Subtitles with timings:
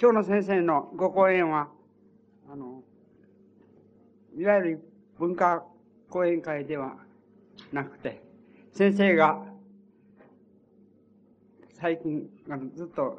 [0.00, 1.66] 今日の先生のご講演は、
[2.48, 2.84] あの、
[4.36, 5.64] いわゆる文化
[6.08, 6.94] 講演会では
[7.72, 8.22] なくて、
[8.72, 9.42] 先生が
[11.80, 13.18] 最近、あのずっと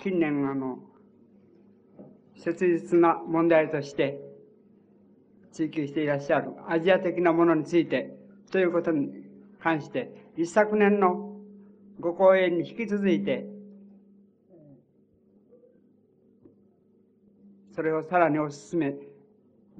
[0.00, 0.78] 近年あの、
[2.36, 4.20] 切実な問題として
[5.50, 8.16] 追求していらっしゃるアジア的なものについて
[8.52, 9.10] ということに
[9.58, 11.32] 関して、一昨年の
[11.98, 13.57] ご講演に引き続いて、
[17.78, 18.94] それをさらに推し進め、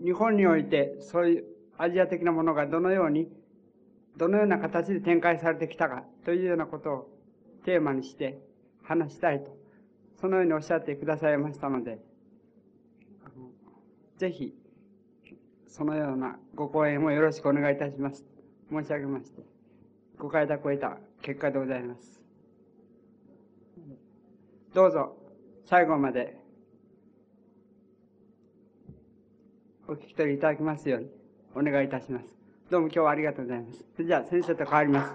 [0.00, 1.44] 日本においてそういう
[1.76, 3.28] アジア的なものがどのように、
[4.16, 7.10] どのような形で展開されてきたかというようなことを
[7.64, 8.38] テーマにして
[8.84, 9.50] 話したいと、
[10.20, 11.98] そのようにおっしゃってくださいましたので、
[14.16, 14.54] ぜひ、
[15.66, 18.24] そのようなご講演をよろしくお願いいたします。
[18.70, 19.42] 申し上げまして、
[20.18, 22.22] ご快諾を得た結果でございます。
[24.72, 25.16] どうぞ、
[25.64, 26.37] 最後まで
[29.90, 31.08] お聞き取りいただきますように
[31.54, 32.26] お願いいたします。
[32.70, 33.78] どうも今日はありがとうございます。
[33.96, 35.14] それじゃあ先生と変わります。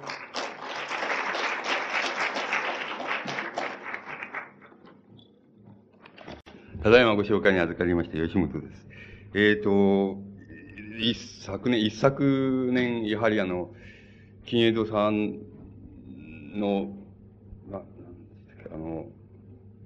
[6.81, 8.87] ただいまご紹介に預かりました吉本です。
[9.35, 10.17] えっ、ー、と、
[10.99, 11.13] 一
[11.45, 13.69] 昨年、一昨年、やはりあの、
[14.47, 15.37] 金江戸さん
[16.59, 16.87] の、
[17.69, 17.83] な、
[18.73, 19.05] あの、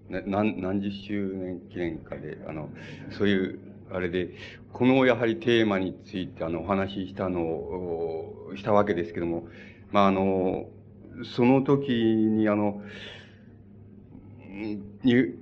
[0.09, 2.69] 何、何十周年記念かで、あの、
[3.11, 4.29] そういうあれで、
[4.73, 9.47] このやはりテーマについてあのお話ししたのを、したわけですけども、
[9.91, 10.67] まああの、
[11.35, 12.81] その時にあの、
[15.03, 15.35] に、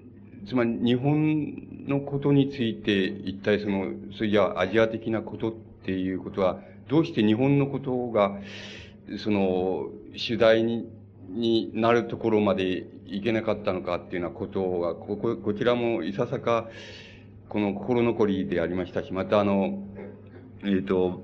[0.47, 5.53] つまり日本のことについて一体その、それじゃアジア的なことっ
[5.85, 8.39] ていうことは、どうして日本のことが、
[9.17, 10.87] その、主題に、
[11.29, 16.69] になるところまでいけなかったのかっていうようなことが、ここ、こちらもいささか、
[17.49, 19.79] この心残りでありましたし、またあの、
[20.63, 21.23] えっ、ー、と、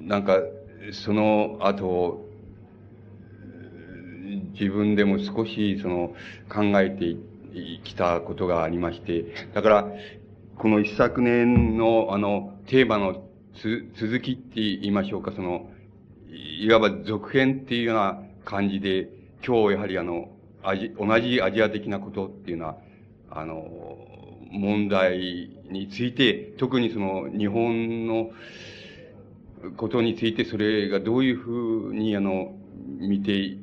[0.00, 0.38] なんか、
[0.92, 2.28] その後、
[4.58, 6.14] 自分でも少しその
[6.48, 7.16] 考えて
[7.84, 9.24] きたことがありまして、
[9.54, 9.86] だから、
[10.56, 13.24] この一昨年のあのテーマの
[13.60, 15.70] つ続きって言いましょうか、その、
[16.30, 19.08] いわば続編っていうような感じで、
[19.46, 20.30] 今日やはりあの、
[20.62, 22.76] アジ同じアジア的なことっていうのは、
[23.30, 24.11] あの、
[24.52, 28.30] 問題について、特にその日本の
[29.76, 32.54] ことについてそれがどういうふうにあの、
[33.00, 33.58] 見てい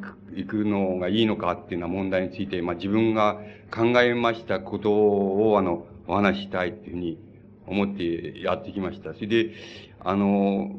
[0.00, 3.40] く、いくのがいいのかっていうような問題について、まあ自分が
[3.74, 7.18] 考えましたことをあの、お話したいっていうふうに
[7.66, 9.14] 思ってやってきました。
[9.14, 9.52] それで、
[10.00, 10.70] あの、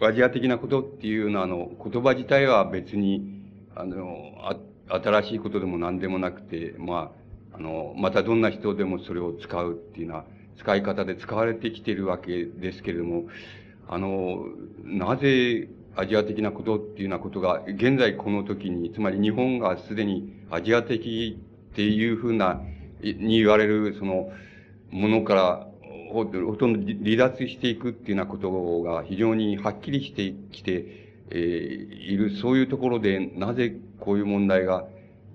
[0.00, 3.42] アジア的なことっていうのは、あの、言葉自体は別に、
[3.74, 4.56] あの、あ
[4.88, 7.25] 新しいことでも何でもなくて、まあ、
[7.58, 10.24] あの、またどんな人でもそれを使うっていうような
[10.58, 13.24] 使い方で使われてきているわけですけれども、
[13.88, 14.46] あの、
[14.84, 21.38] なぜアジア的なことっていうようなことが、現在この時に、つまり日本がすでにアジア的
[21.72, 22.60] っていうふうな、
[23.02, 24.30] に言われる、その、
[24.90, 25.66] ものから
[26.12, 30.84] ほとんど離脱していくっていうようなことが非常にはっきりしてきて、
[31.30, 34.86] えー、いる、そういうところで、なぜこういう問題が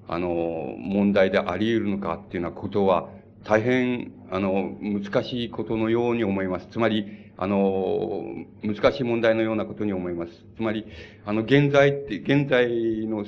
[0.08, 3.10] あの、問題であり得るのかっていうようなことは、
[3.44, 6.68] 大変、あの、難しいことのように思います。
[6.72, 8.24] つまり、あの、
[8.64, 10.32] 難しい問題のようなことに思います。
[10.56, 10.86] つまり、
[11.26, 12.68] あの、現在って、現在
[13.08, 13.26] の、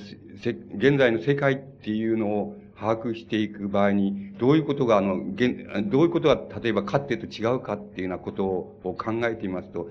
[0.75, 5.19] 現在の世界っていうのを把握していく場合に、どういうことが、あの、
[5.89, 9.89] どういうことが、例えば、かってと違うかっていうようなことを考えていますと、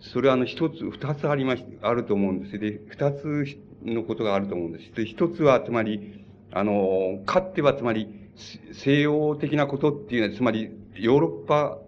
[0.00, 2.58] それはあの、一つ、二つありまし、あると思うんです。
[2.58, 3.44] で、二つ
[3.84, 4.94] のことがあると思うんです。
[4.94, 8.08] で、一つは、つまり、あの、かってはつまり、
[8.72, 11.78] 西洋的なことっていうのは、つまり、ヨーロッパ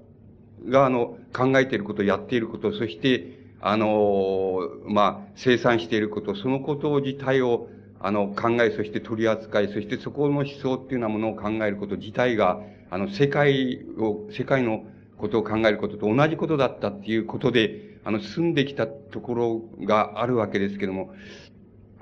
[0.69, 7.69] が、あの、考えていること、やっていること、そして、あの、まあ、生産していること、そのこと自体を、
[8.01, 12.61] あの、考え、そして取り扱い、そしてそこの思想っていうようなものを考えること自体が、
[12.91, 14.85] あの、世界を、世界の
[15.17, 21.15] ことを考えることと同じことだったっていうことで、あの、住んできたところがあるわけですけども、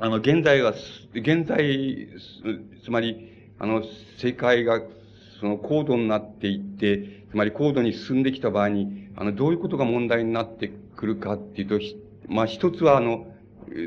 [0.03, 0.73] あの、現在は、
[1.13, 2.09] 現在、
[2.83, 3.83] つまり、あの、
[4.17, 4.81] 世界が、
[5.39, 11.79] その高度になっていって、つまり高度に進んできた場合に、あの、どういうことが問題になってくるかっていうと、
[12.29, 13.27] まあ、一つは、あの、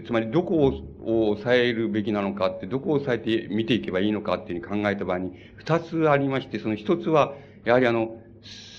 [0.05, 7.33] つまりどこを抑えるべきなのかって、どこを抑えて見ていけばいいのかっていうふうに考えた場合に、二つありまして、その一つは、
[7.65, 8.21] やはりあの、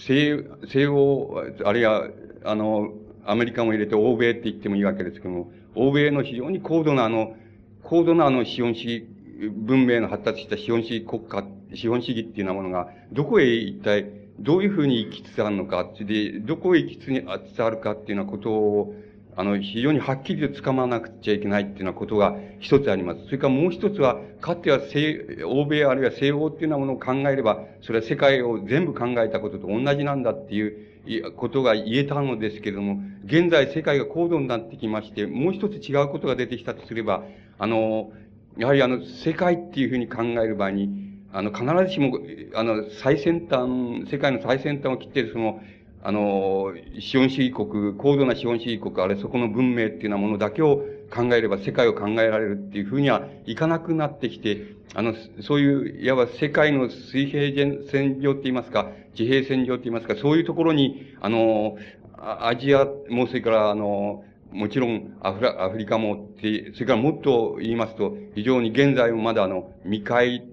[0.07, 2.09] 西、西欧、あるいは、
[2.45, 2.93] あの、
[3.27, 7.35] アメリカも入れて欧米って言ってもいいわけですけども、欧米の非常に高度なあの、
[7.83, 9.07] 高度なあの資本主義
[9.53, 11.45] 文明の発達した資本主義国家、
[11.75, 14.07] 資本主義っていうようなものが、どこへ一体、
[14.39, 18.95] どういうふうに行きつつあるのか、で、どこへ行きつつあるかっていうようなことを、
[19.37, 23.25] あの、非常にはっきりと掴まなくちゃいけないっていうようなことが一つあります。
[23.27, 30.94] それからもう一つは、かつては西、欧米あるいは西欧っていうようなものを考えれば、それは世界を全部考えたことと同じなんだっていう
[31.37, 37.25] ことが言えたのですけれども、現在世界が高度になってきまして、もう一つ違うことが出てきたとすれば、
[37.59, 38.13] あの、
[38.57, 40.91] やはりあの、世界っていうふうに考える場合に、
[41.33, 42.19] あの、必ずしも、
[42.55, 45.61] あの、最先端、世界の最先端を切っているその、
[46.03, 57.53] あの、資本主義国、高度な資本主義国、あれそこの文明っていうようなものだけを考えれば世界を考えられるっていうふうにはいかなくなってきて、あの、そういう、いわば世界の水平
[57.91, 61.77] 線上って言いますか、地平線上って言いますか、そういうところに、あの、
[62.17, 70.45] アジアも、それから、あの、もちろんアフラ、アフリカもって、それからもっと言いますと、非常に現在もまだあの、未開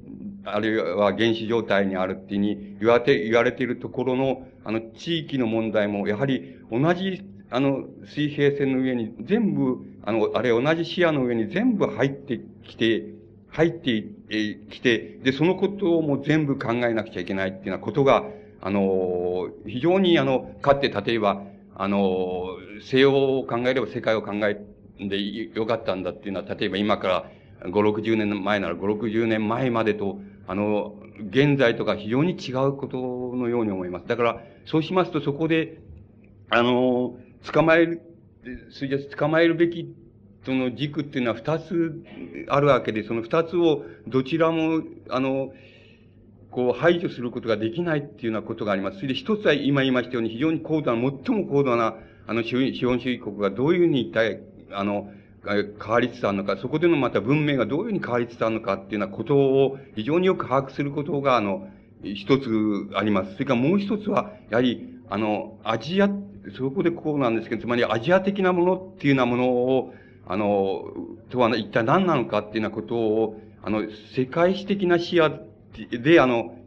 [0.43, 13.03] あるいは原始状態にあるっていうに言われて、言われているところの、あの、地域の問題も、やはり同じ、あの、水平線の上に全部、あの、あれ同じ視野の上に全部入ってきて、
[13.49, 14.05] 入って
[14.71, 18.23] きて、で、そのことをもう全部考えなくちゃいけないっていうようなことが、
[18.61, 21.43] あの、非常にあの、かって例えば、
[21.75, 22.45] あの、
[22.81, 24.65] 西洋を考えれば世界を考え
[24.99, 30.95] でよかったんだっていうのは、例えば今から5、60年前なら5、60年前までと、あの、
[31.29, 32.97] 現在とか非常に違うこと
[33.35, 34.07] のように思います。
[34.07, 35.79] だから、そうしますとそこで、
[36.49, 38.01] あの、捕まえる、
[38.69, 39.93] それじゃ捕まえるべき
[40.45, 42.03] その軸っていうのは二つ
[42.49, 45.53] あるわけで、その二つをどちらも、あの、
[46.49, 48.97] こう排除することができないっていうようなことがあります。
[48.97, 51.95] それで一つは今言いましたように非常に高度な、最も高度な、
[52.27, 52.55] あの資
[52.85, 54.41] 本主義国がどういうふうに一体、
[54.71, 55.11] あの、
[55.45, 61.67] 変わりつつあるのか、そこでのまた文明がどういうふうに変わりつつあるのかっていうようなことを非常によく把握することが、あの、
[62.03, 63.33] 一つあります。
[63.33, 66.09] それからもう一つは、やはり、あの、アジア、
[66.57, 69.93] そこでこうなんですけど、つまりアジア的なものっていうようなものを、
[70.25, 70.85] あの、
[71.29, 73.83] とは一体何なのかっていうようなことを、あの、
[74.15, 75.29] 世界史的な視野
[75.91, 76.57] で、あの、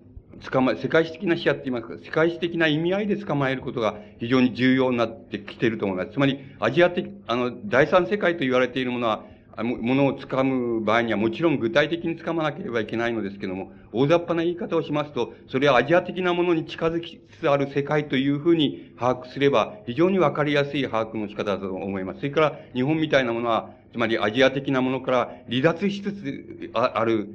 [0.50, 6.12] 捕まえ、世界史的な視野って言いますか、世界史的な意味合いで捕まえることが非常に重要になってきていると思います。
[6.12, 9.25] つまり、アジア的、あの、第三世界と言われているものは、
[9.62, 22.21] ものを掴む場合にはもちろん具体的に掴まなければいけないのですけども、大雑把な言い方をしますと、それはアジア的なものに近づきつつある世界というふうに把握すれば、非常にわかりやすい把握の仕方だと思います。
[22.21, 27.29] それから、日本みたいなものは、つまりアジア的なものから離脱しつつある、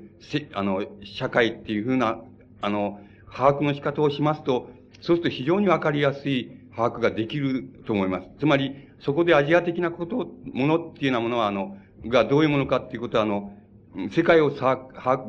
[0.53, 2.19] あの、社会っていうふうな、
[2.61, 2.99] あの、
[3.31, 4.69] 把握の仕方をしますと、
[4.99, 8.27] そうすると非常にわかりやすい把握ができると思います。
[8.39, 11.77] つまり、そこでアジア的なこと、ものっていうようなものは、あの、
[12.07, 13.53] がどういうものかっていうことは、あの、
[14.15, 14.79] 世界をさ、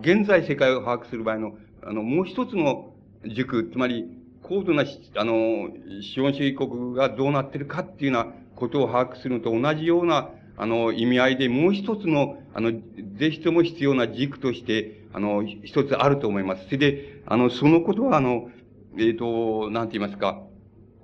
[0.01, 2.93] 現在世界を把握する場合の、あの、もう一つの
[3.27, 4.07] 軸、つまり、
[4.43, 4.85] 高度な、
[5.17, 5.69] あの、
[6.03, 12.73] 資本主義国がどうなってるかっていうようなことを把握するのと同じような、あの、意味合いで、もう一つの、あの、
[13.19, 16.65] ぜひとも必要な軸として、あの、一つあると思います。
[16.67, 18.51] それで、あの、そのことは、あの、
[18.99, 20.43] えっ、ー、と、なんて言いますか、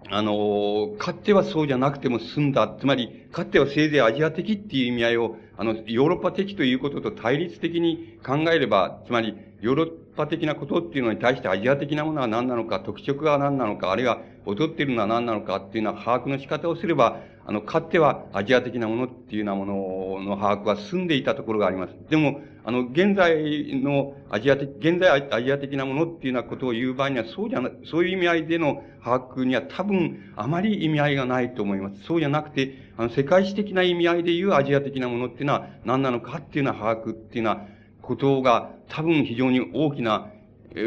[0.09, 2.77] あの、かつてはそうじゃなくても済んだ。
[2.79, 21.94] つまり、かつてはせいぜいアジア的っていう意味合いを、あの、ヨーロッパ的ということと対立的に考えれば、つまり、ヨーロッパ的なことっていうのに対してアジア的なものは何なのか、特色が何なのか、あるいは劣っているのは何なのかっていうのは把握の仕方をすれば、あの、かつてはアジア的なものっていうようなものの把握は進んでいたところがあります。
[22.10, 32.03] でも、あの、現在のアジア的、現在アジア的なものっていうようなことを言う場合には、そうじゃな、そういう意味合いでの把握には多分あまり意味合いがないと思います。
[32.03, 37.62] そうじゃなくて、あの、世界史的な意味合いで言うアジア的なものっていうのは何なのかっていうような把握っていうような
[38.03, 40.32] ことが多分非常に大きな、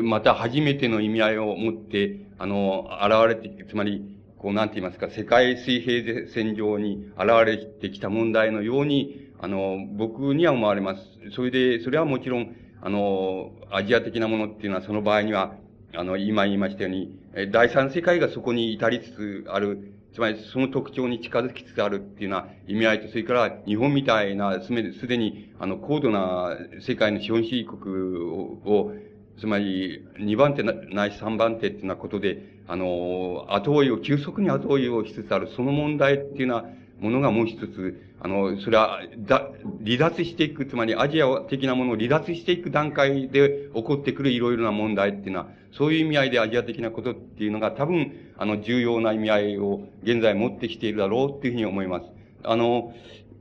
[0.03, 11.01] また初めての意味合いを持って、あの、現れて、つまり、こう、なんて言いますか、世界水平線上に現れてきた問題のように、あの、僕には思われます。
[11.35, 15.55] それで、それはもちろん、あの、アジア的なものっていうのは、その場合には、
[15.93, 17.19] あの、今言いましたように、
[17.51, 24.71] 第三世界がそこに至りつつある、つまりその特徴に近づきつつあるっていうような意味合いと、それから日本みたいな、す
[25.07, 28.17] でに、あの、高度な世界の資本主義国
[28.65, 28.93] を、
[29.37, 39.49] つまり、二番手ないし三番手っていうようなことで、あの、後追いを、急速に後追いをしつつある、その問題っていうようなものがもう一つ、あの、それは、だ、
[39.83, 52.05] 離脱していく、つまりアジア的なものを離脱していく段階で起こってくるいろいろな問題っていうのは、そういう意味合いでアジア的なことっていうのが多分、あの、重要な意味合いを現在持ってきているだろうっていうふうに思います。
[52.43, 52.93] あの、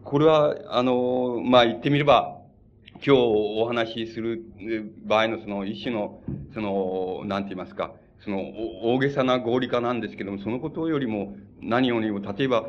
[0.05, 2.39] これは、あの、まあ、言ってみれば、
[2.95, 4.43] 今日お話しする
[5.05, 6.21] 場合のその一種の、
[6.55, 7.93] その、なんて言いますか、
[8.25, 8.41] その、
[8.83, 12.69] 大げさな合理化なんですけども、そのことよりも、何よりも、例えば、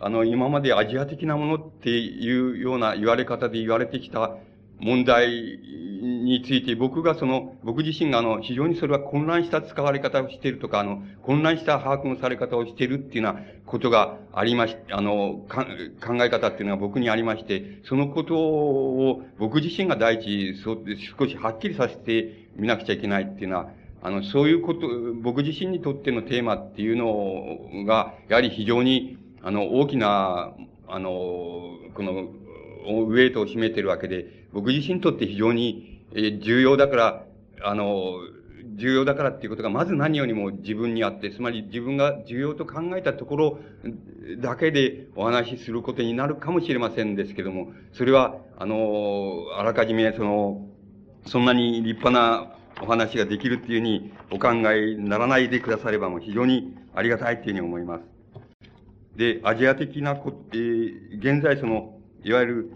[0.00, 4.36] あの、今までアジア的なものっていうような言われ方で言われてきた
[4.80, 5.58] 問題
[6.04, 15.64] について、僕がその、僕自身があの、非常にそれは混乱した使われ方をしているとか、あの、混乱した把握のされ方をしているっていうようなことがありまし、あの、考
[16.22, 20.84] え方っていうのが僕にありまして、そのことを僕自身が第一、そう
[21.18, 23.68] 少しはっきりさせてみなくちゃいけないっていうのは、
[24.04, 24.86] あの、そういうこと、
[25.22, 30.52] 僕自身にとってのテーマっていうのが、やはり非常に、あの、大きな、
[30.86, 31.10] あの、
[31.94, 32.12] この、
[32.86, 36.02] ウェイトを占めてるわけで、僕自身にとって非常に、
[36.42, 37.24] 重要だから、
[37.62, 38.12] あの、
[38.76, 43.58] 重要だからっていうことがまず何よりも自分にあって、つまり自分が重要と考えたところ
[44.38, 50.68] だけでお話しすることになるかもしれませんですけども、それは、あの、あらかじめその、
[51.24, 58.14] そんなに立派なお話ができるっていうふうにお考えにならないでくださればもう非常にありがたいっていうふうに思います。
[59.16, 62.72] で、アジア的なこ、えー、現在その、いわゆる、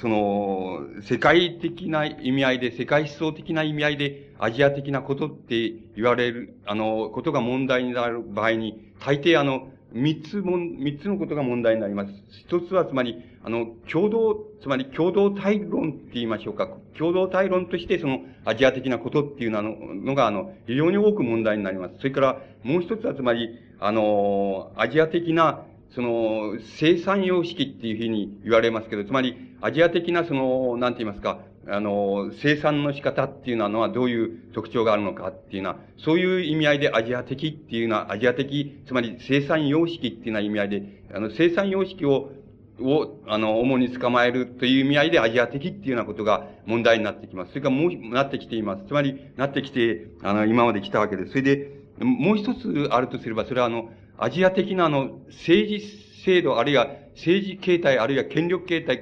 [0.00, 12.12] その、世界的な意味合いで、世界思想的な意味合いで、アジア的なことって言われる、あの、ことが問題になる場合に、大抵あの、三つも、三つのことが問題になります。
[12.30, 16.68] 一つはつまり、あの、共同、つまり共同体論って言いましょうか。
[16.98, 21.94] 共同体論としてそのアジア的なことっていうののが、あの、非常に多く問題になります。
[21.98, 25.62] それから、もう一つはつまり、あの、アジア的な、
[25.94, 31.38] その、生産様式っていうふうに言われますけど、つまり、アジア的なその、なんて言いますか、
[31.68, 42.32] あの、生産の仕方っていうのはどういう特徴があるのかっていうのは、そういう意味合いでアジア的っていうのは、アジア的、つまり生産様式っていうような意味合いで、あの、生産様式を、
[42.80, 47.50] を、あの、主に捕まえるという意味合いでアジア的っていうようなことが問題になってきます。
[47.50, 48.84] それからもう、なってきています。
[48.86, 51.30] つまり、なってきて、あの、今まで来たわけです。
[51.30, 55.86] それで、もう一つあるとすれば、それはあの、アジア的なあの、政治
[56.24, 58.98] 制度、あるいは政治形態、あるいは権力形態っ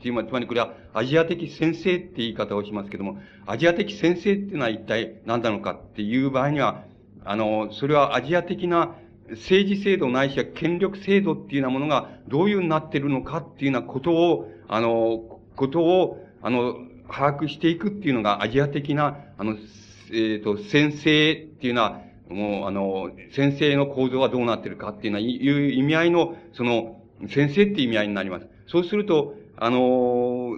[0.00, 6.84] ていうのは、つまりこれはアジア的先生って言い方をしますけども、アジア的先生っていうのは一体何なのかっていう場合には、
[7.24, 8.94] あの、それはアジア的な
[9.30, 16.76] 政治制度ないしは権力制度っていうようなものがどういうになってるのかっていうようなことを、あの、ことを、あの、
[17.10, 28.46] 把握していくっていうのがアジア的な、あの、えっ、ー、と、先生っていうのは、もう、あの、先生の構造はどうなってるかっていうのは、いう意味合いの、その、先生っていう意味合いになります。
[28.66, 30.56] そうすると、あの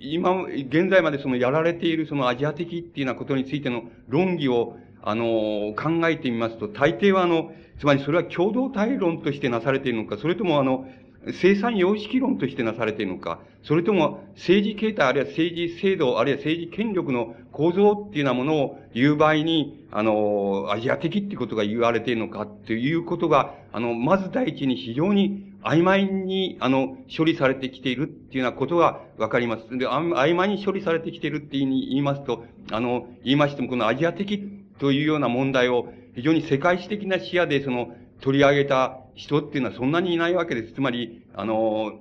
[0.00, 10.86] 今、現在までそのやられているそのアジア的っていうようなことについての論議を、あの考えてみますと、大抵はあの、つまりそれは共同体論としてなされているのか、それともあの、
[11.32, 29.76] 生産様式論としてなされているのか、それとも政治形態、あるいは政治制度、あるいは政治権力の構造っていうようなものを言う場合に、あの、アジア的っていうことが言われているのかっていうことが、あの、まず第一に非常に曖昧に、あの、処理されてきているっていうようなことがわかります。
[29.76, 40.74] で、曖昧に処理されてきているって言いますと、あの、言いましても、このアジア的というような問題を非常に世界史的な視野でその取り上げた人っていうのはそんなにいないわけです。
[40.74, 42.00] つまり、あの、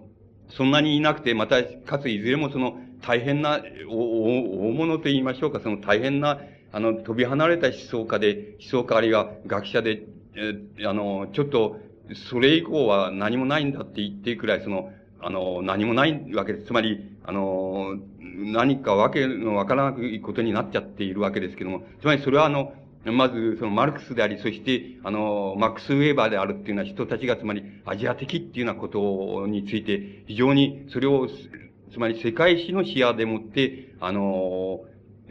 [0.50, 6.40] そんなにいなくて、また、かついずれもその大変な、大物と言いましょうか、その大変な、
[6.72, 10.04] あの、飛び離れた思想家で、思想家あるいは学者で、
[10.36, 11.80] えあの、ちょっと、
[12.30, 16.68] それ以降は何もないんだって言っていくらい、その、あの、何もないわけです。
[16.68, 17.98] つまり、あの、
[18.38, 22.74] 何かわけのわからないことになっちゃっているわけですけども、つまりそれはあの、
[23.12, 31.28] まず、そのマルクスであり、そして、あの、マックス・ウェーバーであるっていうのは人たちが、つまり、アジア的っていうようなことについて、非常に、それを、
[31.92, 34.82] つまり世界史の視野でもって、あの、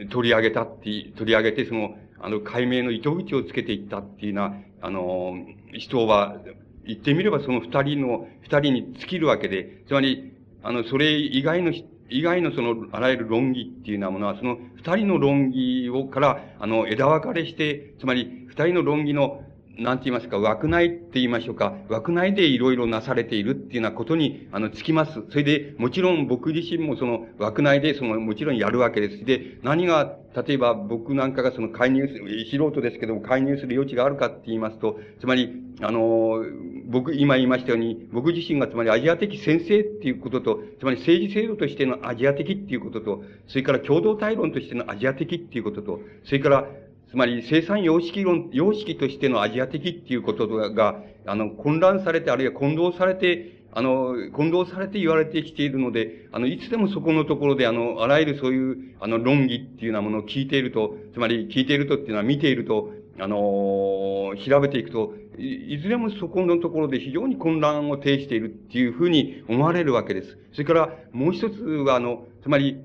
[0.09, 5.35] 取り上げたって、取り上げて、その、あの、解明の糸口をつけていったっていうような、あの、
[5.73, 6.37] 人は、
[6.85, 10.31] 言ってみればその二人の、二人に尽きるわけで、つまり、
[10.63, 11.71] あの、それ以外の
[12.09, 19.43] 以外のその、あらゆる論議っていうようなものは、その二人の論議をから、あの、枝分かれして、つまり、二人の論議の、
[19.77, 25.23] なんて言いますか、枠内って言いましょうか、枠内でいろいろなされているっていうようなことに、あの、つきます。
[25.29, 29.23] それで、もちろん僕自身もその枠内で、その、もちろんやるわけです。
[29.23, 36.43] で、何が、例えば僕なんかがその介入する、素人ですけども、介入する余地があるかって言いますと、つまり、あの、
[36.87, 46.67] 僕、今言いましたように、僕自身がつまりアジア的先生っていうことと、つまり政治制度としてのアジア的っていうことと、それから共同体論としてのアジア的っていうことと、それから、
[47.09, 70.37] つまり生産様式論、様式としてのアジア的っていうことが、あの、混乱されて、あるいは混同されて、あの、混同されて言われてきているので、あの、いつでもそこのところで、あの、あらゆるそういう、あの、論議っていうようなものを聞いていると、つまり聞いているとっていうのは見ていると、あの、調べていくと、いいずれもそこのところで非常に混乱を呈しているっていうふうに思われるわけです。
[70.53, 72.77] それからもう一つは、あの、つまり、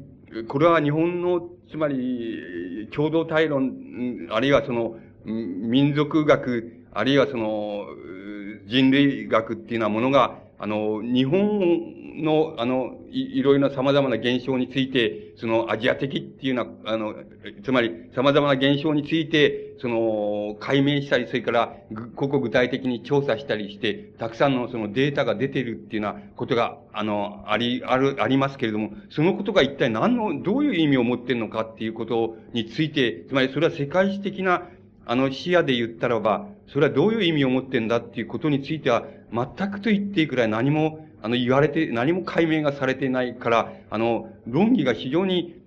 [0.48, 7.86] これは日本の、つまり、共同体論、あるいはその、民族学、あるいはその、
[8.66, 11.40] 人類学っていうようなものが、あの、日本
[12.14, 17.14] の、あの、いいろいろな様々な現象について、そのアジア的っていうような、あの、
[17.64, 21.76] つまり様々な現象について、その、解明したり、それから、
[22.14, 34.68] 個々具体的に調査したりして、たくさんのそのデータが出てるっていうようなことが、あの、あり、ある、ありますけれども、そのことが一体何の、どういう意味を持っているのかっていうことについて、つまりそれは世界史的な、
[35.04, 45.62] あの視野で言ったらば、それはどういう意味を持ってんだっていうことについては、全くと言っていいくらい何も、あの、言われて、何も解明がされていないから、あの、論議が非常に、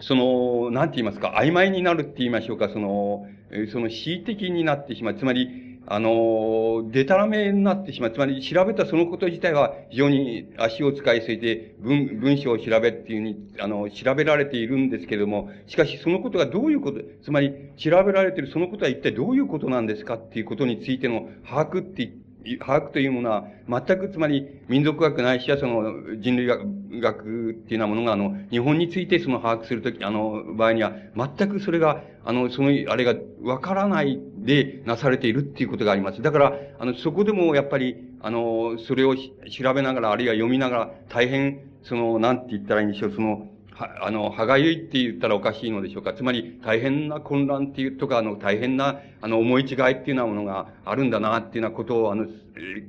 [0.00, 3.26] その、なんて言いますか、曖昧になるって言いましょうか、その、
[3.70, 5.14] その恣意的になってしまう。
[5.14, 8.12] つまり、あの、でたらめになってしまう。
[8.12, 22.10] つまり、調べたそのこと自体は非常に足を使いすぎて、文、文章を調べっていうふうに、あの、調べられているんですけれども、しかしそのことがどういうこと、つまり、調べられているそのことは一体どういうことなんですかっていうことについての把握って
[22.58, 36.22] 把握というものは、全くつまり民族学ないしはその人類学っていうようなものが、あの、日本についてその把握するとき、あの、場合には、全くそれが、あの、その、あれがわからないでなされているっていうことがあります。
[36.22, 46.14] だから、あの、そこでもやっぱり、あの、それを調べながら、あるいは読みながら、大変、その、なんて言ったらいいんでしょう、その、は、あの、歯がゆいって言ったらおかしいのでしょうか。
[46.14, 52.26] つまり、大変な混乱っていうとか、あの、大変な、あの、思い違いっていうようなものがあるんだな、っていうようなことを、あの、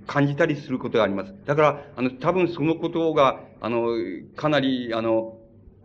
[0.05, 1.33] 感じたりすることがあります。
[1.45, 3.87] だから、あの、多分そのことが、あの、
[4.35, 5.37] かなり、あの、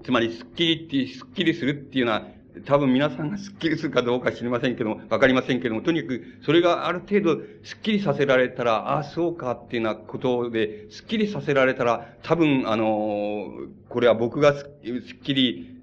[0.04, 2.26] つまり、スッキリって、スッキリするっていうような、
[2.66, 13.52] 多分皆さんがスッキリするかどうか知りませんけども、わかりませんけども、とにかく、それがある程度、スッキリさせられたら、ああ、そうかっていうようなことで、スッキリさせられたら、多分、あの、
[13.88, 15.80] これは僕がスッキリ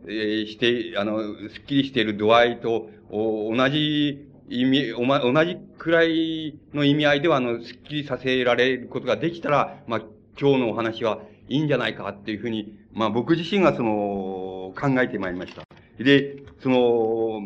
[0.47, 10.01] して、あの、スッキリしている度合いと、同じ意味、おま、同じくらいの意味合いでは、あの、スッキリさせられることができたら、まあ、
[10.39, 15.76] 今日のお話はいいんじゃないかっていうふうに、まあ、僕自身がその、考えてまいりました。
[15.99, 17.41] で、その、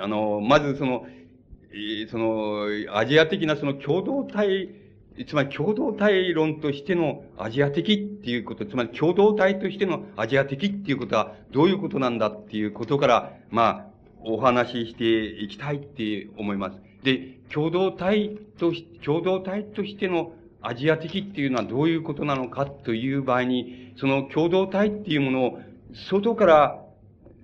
[0.00, 1.06] あの、まずその、
[2.10, 4.70] その、アジア的なその共同体、
[5.26, 13.90] つまり共同体論としてのアジア的っていうこと、つまり共同体としてのアジア的っていうことはどういうことなんだっていうことから、まあ、
[14.22, 16.80] お話ししていきたいって思います。
[17.02, 25.60] で、共同体とし、共同体としてのアジア的っていうのはどういうことなのかという場合に、その共同体っていうものを
[25.92, 26.84] 外から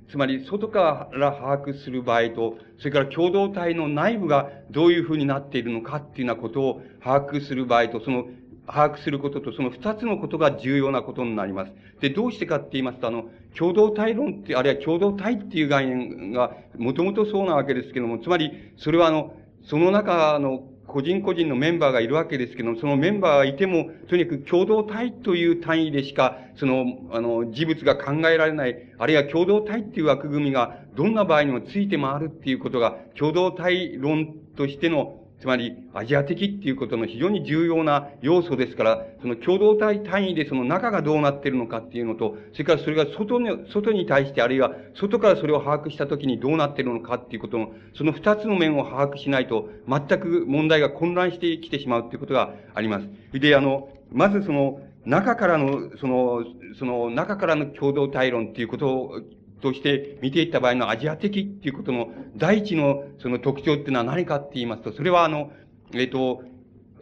[0.08, 8.26] つまり、外から把握する場合と、それから共同体の内部がどういうふうになっているのかっていうようなことを把握する場合と、その、
[8.66, 11.72] 把握することと、その二つのことが重要なことになります。
[12.00, 53.08] で、どうしてかって言いますと、あの、共同体論って、あるいは共同体っていう概念が、もともとそうなわけですけども、つまり、それはあの、その中の個人個人のメンバーがいるわけですけども、そのメンバーがいても、とにかく共同体という単位でしか、その、あの、事物が考えられない、あるいは共同体っていう枠組みが、どんな場合にもついて回るっていうことが、共同体論としてのつまり、アジア的っていうことの非常に重要な要素ですから、その共同体単位でその中がどうなってるのかっていうのと、それからそれが外に、外に対して、あるいは外からそれを把握したときにどうなってるのかっていうことの、その二つの面を把握しないと、全く問題が混乱してきてしまうっていうことがあります。
[53.38, 56.44] で、あの、まずその、中からの、その、
[56.76, 59.20] その中からの共同体論っていうことを、
[59.60, 65.50] として見ていった場合のアジア的っていうことの第一のその特徴っていうのは何かって言いますと、それはあの、
[65.92, 66.42] えっ、ー、と、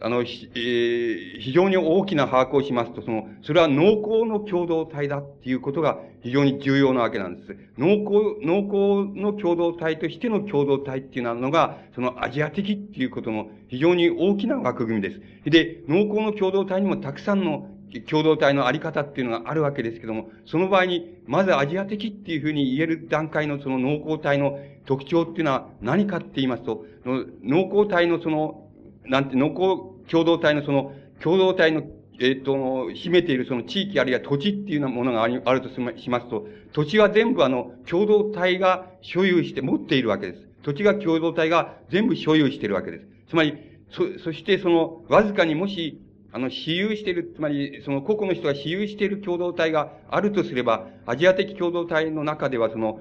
[0.01, 7.57] あの、えー、非常に大きな把握をしますと、その、それは濃厚の共同体だっていうことが非常に重要なわけなんです。
[7.77, 15.21] 濃厚、濃厚の共同体としての共同体っていうのが、そのアジア的っていうことの非常に大きな枠組みです。
[15.49, 17.69] で、濃厚の共同体にもたくさんの
[18.01, 28.69] 共同体のあり方っていうのがあるわけですけども、その場合に、まずアジア的っていうふうに言える段階のその濃厚体の特徴っていうのは何かって言いますと、濃厚体のその、
[29.05, 31.83] なんて、濃厚共同体のその、共同体の
[32.19, 40.47] えっ、と、秘めているその地域あるいは土地っていうようなものがあるとしますと、土地は全部あの、共同体が所有して持っているわけです。
[40.63, 43.05] 土地が共同体が全部所有しているわけです。
[43.29, 43.53] つまり、
[43.91, 45.99] そ、そしてその、わずかにもし、
[46.35, 52.99] あの、私有している、つまり、その個々の人が私有している共同体があるとすれば、アジア的共同体の中では、その、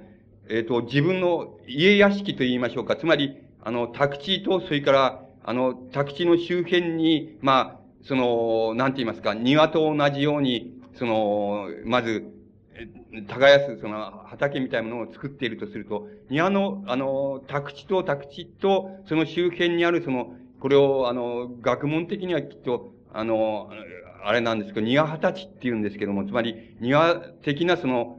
[0.49, 2.95] えっ、ー、と、自分の家屋敷と言いましょうか。
[2.95, 12.23] つまり、あの、宅地と、それから、あの、宅地の周辺に、まあ、その、なんて言いますか、庭と同じように、その、まず、
[13.27, 23.71] 耕す、その、畑みたいなものを作っているとすると、庭の、あの、宅地と宅地と、その周辺にある、その、これを、あの、学問的にはきっと、あの、
[24.25, 28.19] あれなんですけど、庭二十歳って言うんですけども、つまり、庭的なその、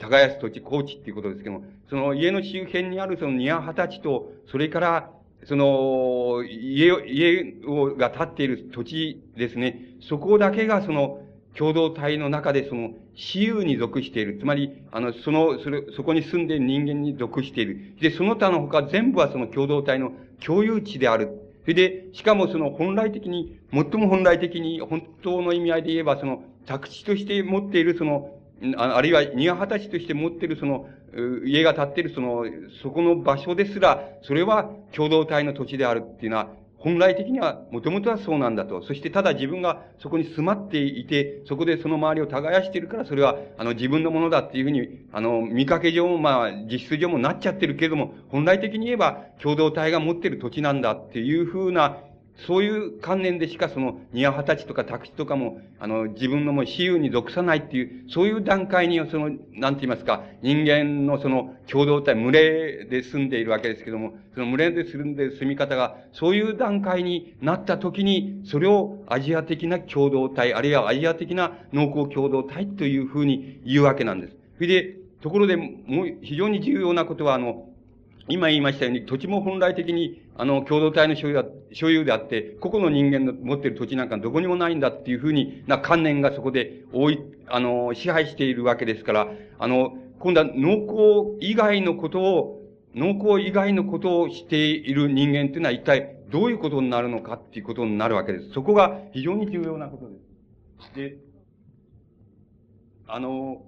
[0.00, 5.10] 耕す土地、高地っていうことですけども、その家の周辺にあるその庭二十歳と、それから、
[5.44, 11.20] その、家、家を、が建っている土地ですね、そこだけがその、
[11.54, 14.38] 共同体の中でその、私有に属している。
[14.38, 17.94] つまり、あの、その、それ、そこに住んでいる人間に属している。
[18.00, 20.12] で、その他の他全部はその共同体の
[20.44, 21.43] 共有地である。
[21.64, 28.38] それで、しかもその本来的に、最も本来的に、本当の意味合いで言えば、その、宅地として持っているその、
[28.76, 30.88] ああるいは庭二十歳として持っているその、
[31.46, 32.44] 家が建っているその、
[32.82, 36.48] そこの場所ですら、それは共同体の土地であるっていうのは、
[36.84, 38.82] 本来的には、もともとはそうなんだと。
[38.82, 52.02] そしてただ自分がそこに住まっていて、そこでその周りを耕しているから、それは、あの、自分のものだっていうふうに、あの、見かけ上も、まあ、実質上もなっちゃってるけれども、本来的に言えば、共同体が持ってる土地なんだっていうふうな、
[52.46, 74.36] そういう観念でしかその、庭二十歳とか宅地とかも、あの、自分のもう私有に属さないっていう、そういう段階に、その、なんて言いますか、人間のその、共同体、群れで住んでいるわけですけども、その群れで住んで住み方が、そういう段階になった時に、それをアジア的な共同体、あるいはアジア的な農耕共同体というふうに言うわけなんです。
[74.56, 75.72] それで、ところで、も
[76.04, 77.68] う非常に重要なことは、あの、
[78.28, 92.60] 今言いましたように、土地も本来的に、あの、共同体の所有所有であって、個々の人間の持っている土地なんかどこにもないんだっていうふうにな観念がそこで多い、あの、支配しているわけですから、あの、今度は農耕以外のことを、
[92.94, 98.50] 農耕以外のことをしている人間っていうのは一体どういうことになるのかっていうことになるわけです。
[98.52, 100.16] そこが非常に重要なことで
[100.80, 100.94] す。
[100.94, 101.16] で、
[103.06, 103.62] あの、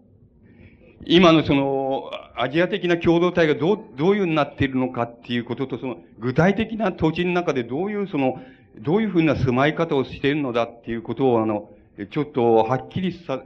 [1.04, 8.40] 今のその、アジア的な共同体がどう、どういうになっているのかっていうことと、その、具体的な土地の中でどういうその、
[8.78, 11.70] どういうふうな住まい方をしているのだっていうことを、あの、
[12.10, 13.42] ちょっとはっきりさ、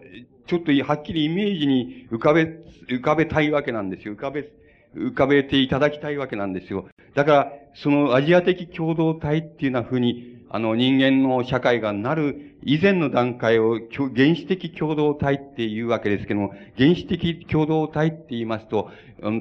[0.47, 2.45] ちょっとはっきりイメージに浮かべ、
[2.89, 4.15] 浮かべたいわけなんですよ。
[4.15, 4.49] 浮かべ、
[4.97, 6.89] 浮かべていただきたいわけなんですよ。
[7.15, 13.79] だから、そのアジア的共同体っていうようなふうに、あの人間の社会がなる以前の段階を
[14.15, 18.91] 原始的共同体っていうわけですけども、原始的共同体って言いますと、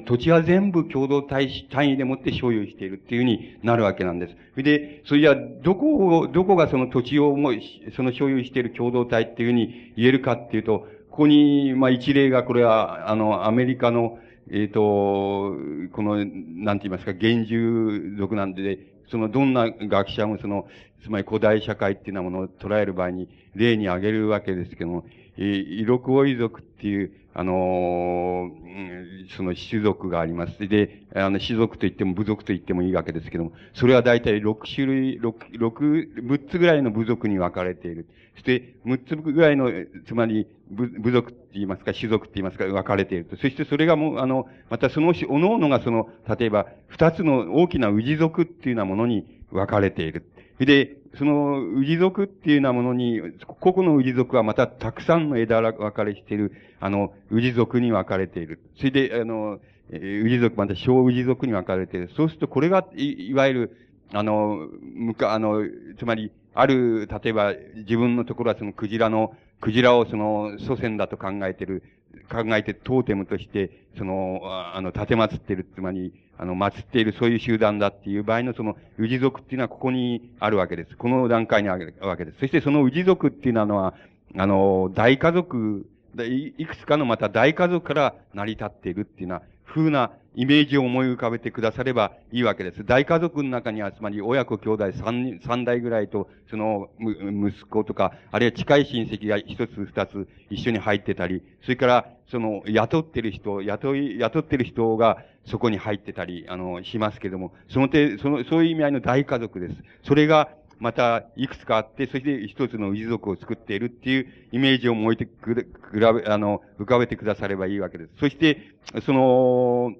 [0.06, 4.62] 土地は全部共同体単位でもって所有しているっていうふうになるわけなんです。
[4.62, 7.52] で、それじゃあ、どこを、どこがその土地をも、
[7.96, 14.18] その所有している共同体っていうふうに言えるかっていうと、ここに、まあ一例がこれは、あの、アメリカの、
[14.50, 15.56] えっ、ー、と、
[15.92, 20.68] この、なんて言いますか、原住族なんで、そのどんな学者もその、
[21.02, 25.04] つまり古代社会っていうようなものを捉える場合に例に挙げるわけですけども、
[25.36, 30.66] えー、イロクオイ族っていう、あのー、その種族があります。
[30.66, 38.08] で、あの、種族と言っても部族と言ってもいいわけですけども、それは大体6種類、6、6、6つぐらいの部族に分かれている。
[38.34, 39.70] そして、6つぐらいの、
[40.06, 43.36] つまり、部部族って言いますか、種族って言いますか、分かれていると。
[43.36, 46.66] そしてそれがもう、あの、またその、おのおのがその、例えば、
[46.96, 50.24] 2つの大きな氏族っていうようなものに分かれている。
[50.66, 58.60] で、その、氏族っていうようなものに、個々の氏族はまたたくさんの枝分かれしている、あの、氏族に分かれている。
[58.76, 59.58] それで、あの、
[59.90, 62.10] 氏族、また小氏族に分かれている。
[62.16, 63.76] そうすると、これが、い、いわゆる、
[64.12, 65.64] あの、むか、あの、
[65.98, 71.82] つまり、ある、例えば、自分のところはそのクジラの、クジラをその祖先だと考えている、
[72.30, 80.96] 考えてトーテムとして、その、あの、立て祀ってる、つまり、あの、祀っているそういう集団だっていう場合のその、氏族っていうのはここにあるわけです。
[80.96, 82.38] この段階にあるわけです。
[82.40, 83.94] そしてその氏族っていうのは、
[84.36, 85.86] あの、大家族、
[86.18, 92.84] いくつかのまた大家族から成り立っているっていうな、風なイメージを思い浮かべてくださればいいわけです。
[92.84, 109.74] 大家族の中には、つまり親子兄弟三三代ぐらいと、その息子とか、あるいは近い親戚が一つ二つ一緒に入ってたり、それから、その雇ってる人、雇い、雇ってる人がそこに入ってたり、あの、しますけども、その手、その、そういう意味合いの大家族です。
[110.04, 115.66] それが、また、いくつかあって、そして一つの氏族を作っているっていうイメージを燃えてく
[116.00, 118.10] ら、べ、あの、浮かべてくださればいいわけです。
[118.18, 118.72] そして、
[119.04, 119.92] その、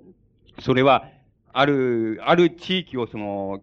[0.58, 1.08] それは、
[1.52, 3.60] ある、ある地域をその、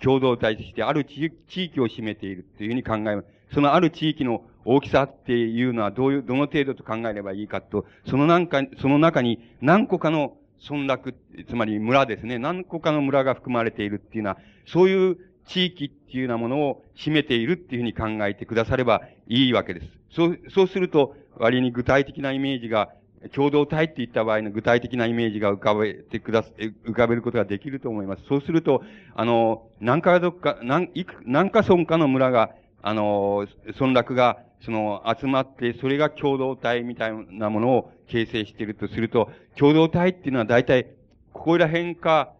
[0.00, 10.36] 共同体として、ある地域を占めているというふうに考えます、そのある地域の大きさっていうのはどういう、どの程度と考えればいいかと、そのなんか、その中に何個かの
[10.68, 11.14] 村落、
[11.48, 19.86] つまり村ですね、何個かの村が含まれているっていうのは、そういう地域っていうようなものを占めているっていうふうに考えてくださればいいわけです。
[20.10, 22.90] そう、そうすると、割に具体的なイメージが、
[23.34, 26.52] 共同体って言った場合の具体的なイメージが浮かべてくだす、
[26.86, 28.22] 浮かべることができると思います。
[28.28, 28.82] そうすると、
[29.14, 32.50] あの、何か族か、何、いく、何か村かの村が、
[32.82, 33.46] あの、
[33.78, 40.86] 村落が、その、集まって、それが共同体みたいなものを形成しているとすると、共同体っていうのは大体、
[41.32, 42.32] ここら辺か、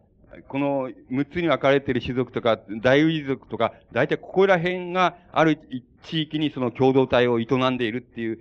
[0.47, 5.59] この6つに分かれている種族とか、大氏族とか、大体ここら辺がある
[6.05, 8.39] 地域にその共同体を営んでいるっていう、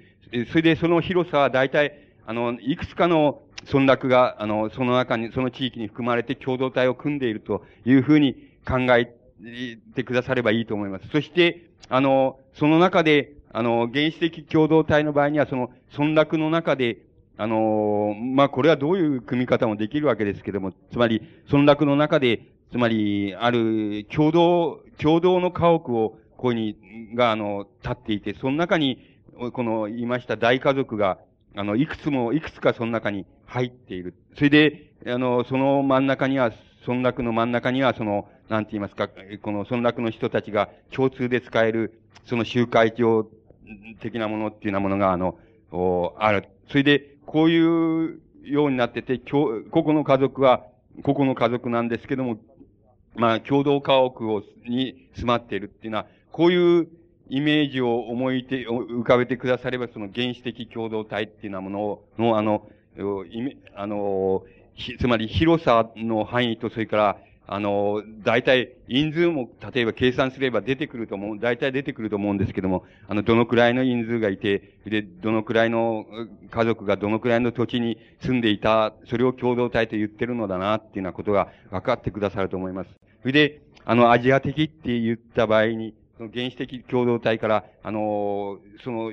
[0.48, 8.36] それでその広さは大体、あの、いくつかの村落が、あの、その中に、その地域に含まれて共同体を組んでいるというふうに
[8.68, 9.16] 考え
[9.96, 11.08] てくださればいいと思います。
[11.08, 16.98] そして、あの、その中で、あの、原始的共同体の場合には、その村落の中で、
[17.38, 22.42] あの、まあ、これはどういう組み方もできるわけですけども、つまり、村落の中で、
[22.74, 26.76] つまり、ある共同、共同の家屋を、ここに、
[27.16, 29.16] が、あの、立っていて、その中に、
[29.54, 31.20] この言いました大家族が、
[31.58, 34.14] あの、いくつも、いくつかその中に入っている。
[34.36, 36.52] それで、あの、その真ん中には、
[36.86, 39.10] 村落の真ん中には、その、なんて言いますか、
[39.42, 43.28] この村落の人たちが共通で使える、その集会場
[44.02, 45.40] 的なものっていうようなものが、あの、
[46.20, 46.48] ある。
[46.70, 50.64] それで、こういうようになってて、今日個々の家族は、
[51.02, 52.38] 個々の家族なんですけども、
[53.16, 56.88] まあ、共同家屋を、に住まっているっていうのは、こういう
[57.30, 62.68] イメージを思いて、浮かべてくだされば、その原始的共同体っていうようなものを、の、あの、
[63.76, 64.44] あの、
[65.00, 67.18] つまり広さの範囲と、それから、
[67.50, 76.06] あの、大体、因数も、例えば計算すれば出てくると思う、大体出てくると思うんですけども、あの、どのくらいの因数がいて、で、どのくらいの
[76.50, 82.90] 家族がどのくらいの土地に住んでいた、それを共同体と言ってるのだな、っていうようなことが分かってくださると思います。
[83.22, 89.12] それで、あの、アジア的って言った場合に、その原始的共同体から、あの、その、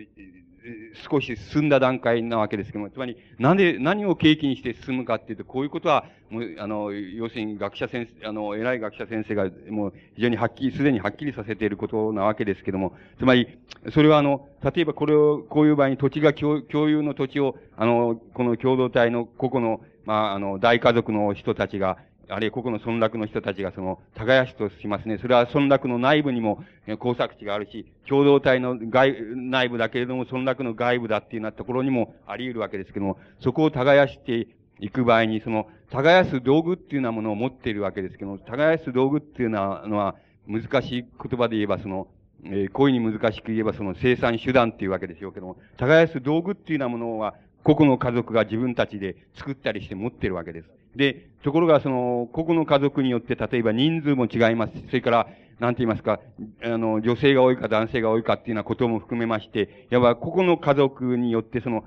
[1.11, 13.59] 少し進んだ段階なわけですけども、つまり、なんで、何を契機にして進むかっていうと、こういうことは、もう、あの、要するに学者先生、あの、偉い学者先生が、もう、非常にはっきり、すでにはっきりさせていることなわけですけども、つまり、
[13.93, 25.19] それはあの、例えばこれを、こういう場合に土地が共共有の土地を、あの、この共同体の個々の、まあ、あの、大家族の人たちが、あるいはここの村落の人たちがその、耕しとしますね。
[25.19, 26.65] それは村落の内部にも
[26.99, 34.49] 工作地があるし、共同体の外、内部だけれども村落の外部だっていうようなところにもあり得るわけですけども、そこを耕して
[34.81, 39.61] いく場合に、その、耕す道具っていうようなものを持っているわけですけども、耕す道具っていうの
[39.97, 42.09] は、難しい言葉で言えばその、
[42.45, 50.69] えー、こういうふうに難しく言えばその生産手段っていうわけでしょうけども、耕す道具っていうようなものは、個々の家族が自分たちで作ったりして持ってるわけです。
[50.97, 54.73] で、ところがその、個々の家族によって、例えば人数も違います。
[54.89, 55.27] それから、
[55.61, 56.21] なんて言いますか、
[56.63, 61.85] あの、女性が多いか男性が多いかっていうようなことも含めまして、いわば個々の家族によってその、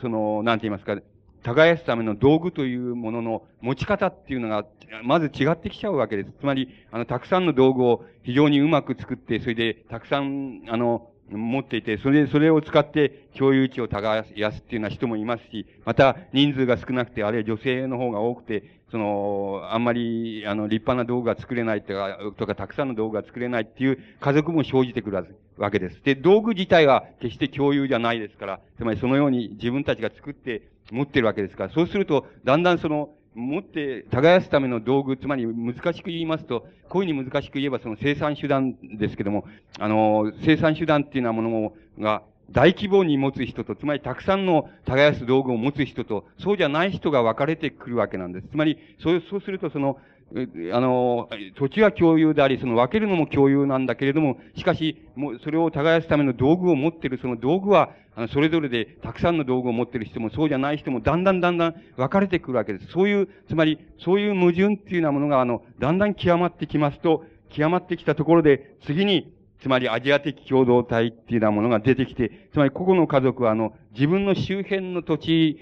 [0.00, 0.98] その、なんて言いますか、
[1.44, 4.64] 耕すための道具というものの持ち方っていうのが、
[5.02, 6.32] まず違ってきちゃうわけです。
[6.40, 26.00] つまり、あの、たくさんの道具を非常にうまく作って、それで、たくさん、あの、持っていて、それ、それを使って共有値を耕すっていうような人もいますし、また人数が少なくて、あるいは女性の方が多くて、その、あんまり、あの、立派な道具が作れないとか、とか、たくさんの道具が作れないっていう家族も生じてくるわけです。
[26.04, 39.44] で、道具自体は決して共有じゃないですから、つまりそのように自分たちが作って持ってるわけですから、そうすると、だんだんその、持って耕すための道具、つまり難しく言いますと、こういうふうに難しく言えばその生産手段ですけども、
[39.78, 48.48] あの、生産手段っていうようなものが、大規模に持つ人と、つまりたくさんの耕す道具を持つ人と、そうじゃない人が分かれてくるわけなんです。
[48.48, 49.98] つまり、そう、そうするとその、
[50.72, 62.86] あの、土地は共有であり、その分けるのも共有なんだけれども、しかし、もう、それを耕すための道具を持っている、その道具は、あの、それぞれでたくさんの道具を持っている人も、そうじゃない人も、だんだんだんだん分かれてくるわけです。
[62.88, 75.58] そういう、つまり、そういう矛盾っていうようなものが、あの、だんだん極まってきますと、極まってきたところで、次に、つまりアジア的共同体っていうようなものが出てきて、つまり個々の家族は、あの、自分の周辺の土地、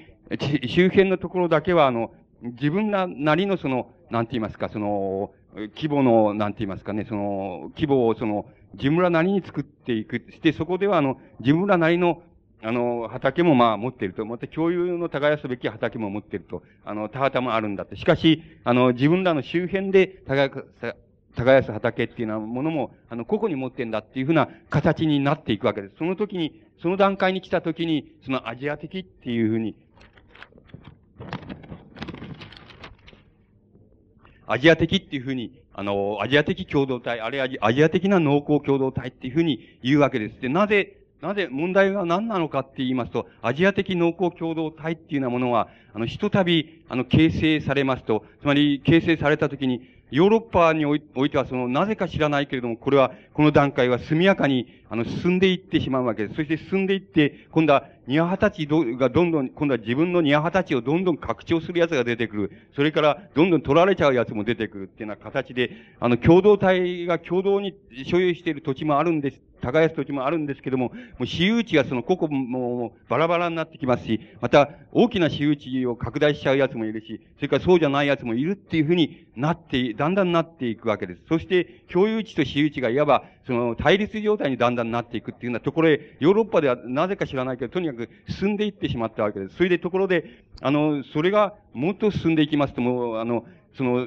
[0.66, 5.32] 周辺のところだけは、あの、自分な、なりのその、なんて言いますか、その、
[5.74, 8.44] 規模の、なんて言いますかね、その、規模をその、
[8.74, 10.22] 自分らなりに作っていく。
[10.30, 12.22] して、そこでは、あの、自分らなりの、
[12.62, 14.24] あの、畑もまあ持っていると。
[14.26, 16.62] また共有の耕すべき畑も持っていると。
[16.84, 17.96] あの、田畑もあるんだって。
[17.96, 20.62] しかし、あの、自分らの周辺で耕
[21.34, 25.94] 耕す畑っていうようなものも、あの、個々に持ってんだっていうふうな形になっていくわけです。
[25.96, 29.74] その時に、その段階に来た時に、そのアジア的っていうふうに、
[34.46, 40.40] アジア的っていうふうに、あの、アジア的共同体、あるいはアジア的な農耕共同体っていうふうに言うわけです。
[40.40, 51.00] で、なぜ、なぜ問題は何なのかって言いますと、アジア的農耕共同体っていうようなものは、あの、ひとたび、あの、形成されますと、つまり、形成されたときに、ヨーロッパにおい
[51.30, 56.34] ては、その、なぜか知らないけれども、これは、この段階は速やかに、あの、進んでいってしまうわけです。
[56.34, 62.52] そして進んでいって、今度は、ニアハタチがどんどん、今度は自分のニアハタチをどんどん拡張する奴が出てくる。
[62.74, 69.40] それから、どんどん取られちゃう奴も出てくるっていうような形で、あの、共同体が共同に所有している土地もあるんです。
[69.62, 81.22] 耕す土地もあるんですけども、もう私有地がその個々もバラバラになってきますし、また大きな私有地を拡大しちゃう奴もいるし、それからそうじゃない奴もいるっていうふうになって、だんだんなっていくわけです。
[81.28, 89.56] そして、共有地と私有地がいわば、その対立状態にだんだんなっていくっていうようなところへ、ヨーロッパではなぜか知らないけど、とにかく進んでいってしまったわけです。
[89.56, 93.44] それでところで、あの、それがもっと進んでいきますと、もう、あの、
[93.76, 94.06] その、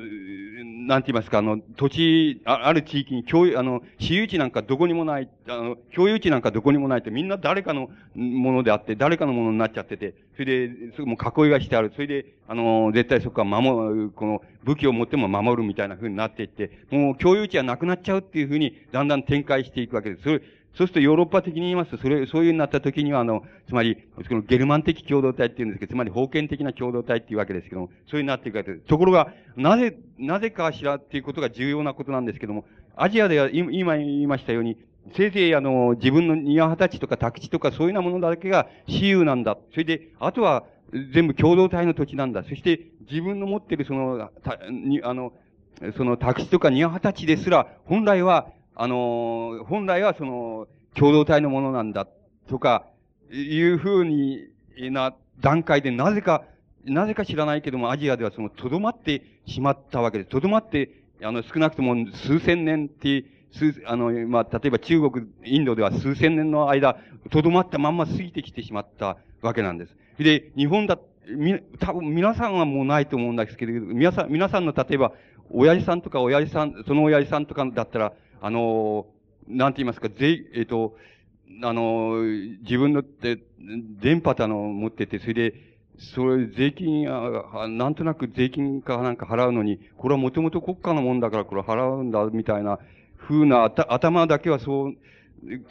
[0.87, 11.91] なんて言いますか、あの、土地、ある地域に共有、あの、私有地なんかどこにもない、あの、共有地なんかどこにもないって、みんな誰かのものであって、誰かのものになっちゃってて、それで、それも囲いがしてある。
[11.95, 20.23] それで、あの、絶対そこは守る、この、武器を持っても守るみたいな風になっていって、もう共有地はなくなっちゃうっていう風に、だんだん展開していくわけです。
[20.23, 20.41] それ、
[20.77, 28.85] そうするとヨーロッパ的に言いますと、それ、そういうになった時には、あの、つまり、このゲルマン的共同体っていうんですけど、つまり封建的な共同体っていうわけですけども、そういうになっていくわけです。
[28.85, 32.65] ところが、なぜ、なぜかしらっていうことが重要なことなんですけども、
[32.97, 34.77] アジアでは、今言いましたように、
[35.15, 39.57] せいぜいあの、自分の庭二十歳とか宅地とかそういうようなものだけが私有なんだ。
[39.71, 40.65] それで、あとは
[41.13, 42.43] 全部共同体の土地なんだ。
[42.43, 45.33] そして自分の持ってるその、たにあの、
[45.95, 52.07] その宅地とか庭二十歳ですら、本来は、あの、本来はその、共同体のものなんだ。
[52.47, 52.85] とか、
[53.31, 54.47] いうふうに
[54.91, 56.43] な段階でなぜか、
[56.83, 60.29] なぜか知らないけども、アジアではその、とどまってしまったわけです。
[60.29, 60.91] とどまって、
[61.23, 66.97] あの、少なくとも数千年って数、あの、まあ、例えば中国、インドでは数千年の間、
[67.31, 69.95] とどまったまんま過ぎてきてしまったわけなんです。
[70.19, 75.13] で、日本だ、み、多分皆さんはもうないと思うんですけど、皆さん、皆さんの例えば、
[75.49, 78.13] 親父さんとか親父さん、その親父さんとかだったら、
[78.45, 79.07] あの、
[79.47, 80.95] なんて言いますか、ぜ、えっ、ー、と、
[81.63, 82.21] あの、
[82.61, 85.55] 自分のって、電波たの持ってて、それで、
[85.97, 92.77] それ、税金あ、なんとなく税金かなんか払うのに、これはもともと国家のもんだからこれ払うんだ、みたいな、
[93.17, 94.93] 風な、頭だけはそう、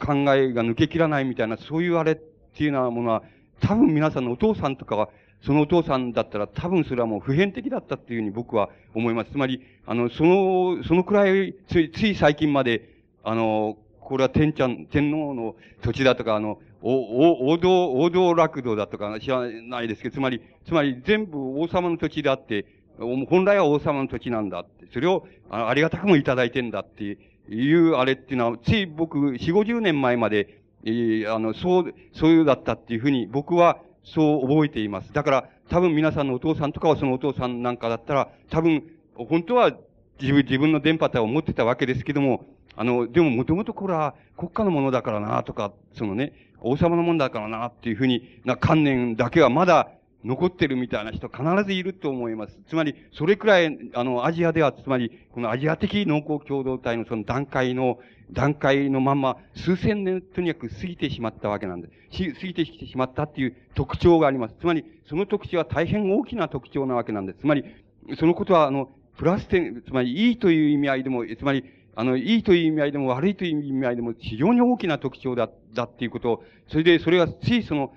[0.05, 3.23] 考えが抜けきらないみたいな、そういうあれっていうようなものは、
[3.61, 5.07] 多分皆さんのお父さんとかは、
[5.41, 9.31] そのお父さんだったら多分それはもう普遍的だったっていうふうに僕は思います。
[9.31, 12.89] つまり、あの、その、そのくらい、つい、つい最近まで、
[13.23, 22.65] あの、これは天ちゃん、天皇の土地だとか、あの、お、お、王道、王道楽道だとか知らないですけど、つまり、つまり全部王様の土地であって、
[22.97, 27.17] 本来は王様の土地なんだって、それをありがたくもいただいてんだって
[27.49, 35.11] いうあれっていうのは、つい僕、四五十年前まで、えー、あの、そう、そういうだったっていうふうに僕はそう覚えています。
[35.11, 38.83] だから、多分皆さんのお父さんとかはそのお父さんなんかだったら、多分、
[39.15, 39.71] 本当は
[40.21, 49.89] 自分、自分の電波体を持ってたわけですけども、あの、でももともとこれは国家のものだからなとか、そのね、王様のものだからなっていうふうにな観念だけはまだ
[50.25, 52.59] 残ってるみたいな人必ずいると思います。
[52.67, 57.99] つまり、それくらい、あの、アジアでは、つまり、このアジア的農耕共同体のその段階の、
[58.31, 61.93] 段階のまま、数千年とにかく過ぎてしまったわけなんです。
[62.33, 64.55] 過ぎてきてしまったっていう特徴があります。
[64.59, 67.39] つまり、その特徴は大変大きな特徴なわけなんです。
[67.39, 67.63] つまり、
[68.17, 71.63] そのことは、あの、プラス点、つまり、いいという意味合いでも、つまり、
[71.95, 77.93] あの、いいという意味合いでも悪いという意味合いでも非常に大きな特徴だ、だっていうことを、それで、それがついその、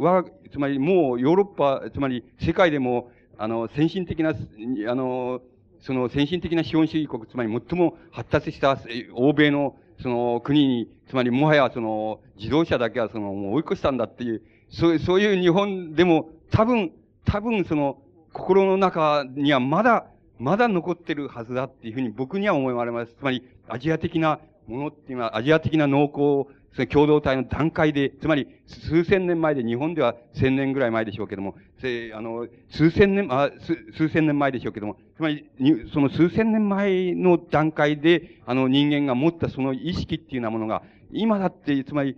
[0.00, 5.40] わ、つまりもうヨーロッパ、つまり世界でも、あの、先進的な、あの、
[5.80, 8.78] その先進的な資本主義国、つまり最も発達した
[9.14, 16.92] 欧米のその国に、つまりもはやその自動車だけはそのもう追い越したんだっていう、そういう、そういう日本でも多分、
[17.24, 17.98] 多分その
[18.32, 20.06] 心の中にはまだ、
[20.38, 23.14] まだ残ってるはずだっていうふうに僕には思われます。
[23.14, 26.48] つまりアジア的なものっていうのは、アジア的な農耕
[26.78, 33.50] それ共同体の段階で、つまり数千年前で、日本では千年ぐらい前でしょうけども、せあの、数千年、あ
[33.96, 35.44] 数千年前でしょうけども、つまり、
[35.92, 42.14] その数千年前の段階で、あの人間が持ったその意識っていうようなものが、今だって、つまり、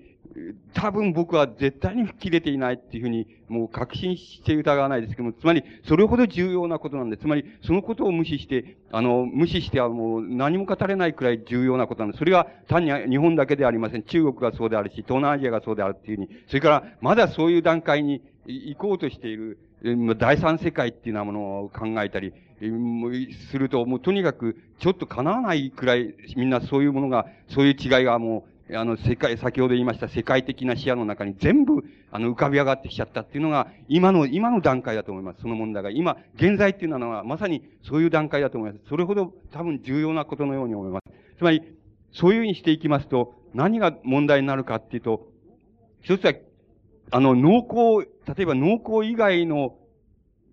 [0.74, 7.16] 多分僕は絶対に吹っ切れていないっていうふうに、もう確信して疑わないですけども、つまり、それほど重要なことなんで。
[7.16, 12.18] つまり、そのことを無視して、あの、無視してはもう何も語れないくらい重要なことなんです。
[12.18, 14.03] それは単に日本だけではありません。
[14.03, 19.59] 中国がそうであるし、東南アジアがそうであるっていうふうに、それから、まだそういう段階に行こうとしている、
[20.18, 22.33] 第三世界っていうようなものを考えたり、
[23.51, 35.40] すると、もうとにかく、ちょっと叶わないくらい、みんなそういうものが、そういう違いがもう、あの、世界、先ほど言いました世界的な視野の中に全部、あの、浮かび上がってきちゃったっていうのが、今の、今の段階だと思います。
[35.40, 35.90] その問題が。
[35.90, 38.84] 今、現在っていうのは、まさにそういう段階だと思います。
[38.88, 41.12] それほど多分重要なことのように思います。
[41.38, 41.62] つまり、
[42.12, 45.28] そういうふうにしていきますと、何が問題になるかっていうと、
[46.02, 46.34] 一つは、
[47.10, 48.08] あの、農耕、例
[48.38, 49.76] えば農耕以外の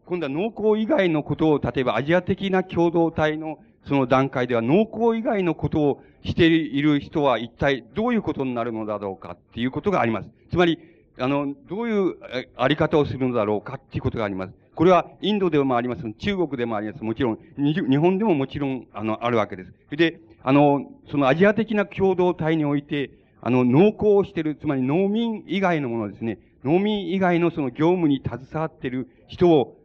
[0.07, 3.57] 今度は農耕以外のことを、例えばアジア的な共同体の
[3.87, 10.29] その段階では農耕以外のことをしている人は一体どういうことになるのだろうかっていうことがあります。
[10.49, 10.79] つまり、
[11.19, 12.15] あの、どういう
[12.55, 14.53] あり方をするのだろうかっていうことがあります。
[14.75, 16.03] これはインドでもあります。
[16.19, 17.03] 中国でもあります。
[17.03, 19.73] もちろん、日本でももちろん、あの、あるわけです。
[19.91, 23.09] で、あの、そのアジア的な共同体において、
[23.41, 26.39] あの、農耕をしている、つまり農民以外のものですね。
[26.63, 29.77] 農民以外のその業務に携わっている人を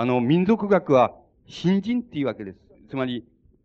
[0.00, 1.12] あの、民族学は、
[1.46, 2.58] 新人っていうわけです。
[2.88, 3.22] つまり、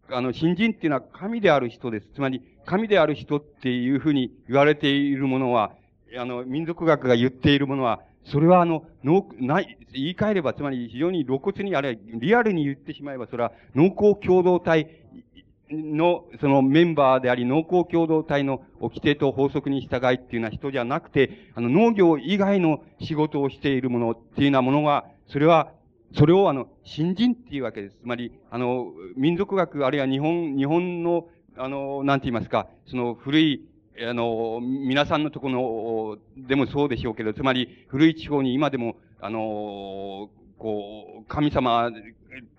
[0.09, 2.07] あの、新人っていうのは神である人です。
[2.13, 5.73] つまり、神である人っていうふうに言われているものは、
[6.17, 14.89] あの、民族学が言っているものは、それはあの、の、ない、言い換えれば、つまり非常に露骨に、あれ、リアルに言ってしまえば、それは農耕共同体
[15.71, 25.71] の、そのメンバーであり、農耕共同体の規定と法則に従いっていうような人じゃなくて、あの、農業以外の仕事をしているものっていうようなものが、それは、
[26.15, 27.97] それをあの、新人っていうわけです。
[28.01, 33.65] つまり、あの、民族学、あるいは日本、日本の、あの、なんて言いますか、その古い、
[34.07, 41.91] あの、皆さんのところの、でもそうでしょうけど、つまり、古い地方に今でも、あの、こう、神様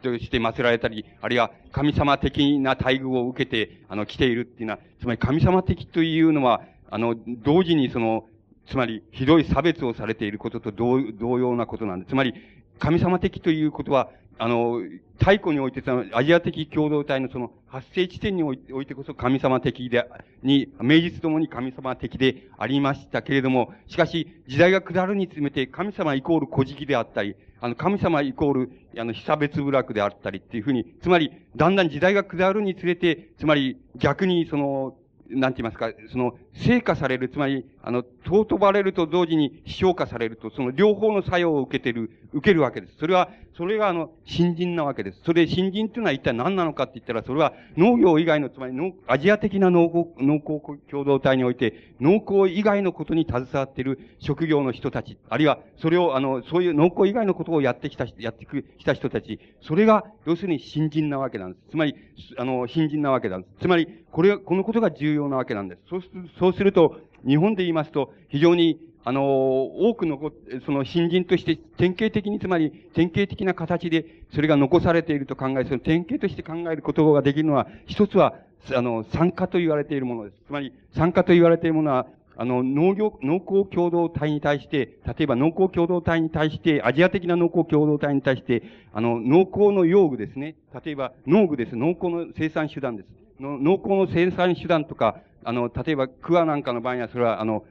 [0.02, 8.26] として祀られたり、あるいは神様的な待遇を受けて、あの、来ているっていうのは、つまり神様的というのは、あの、同時にその、
[8.68, 12.10] つまり、ひどい差別をされていることと同同様なことなんです。
[12.10, 12.34] つまり、
[12.78, 14.82] 神様的ということは、あの、
[15.18, 20.06] 太古において、その、アジア的共同体のその、発生地点においてこそ神様的で、
[20.42, 34.96] に、明実ともに神様的でありましたけれども、しかし、時代が下るにつめて、神様イコール古事記であったり、あの、神様イコール、あの、被差別部落であったりっていうふうに、つまり、だんだん時代が下るにつれて、つまり、逆にその、
[35.30, 42.96] なんて言いますか、その、成果される、つまり、あの、尊ばれると同時に評価されると、その両方の作用を受けてる、受けるわけです。
[42.98, 45.20] それは、それがあの、新人なわけです。
[45.24, 58.46] それ新人っていうのは一体何なのかって言ったら、それは農業以外の、つまり農、アジア的な農耕、農耕共同体において、農耕以外のことに携わっている職業の人たち、あるいは、それを、あの、そういう農耕以外のことをやってきた、やって
[58.78, 61.70] きた人たち、それが、要するに新人なわけなんです。
[61.70, 61.94] つまり、
[62.36, 63.62] あの、新人なわけなんです。
[63.62, 65.82] つまり、これ、このことが重要なわけなんです。
[65.88, 70.30] そうする、そうすると、日本で言いますと、非常に、あの、多くの、
[70.64, 78.34] その新人として典型的に、つまり典型的な形でそれが残されていると考え、その典型として考えることができるのは、一つは、
[78.72, 80.42] あの、参加と言われているものです。
[80.46, 90.54] つまり、参加と言われているものは、あの、農業、農耕共同体に対して、例えば農耕共同体に対して、アジア的な農耕共同体に対して、あの、農耕の用具ですね。
[90.84, 91.74] 例えば、農具です。
[91.74, 93.25] 農耕の生産手段です。
[93.40, 97.64] の農耕の生産手段とか、あの、例えば、桑なんかの場合には、それは、あの、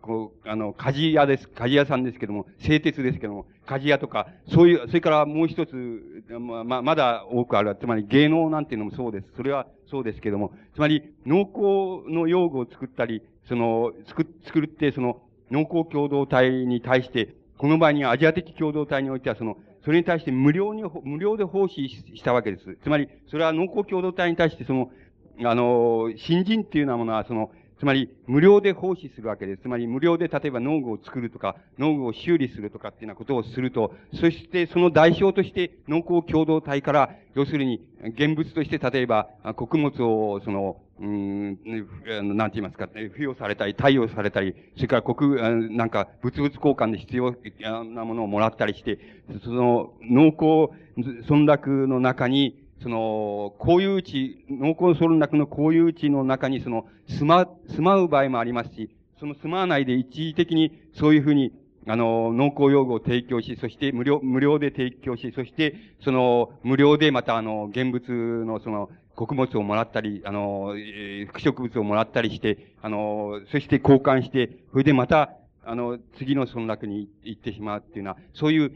[0.00, 1.48] こう、あの、鍛冶屋です。
[1.54, 7.76] 鍛冶屋さんですけども、製鉄ですけども、鍛冶屋とか、そういう、それからもう一つ、ま、まだ多くある。
[7.80, 9.26] つまり芸能なんていうのもそうです。
[9.36, 22.76] それはそうですけども、つまり、農耕の用具を作ったり、その、作、作るって、その、農耕共同体に対して、この場合にはアジア的共同体においては、その、それに対して無料に、無料で奉仕したわけです。
[22.82, 24.90] つまり、それは農耕共同体に対して、その、
[25.44, 29.62] あの、新人っていうようなものは、その、つまり、無料で奉仕するわけです。
[29.62, 41.58] つまり、無料で例えば農具を作るとか、農具を修理するとかっていうようなことをすると、そしてその代表として農耕共同体から、要するに、現物として例えば、穀物を、その、うん、
[42.34, 47.36] なんて言いますか、付与されたり、対応されたり、それから国、なんか、物々交換で必要
[47.84, 48.98] なものをもらったりして、
[49.44, 50.72] その、農耕
[51.28, 61.52] 村落の中に、その、公有地、農耕村落の公有地の中にその、住ま、住まう場合もありますし、その住まわないで一時的にそういうふうに、
[61.88, 75.32] あの、農耕用具を提供し、そして無料、無料で提供し、そして、その、無料でまたあの、現物のその、穀物をもらったり、あの、えー、副植物をもらったりして、あの、そして交換して、それでまた、
[75.64, 78.72] あの、次の村落に行ってしまうっていうのは、そういう、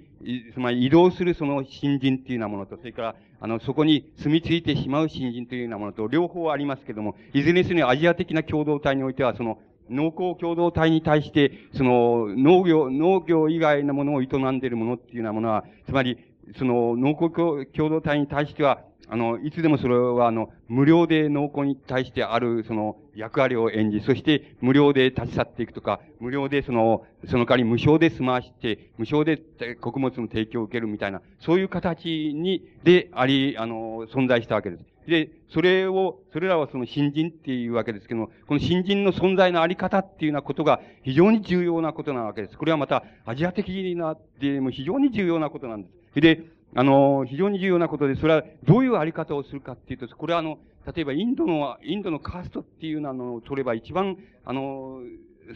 [0.54, 16.18] つまり移動するその新人っていうようなものと、それから、あの、そこに住み着いてしまう新人というようなものと、両方ありますけども、いずれにせよアジア的な共同体においては、その、農耕共同体に対して、その、農業、農業以外のものを営んでいるものっていうようなものは、つまり、
[16.58, 29.36] その、農耕共同体に対しては、あの、いつでもそれは、あの、無料で農耕に対してある、その、役割を演じ、そして無料で立ち去っていくとか、無料でその、その代わり無償で済まして、無償で
[29.74, 34.84] 穀物の提供を受けるみたいな、そういう形に、であり、あの、存在したわけです。
[35.06, 42.56] で、それを、それらはその新人っていうわけですけども、この新人の存在のあり方っていうようなことが非常に重要なことなわけです。
[42.56, 46.20] これはまたアジア的なでも非常に重要なことなんです。
[46.20, 46.42] で、
[46.74, 50.58] あの、非常に重要なことで、それはどういうあり方をするかっていうと、これはあの、
[50.94, 55.00] 例えばインドの、インドのカーストっていうのを取れば一番、あの、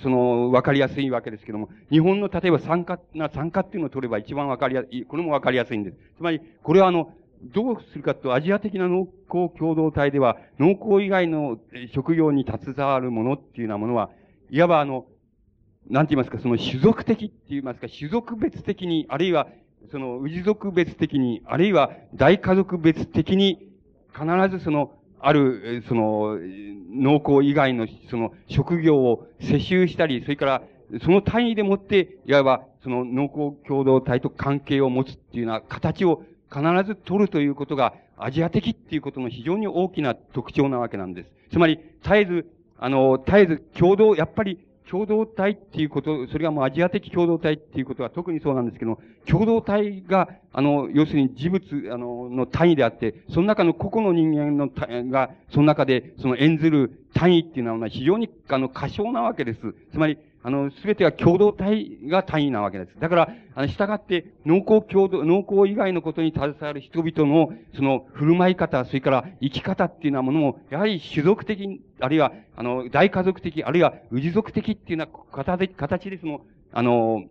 [0.03, 5.97] その、わかりやすいわけですけども、日本の例えば参加、な、参加っていうのを取れば一番わかりやすい、これもわかりやすいんです。
[6.17, 7.13] つまり、これはあの、
[7.43, 11.59] どうするかと、アジア的な農耕共同体では、農耕以外の
[11.93, 14.11] 職業に携わるものっていうようなものは、
[14.51, 15.07] いわばあの、
[15.89, 19.49] なんて言いますか、その種族的って言いますか、種族別的に、あるいは
[19.91, 23.69] その、氏族別的に、あるいは大家族別的に、
[24.13, 26.39] 必ずその、ある、その、
[26.93, 30.63] 農耕以外の、その、職業を世襲したり、それから、
[31.03, 36.23] その単位でもって、いわば、その農耕共同体と関係を持つっていうような形を
[36.53, 41.31] 必ず取るということが、アジア的っていうことの非常に大きな特徴なわけなんです。
[41.51, 42.47] つまり、絶えず、
[42.79, 44.59] あの、絶えず共同、やっぱり
[44.91, 54.69] 共同体っていうこと、それがもうアジア的共同体っていうことは特にそうなんですけど、共同体が、あの、要するに事物、あの、の単位であって、その中の個々の人間の
[55.11, 59.61] が、その中で、その演ずる単位っていうのは非常に、あの、過小なわけです。
[59.93, 62.91] つまり、あの、すべては共同体が単位なわけです。
[63.01, 76.43] だから、あの、従って、農耕共同、農耕以外のことに携わる人々の、その、振る舞い方、それから生き方っていうようなものも、やはり種族的、あるいは、あの、大家族的、あるいは、氏族的っていうような形で、形でその、
[76.73, 77.25] あの、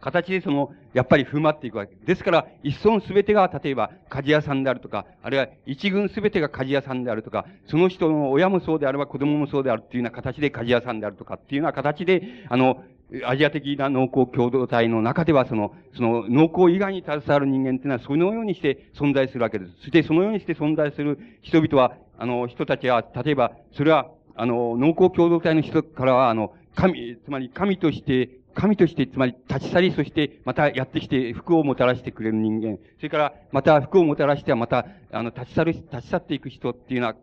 [0.00, 2.06] 形でその、やっぱり振る舞っていくわけです。
[2.06, 12.82] ですから、一村すべてが、例えば、鍛冶屋さんであるとか、あるいは一軍すべてが鍛冶屋さんであるとか、その人の親もそうであれば子供もそうであるっていうような形で鍛冶屋さんであるとかっていうような形で、あの、
[13.26, 19.72] アジア的な農耕共同体の中では、その、その農耕以外に携わる人間っていうのは、そのようにして存在するわけです。
[19.80, 32.78] そして、そのようにして存在する人々は、あの、人たちは、例えば、それは、あの、農耕共同体の人からは、あの、神、つまり神として神として、つまり立ち去り、そしてまたやってきて福をもたらしてくれる人間。
[32.96, 37.14] それからまた福をもたらしてはまた、あの、立ち去る、立ち去っていく人っていうのは、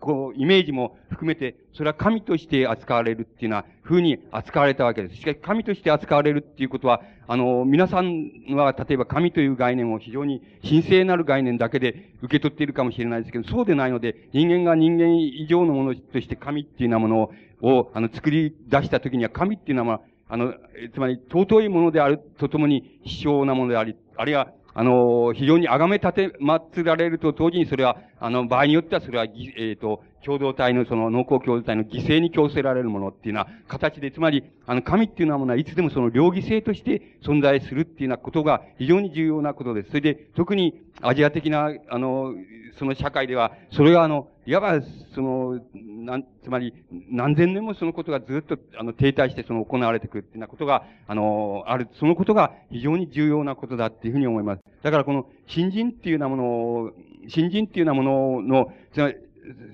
[0.00, 5.16] こう、イメージも含めて、それは神として扱われるっていうような風に扱われたわけです。
[5.16, 20.54] しかし神として扱われるっていうことは、あの、皆さんは例えば神という概念を非常に神聖なる概念だけで受け取っているかもしれないですけど、そうでないので、人間が人間以上のものとして神っていうようなものを、を、あの、作り出したときには神っていうのは、あの、
[20.92, 39.88] つまり尊いものであるとともに卑小なものであり、あるいは、あの、非常に崇め立て、まつられると同時にそれは、あの、場合によってはそれは、えっ、ー、と、共同体のその農耕共同体の犠牲に強制られるものっていうような形で、つまり、あの、神っていうのははいつでもその両義性として存在するっていうようなことが非常に重要なことです。
[39.88, 42.34] それで、特にアジア的な、あの、
[42.78, 44.80] その社会では、それがあの、いわば、
[45.14, 46.72] その、なん、つまり、
[47.10, 54.62] 何千年もそのことがずっと、あの、停滞してその行われてくるっていうようなことが、あの、ある、そのことが非常に重要なことだっていうふうに思います。
[54.82, 56.92] だからこの、新人っていうようなものを、
[57.28, 59.16] 新人っていうようなものの、つまり、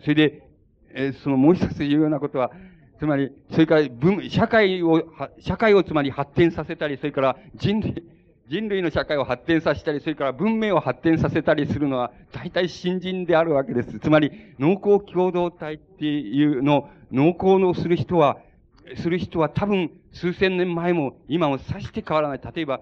[0.02, 0.42] それで、
[0.92, 2.50] えー、そのもう一つ重要なことは、
[2.98, 5.04] つまり、それから文、社会を、
[5.40, 8.04] 社会をつまり発展させたり、それから人類、
[8.48, 13.98] 人類の社会を発展させたり、それから文明を発展させたりするのは、大体新人であるわけです。
[13.98, 18.38] つまり、農耕共同体っていうの、農耕のする人は、
[18.96, 22.40] する人は多分数千年前も今もさして変わらない。
[22.54, 22.80] 例えば、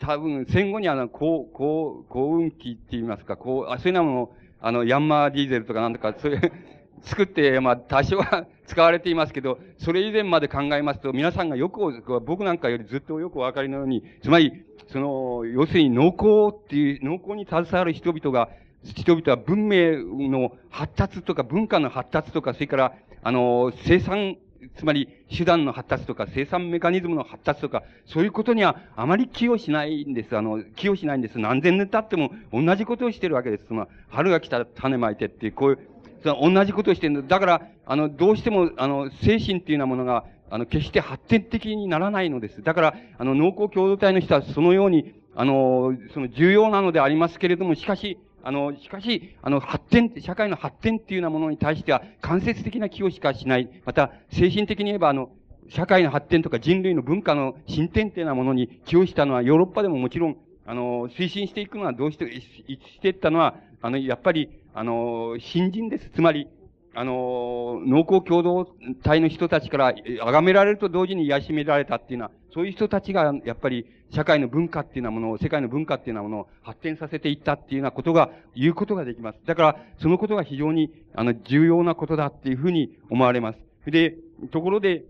[0.00, 6.52] 多分戦後にあの、高、高、高運機って言いますか、こう、あ、そういうのも、あの、ヤンマーディーゼルとかなんとか、そういう、
[7.02, 18.48] 作って、まあ、多少は 使われていますけど、それ以前まで考えますと、皆さんがよく、僕なんかよりずっとよくお分かりのように、つまり、その、要するに農耕っていう、農耕に携わる人々が、
[18.82, 22.92] 人々は文明の発達とか文化の発達とか、それから、
[23.22, 24.36] あの、生産、
[24.76, 30.36] つまり手段の発達とか生産メカニズムの発達とか、そういうことにはあまり寄与しないんです。
[30.36, 31.38] あの、寄与しないんです。
[31.38, 33.66] 何千年経っても同じことをしてるわけです。
[33.68, 35.78] その、春が来たら種まいてっていう、こういう、
[36.22, 37.22] その同じことをしてるんだ。
[37.22, 42.62] だから、あの、どうしても、あの、精神っていうようなものが、あの、決して発展的にならないのです。
[42.62, 48.18] だから、あの、農耕共同体の人はそのように、あの、その重要なのでありますけれども、しかし、
[48.48, 53.68] あの、しかし、あの、発展、社会の発展っていうようなものに対しては、間接的な寄与しかしない。
[53.84, 55.28] また、精神的に言えば、あの、
[55.68, 66.08] 社会の発展とか人類の文化の進展っていうようなものに寄与したのは、ヨーロッパでももちろん、あの、推進していくのはどうして、していったのは、あの、やっぱり、あの、新人です。
[66.08, 66.48] つまり、
[66.94, 68.64] あの、農耕共同
[69.02, 69.94] 体の人たちから、
[70.24, 79.38] 崇められると同時に癒しめられたっていうのは、そういう人たちが、やっぱり、社会の文化っていうようなものを、世界の文化っていうようなものを発展させていったっていうようなことが、言うことができます。
[79.44, 83.90] だから、そのことが非常に、あの、重要なことだっていうふうに思われます。
[83.90, 84.14] で、
[84.50, 85.04] ところで、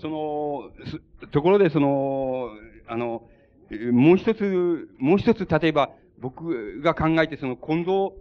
[0.00, 0.70] その、
[1.30, 2.50] ところで、その、
[2.86, 3.22] あの、
[3.92, 8.14] もう一つ、もう一つ、例えば、僕が考えて、その、混同、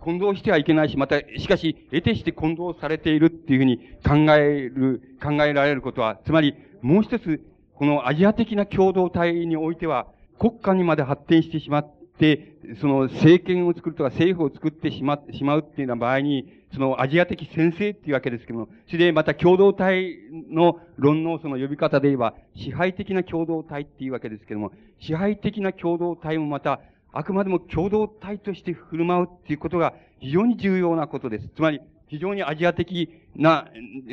[0.00, 7.40] 混同してはいけないし、また、しかし、得てして混同されているっていうふうに考える、考えられることは、つまり、もう一つ、
[7.76, 10.06] このアジア的な共同体においては、
[10.38, 20.16] 国家にまで発展してしまって、その政権を作るとか政府を作ってしましまうっていうような場合に、そのアジア的先生っていうわけですけども、それでまた共同体
[20.50, 26.80] の論のその呼び方で言えば、支配的な共同体っていうわけですけども、支配的な共同体もまた、
[27.12, 31.48] あくまでも共同体として振る舞うっていうことが非常に重要なことです。
[31.54, 33.68] つまり、非常にアジア的な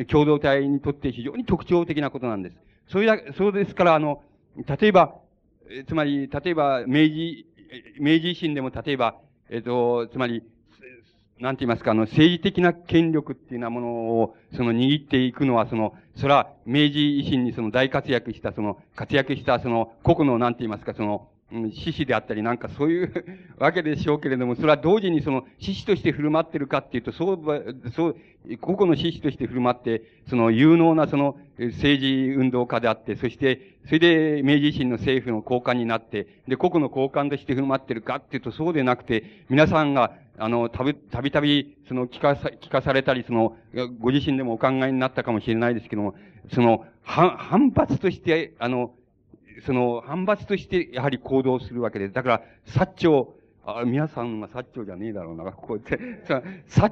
[0.10, 2.58] 共同体にとって非常に特徴的なことなんです。
[2.88, 4.22] それだ、そうですから、あの、
[4.80, 5.16] 例えば、
[5.88, 7.46] つまり、例えば、明治、
[8.00, 9.16] 明治維新でも例えば、
[9.50, 10.44] えっ、と、つまり、
[11.40, 13.88] なんて言いますか、あの、政治的な権力っていうようなもの
[14.22, 21.28] を、その握っていくのは、その、それは明治維新にその大活躍した、その、活躍した、その、個々の、なんて言いますか、その、
[21.72, 23.26] 獅子であったりなんかそういう
[23.58, 28.16] わけでしょうけれども、それは同時にその獅子として振る舞ってるかっていうと、そう、そう、
[28.60, 43.56] 個々の獅子として振る舞って、その有能なその政治運動家であって、そして、それで明治維新の政府の高官になって、で、個々の高官として振る舞ってるかっていうと、そうでなくて、皆さんが、あの、たび、たびたび、その、聞かさ、聞かされたり、その、
[44.00, 46.16] ご自身でもお考えになったかもしれないですけども、
[46.52, 48.94] その、反、反発として、あの、
[49.66, 52.14] その、反発として、やはり行動するわけです。
[52.14, 53.36] だから、薩長、
[53.66, 55.98] あ皆さんが薩長じゃねえだろうな、こうやって。
[56.68, 56.92] 薩、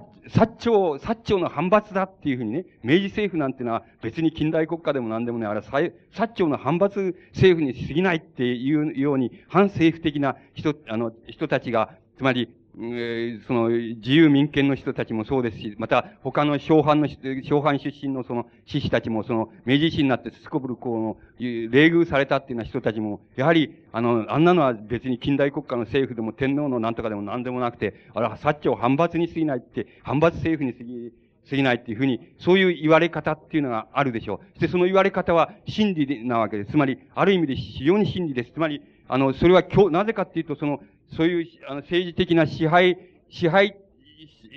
[0.58, 5.94] 長、薩長の反発だっていうふうにね、明治政府なんてのは別に近代国家でも何でもね、あれ、薩
[6.34, 17.08] 長の反発政府に過ぎないっていうように、反政府的な人、あの、人たちが、つまり、えー、その、自由民権の人たちもそうですし、また、他の小藩の、
[17.44, 31.12] 小藩出身のその、志士たちも、その、明治維新になってすこぶるこうの、冷遇されたっていうような人たちも、やはり、あの、あんなのは別に近代国家の政府でも天皇のなんとかでも何でもなくて、あれは薩長反発に過ぎないって、反発政府に過ぎ、
[31.50, 34.40] 過ぎないっていうふうに、そういう言われ方っていうのがあるでしょう。
[34.54, 36.72] そしてその言われ方は真理なわけです。
[36.72, 38.52] つまり、ある意味で非常に真理です。
[38.54, 40.80] つまり、あの、それは今日、なぜかっていうと、その、
[41.16, 42.98] そういう、あの、政治的な支配、
[43.30, 43.76] 支配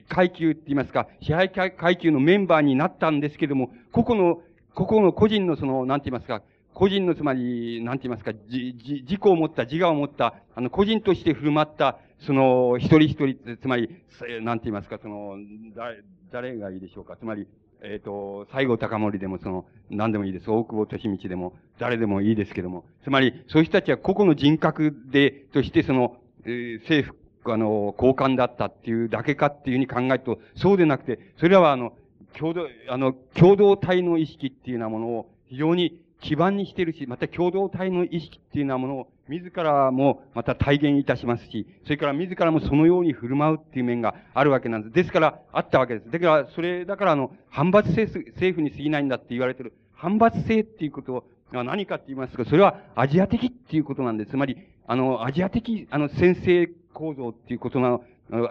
[0.09, 4.43] 階級って言いますか、支配階級のメンバーになったんですけども、個々の、
[4.75, 6.43] 個々の個人のその、なんて言いますか、
[6.75, 13.89] 個人のつまり、なんて言いますか、じ、じ、自己を持った、自我を持った、あの、個人として振る舞った、その、一人一人、つまり、
[14.43, 15.37] なんて言いますか、その、
[15.77, 16.03] 誰、
[16.33, 17.17] 誰がいいでしょうか。
[17.17, 17.47] つまり、
[17.83, 20.51] えっ、ー、と、西郷隆盛でもその、何でもいいです。
[20.51, 22.85] 大久保利道でも、誰でもいいですけども。
[23.05, 31.93] つまり、そういう人たちは個々の人格で、としてその、えー、政府、あの、交換だったっていうだけかっていうふうに考えると、そうでなくて、それらはあの、
[32.39, 44.95] 共同、あの、共同体の意識っていうようなものを非常に基盤にしてるし、また共同体の意識っていうようなものを自らもまた体現いたしますし、それから自らもそのように振る舞うっていう面があるわけなんです。
[44.95, 46.11] ですから、あったわけです。
[46.11, 51.23] だから、それ、だからあの、反発政府に過ぎないんだって言われてる、反発性っていうことが
[51.53, 54.31] 何かって言いますか、それはアジア的っていうことなんです。
[54.31, 58.03] つまり、あの、アジア的、あの、先制構造っていうことの、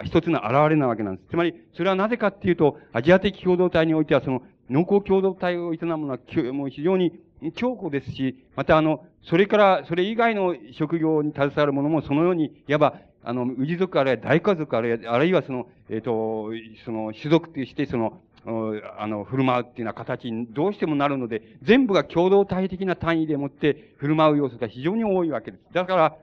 [0.04, 1.28] 一つの現れなわけなんです。
[1.30, 6.18] つまり、それはなぜかっていうと、アジア的共同体においては、その、農耕共同体を営むのは、
[6.52, 7.12] もう非常に
[7.56, 16.50] 強固ですし、またあの、それから、それ以外の職業に携わる者もそのように、いわば、あの、氏族あるいは大家族あるいは、あるいはその、えっ、ー、と、
[16.84, 25.62] その、種族としてその、あの、振る舞うっていうような形にどうしてもなるので、全部が共同体的な単位でもって振る舞う要素が非常に多いわけです。
[25.72, 26.16] だから、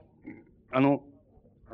[0.70, 1.02] あの、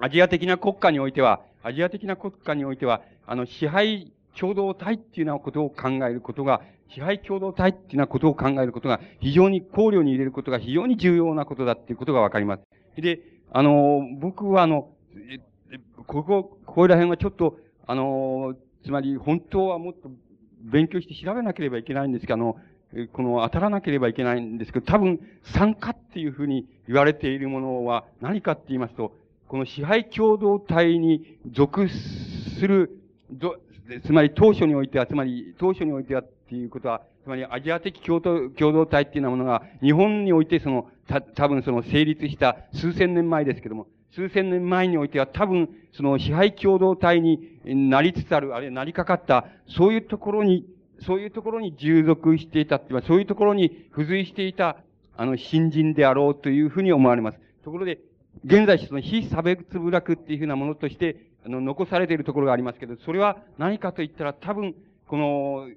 [0.00, 12.62] アジア的な国家においては、アジア的な国家においては、あの、支配共同体っていうようなことを考えることが支配共同体っていうようなことを考えることが非常に考慮に入れることが非常に重要なことだっていうことがわかります。
[13.00, 13.20] で、
[13.52, 14.90] あの、僕はあの、
[16.06, 20.10] ここ、ここら辺はちょっと、あの、つまり本当はもっと
[20.60, 22.56] 勉強して調べなければいけないんですけど、あの、
[23.12, 29.14] この当たらなければいけないんですけど、多分、参加っていうふうに言われているものは何かって言いますと、
[29.46, 32.98] この支配共同体に属する、
[34.04, 50.64] つまり当初においては、つまり当初においてはっていうことは、つまりアジア的共同共同体っていうようなものが、日本においてその、た、多分その成立した数千年前ですけども、数千年前においては多分、その支配共同体になりつつある、あるいはなりかかった、そういうところに
[51.00, 54.76] そういうところに従属していたっていうそういうところに付随していた、
[55.16, 57.38] あの、新人であろうというふうに思われます。
[57.64, 57.98] ところで、
[58.44, 64.74] 現在、その非差別部落っていうふうなものとして、あの、残されているところがありますけど、それは何かと言ったら、多分、
[65.06, 65.68] この、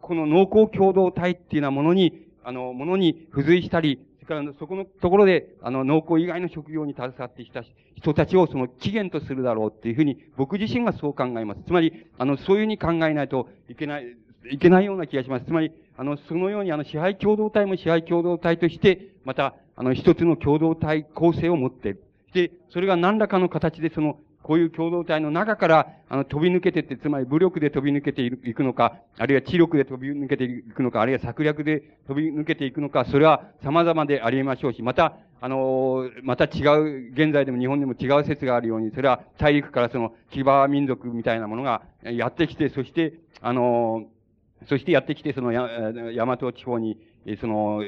[0.00, 7.64] この農耕共同体っていうようなものに、あの、ものに付随したり、それからそこのところで、あの、農耕以外の職業に携わってきた
[7.96, 11.62] 人たちをその起源とするだろうっていうふうに、僕自身はそう考えます。
[11.66, 14.16] つまり、あの、そういうふうに考えないといけない、
[14.48, 15.44] いけないような気がします。
[15.44, 22.04] つまり、あの、そのようにあの、支配共同体も支配共同体として、また、あの、一つの共同体構成を持っている。
[22.32, 44.04] で、それが何らかの形でその、こういう共同体の中から、あの、飛び抜けてって、つまり武力で飛び抜けていくのか、あるいは知力で飛び抜けていくのか、あるいは策略で飛び抜けていくのか、それは様々でありましょうし、また、あの、また違う、現在でも日本でも違う説があるように、それは大陸からその、騎馬民族みたいなものがやってきて、そして、あの、
[44.68, 45.68] そしてやってきて、その、や、
[46.14, 46.98] 大和地方に、
[47.40, 47.82] その、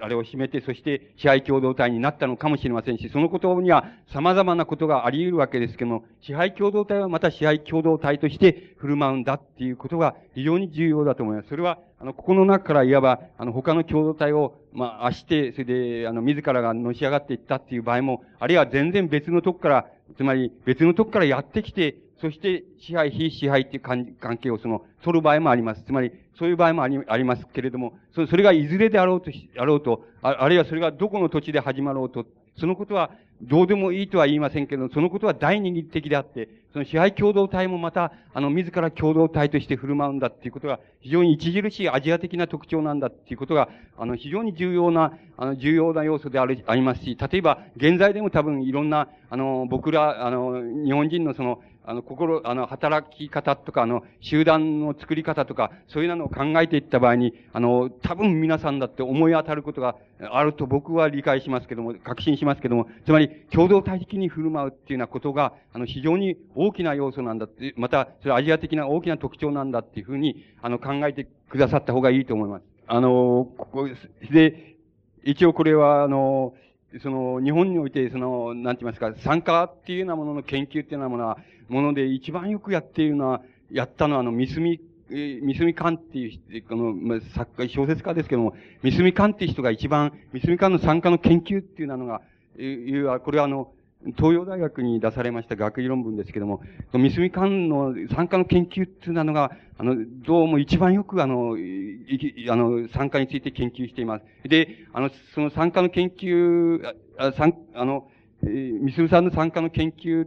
[0.00, 11.48] あれを占めて、そして支配共同体になったのかもしれませんし、そのことには様々なことがあり得るわけですけども、支配共同体はまた支配共同体として振る舞うんだっていうことが非常に重要だと思います。
[11.48, 25.82] それは、あの、ここの中からいわば、あの、他の共同体を、まあ、して、それで、あの、自らがのし上がっていったっていう場合も、あるいは全然別のとこから、つまり別のとこからやってきて、そして支配、非支配っていう関係をその、取る場合もあります。
[25.82, 32.26] つまり、そういう場合もありありますけれども、そそれがいずれであろうと、あろうとあ、あるいはそれがどこの土地で始まろうと、
[32.58, 33.10] そのことは
[33.42, 72.64] どうでもいいとは言いませんけど、そのことは大二義的であって、その支配共同体もまた、あの、自ら共同体として振る舞うんだっていうことが、非常に著しいアジア的な特徴なんだっていうことが、あの、非常に重要な、あの、重要な要素である、ありますし、例えば、現在でも多分いろんな、あの、僕ら、あの、日本人のその、あの、心、あの、働き方とか、あの、集団の作り方とか、そういうのを考えていった場合に、あの、多分皆さんだって思い当たることがあると僕は理解しますけども、確信しますけども、つまり、共同体的に振る舞うっていうようなことが、あの、非常に大きな要素なんだって、また、それアジア的な大きな特徴なんだっていうふうに、あの、考えてくださった方がいいと思います。
[72.88, 73.88] あの、ここ
[74.32, 74.76] で、
[75.22, 76.54] 一応これは、あの、
[77.02, 92.22] その、日本において、その、なんて言いますか、参加っていうようなものの研究っていうようなものは、もので一番よくやっているのは、やったのは、あの、三隅、三隅勘っていう、この、まあ、作家、小説家ですけども、三隅勘っていう人が一番、三隅勘の参加の研究っていうのが、
[92.58, 92.64] い
[92.96, 93.72] う、これはあの、
[94.16, 96.60] 東洋大学に出されました学位論文ですけども、
[96.92, 104.48] 三隅間の参加の研究っていうのが、あの、どうも一番よくあの、あの、参加について研究しています。
[104.48, 108.08] で、あの、その参加の研究、あ、参、あの、
[108.42, 110.26] 三隅さんの参加の研究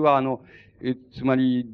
[0.00, 0.40] は、あの、
[0.82, 1.66] え、つまり、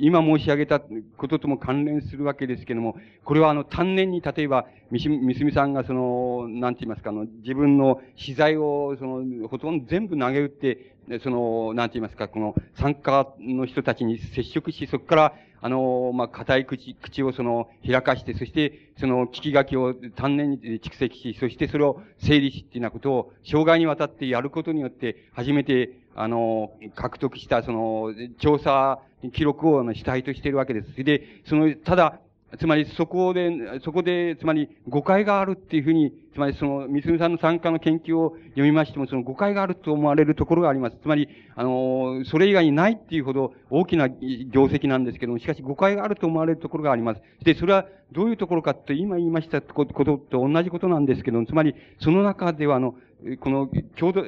[0.00, 29.00] 今申し上げたこととも関連するわけですけども、これはあの、丹念に、例えば、みすみさんがその、なんて言いますか、あの、自分の資材を、その、ほとんど全部投げ打って、その、なんて言いますか、この、参加の人たちに接触し、そこから、あの、まあ、硬い口、口をその、開かして、そして、その、聞き書きを丹念に蓄積し、そしてそれを整理しっていうようなことを、生涯にわたってやることによって、初めて、あの、獲得した、その、調査
[29.32, 31.04] 記録を主体としているわけです。
[31.04, 32.20] で、その、ただ、
[32.58, 33.50] つまりそこで、
[33.84, 40.96] そこで、つまり誤解があるっていうふうに、つまりその、三つさんの参加の研究を読みましても、その誤解があると思われるところがあります。
[41.02, 47.22] つまり、あの、それ以外にないっていうほど大きな業績なんですけども、しかし誤解があると思われるところがあります。
[47.44, 52.94] で、それはどういうところかって、今言いましたことと同じことなんですけども、つまり、その中では、あの、
[53.40, 54.24] この、共同、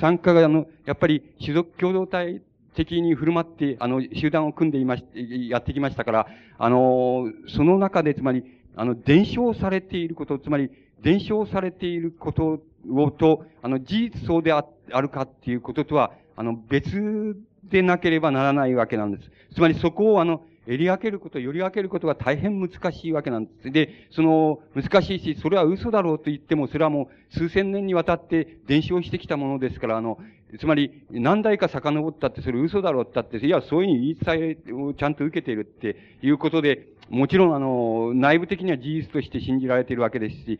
[0.00, 2.40] 参加が、あの、やっぱり、種族共同体
[2.78, 5.04] 的に振る舞って、あの、集団を組んでいまし、
[5.50, 6.26] やってきましたから、
[6.58, 8.44] あの、その中で、つまり、
[8.76, 10.70] あの、伝承されていること、つまり、
[11.02, 14.64] 伝承されていることをと、あの、事実そうであ
[15.00, 19.30] るかっていうこととは、あの、別でなければならないわけなんです。
[19.54, 23.70] つまりそこをあの、襟分けること、より分けることが大変難しいわけなんです。
[23.70, 30.18] で、その、難しいし、それは嘘だろうと言っても、それはもう数千年にわたって伝承してきたものですから、あの、
[30.58, 40.58] つまり、何代か遡ったって、それ嘘だろうったって、いや、そういうふうに言い伝えをちゃんと受けているっていうことで、もちろん、あの、内部的には事実として信じられているわけですし、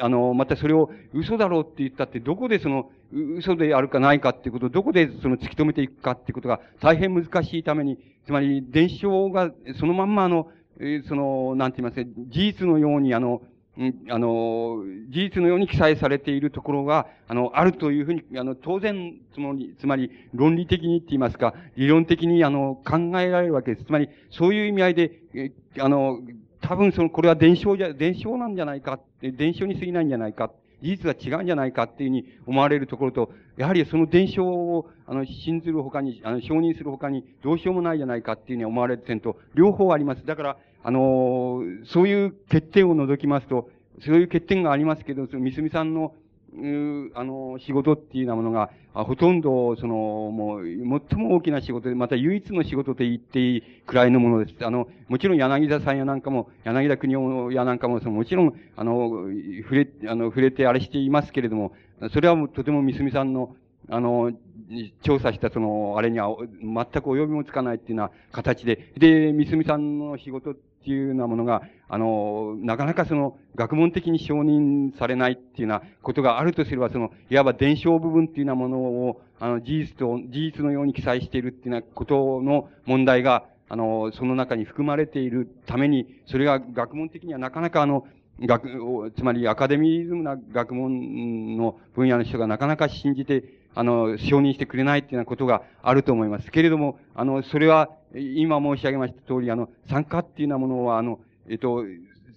[0.00, 10.48] あの、またそれを嘘だろうって言ったって、どこでその、嘘であるかないかっていうことを、どこでその突き止めていくかっていうことが大変難しいために、つまり、伝承がそのまんまあの、
[11.08, 13.40] その、なんて言いますか、事実のようにあの、
[14.10, 23.84] あの、事実のように記載されているところが、あの、あるというふうに、あの、当然、つまり、つまり、論理的にって言いますか、理論的に、あの、考えられるわけです。
[23.84, 26.20] つまり、そういう意味合いで、えあの、
[26.62, 30.50] 多分その、これは伝承じゃ、伝承なんじゃないかって、伝承に過ぎないんじゃないか。
[30.82, 40.26] 事実は違うんじゃないかっていうふうに思われるところと、やはりその伝承を、あの、信ずるほかに、あの、承認するほかに、どうしようもないじゃないかっていうふうに思われる点と、両方あります。
[40.26, 43.70] だから、あの、そういう欠点を除きますと、
[44.00, 46.14] そういう欠点がありますけど、その、みすみさんの、
[46.56, 50.64] うあの、仕事っていうようなものが、ほとんど、その、もう、
[51.10, 54.64] 最も大きな仕事で、また唯一の仕事と言っていいくらいのものです。
[54.64, 59.26] あの、もちろん柳田さんやなんかも、柳田国夫やなんかも、その、もちろん、あの、
[59.62, 61.72] 触れ、あの、触れてあれしていますけれども、
[62.12, 63.54] それはとてもみすみさんの、
[63.88, 64.32] あの、
[65.02, 88.06] 調査したその、あれには全く及びもつかないっていうような形で、で、みすみさんの仕事ってっていうようなものが、あの、なかなかその、学問的に承認されないっていうようなことがあるとすれば、その、いわば伝承部分っていうようなものを、あの、事実と、事実のように記載しているっていうようなことの問題が、あの、その中に含まれているために、それが学問的にはなかなかあの、
[88.40, 93.42] 学、つまりアカデミズムな学問の分野の人がなかなか信じて、
[93.76, 96.50] あの、承認してくれないっていうようなことがあると思います。
[96.50, 101.84] けれども、あの、それは、今申し上げました通り、あの、参加っていうようなものは、あの、えっと、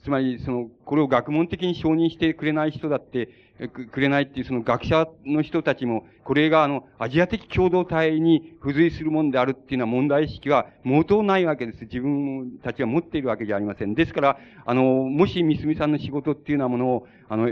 [0.04, 3.30] つまり、その、これを学問的に承認してくれない人だって、
[3.68, 11.82] くれないっていうその学者の人たちも、これがあの、アジア的共同体に付随するものであるっていうのは問題意識は毛頭ないわけです。
[11.84, 13.96] 自分たちは持っているわけじゃありません。
[13.96, 17.50] ですから、あの、もしみすみさんの仕事っていうようなものを、あの、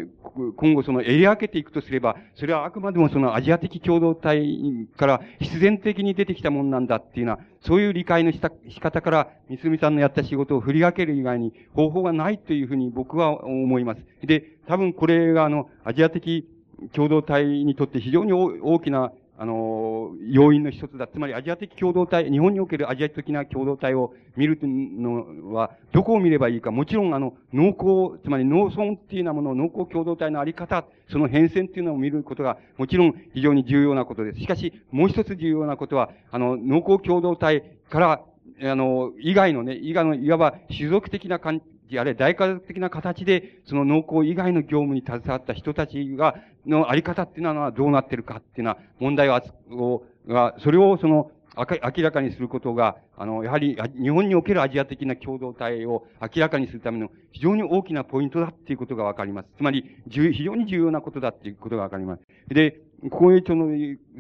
[0.56, 14.02] 今後その襟分けていくとすれば、それはあくまでもそのアジア的共同体から必然的に出てきたものなんだっていうのは、そういう理解のした仕方から、みすみさんのやった仕事を振り分ける以外に方法がないというふうに僕は思います。
[14.26, 16.46] で、多分これがあの、アジア的
[16.94, 21.08] 共同体にとって非常に大きな、あの、要因の一つだ。
[21.08, 26.72] つまりアジア的共同体、日本におけるアジア的な共同体を見るのは、どこを見ればいいか。
[26.72, 34.40] もちろんあの、農耕、つまり農村っていうようなもの、農耕共同体のあり方、その変遷っていうのを見ることが、もちろん非常に重要なことです。
[34.40, 38.22] しかし、もう一つ重要なことは、あの、農耕共同体から、
[38.64, 41.62] あの、以外のね、以外の、いわば種族的な関
[41.98, 46.36] あれ、大家族的な形で、その農耕以外の業務に携わった人たちが、
[46.66, 59.50] のあり方っていうのはどうなってるかっていうのは、問題を、が、それをその、明らかにすることが、あの、やはり、日本におけるアジア的な共同体を明らかにするための非常に大きなポイントだっていうことがわかります。
[59.58, 62.24] つまり、非常に重要なことだっていうことがわかります。
[62.50, 62.80] で、
[63.10, 63.70] ここへその、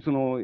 [0.04, 0.40] その、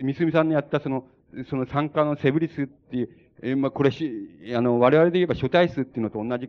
[0.00, 1.06] みすみさんのやったその、
[1.50, 3.10] その参加のセブリスっていう、
[3.42, 6.48] えー、まあ、これし、あの、我々で言えば初体数っていうのと同じ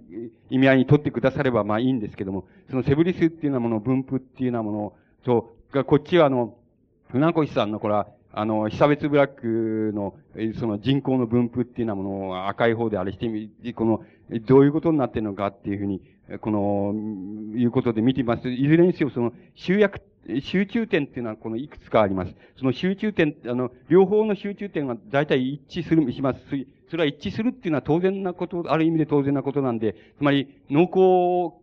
[0.49, 6.55] 意味合いに取ってくださればまあいいんですけども、そのセブリスっていうようなもの、分布っていうようなものと、が、こっちはあの、
[7.09, 10.15] 船越さんのこれは、あの、被差別ブラックの、
[10.59, 14.03] その人口の分布っていうようなものを赤い方であれしてみ、この、
[14.45, 16.01] どういうことになってるのかっていうふうに、
[16.41, 16.93] この、
[17.57, 18.49] いうことで見ています。
[18.49, 20.01] いずれにせよ、その、集約
[20.41, 22.35] 集中点っていうのはこのいくつかあります。
[22.57, 26.39] その集中点、あの、両方の集中点が大体一致する、します。
[26.89, 31.59] それは一致するっていうのは当然なこと、ある意味で当然なことなんで、つまり、濃厚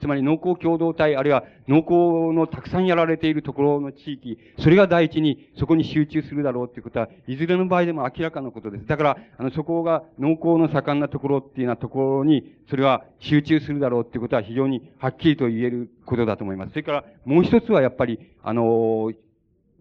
[0.00, 8.86] つまり農耕共同体、あるいは農耕のたくさんやられているところの地域、それが第一にそこに集中するだろうっていうことは、いずれの場合でも明らかなことです。
[8.86, 16.70] だから、あの、そこが農耕の盛んなところっていうようなところに、それは集中するだろうっていうことは非常にはっきりと言えることだと思います。
[16.70, 19.12] それから、もう一つはやっぱり、あの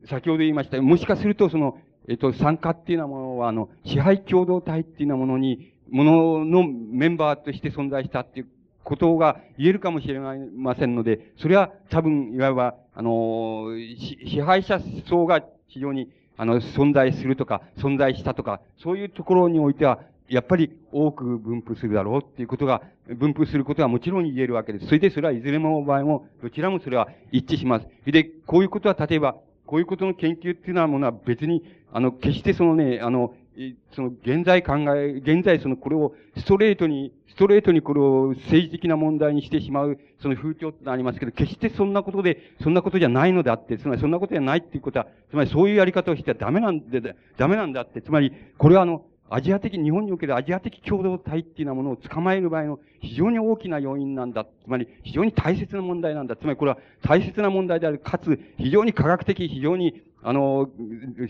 [0.06, 1.78] 先ほど言いました、もしかするとその、
[2.08, 8.48] えっと、参加っていうようなものは、あの、支配共同体っていうようなものに、もののメンバーとして存在したっていう
[8.84, 13.68] ことが言えるかもしれませんので、それは多分、いわば、あの、
[14.00, 24.86] 支配者層が非常に、あの、存在するとか、存在したとか、そういうところにおいては、やっぱり多く分布するだろうっていうことが、分布することはもちろん言えるわけです。
[24.86, 27.88] それでそれはいずれの場合も、どちらもそれは一致します。
[28.06, 29.36] で、こういうことは例えば、
[29.72, 31.64] こういうことの研究っていうのはものは別に、
[31.94, 33.34] あの、決してそのね、あの、
[33.94, 54.44] その現在考え、現在そのこれをストレートに、ストレートにこれを政治的な問題にしてしまう、その風潮ってありますけど、決してそんなことで、そんなことじゃないのであって、つまりそんなことじゃないっていうことは、つまりそういうやり方をしてはダメなんで、ダメなんだって、つまり、これはあの、アジア的、日本におけるアジア的共同体っていうようなものを捕まえる場合の非常に大きな要因なんだ。
[54.44, 56.36] つまり非常に大切な問題なんだ。
[56.36, 57.98] つまりこれは大切な問題である。
[57.98, 60.70] かつ非常に科学的、非常にあの、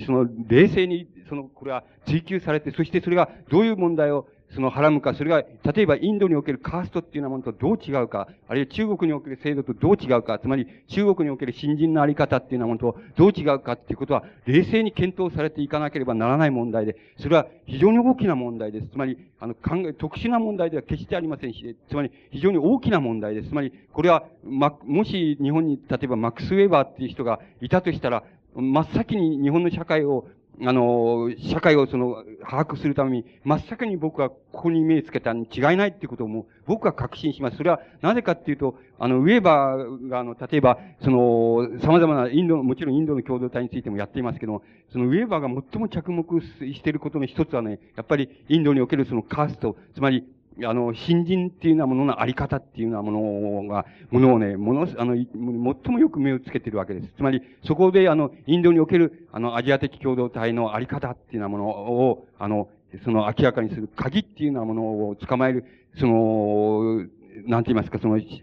[0.05, 18.87] その冷静に、その、これは追求されて、そしてそれがどういう問題をそのはらむか、それが、例えばインドにおけるカーストっていうようなものとどう違うか、あるいは中国における制度とどう違うか、つまり中国における新人のあり方っていうようなものとどう違うかっていうことは、冷静に検討されていかなければならない問題で、それは非常に大きな問題です。
[18.87, 23.49] つまり、あの、考え、特殊な問題では決してありませんし、つまり非常に大きな問題です。
[23.49, 28.23] つまり、これは、ま、もし日本に、例えばマックス・ウェーバーっていう人がいたとしたら、
[28.53, 30.27] 真っ先に日本の社会を
[30.63, 37.57] あの、社会をその、把握するために、真っ先に僕はここに目をつけたに違いないっていうことをも僕は確信します。
[37.57, 50.25] それは、なぜかっていうと、あの、ウェーバーが、あの、例えば、その、様々なインド、もちろんインドの共同体についてもやっていますけどもそのウェーバーが最も着目していることの一つはね、やっぱりインドにおけるそのカースト、つまり、
[50.63, 57.13] あの、新人っていうようなもののあり方っていうようなものが、ものをね、もの、あの、最もよく目をつけてるわけです。
[57.15, 62.67] つまり、そこで、あの、インドにおける、あの、アジア的共同体のあり方っていうようなものを、あの、
[63.05, 65.65] その明らかにする鍵っていうようなものを捕まえる、
[65.97, 67.05] その、
[67.47, 68.41] なんて言いますか、その、非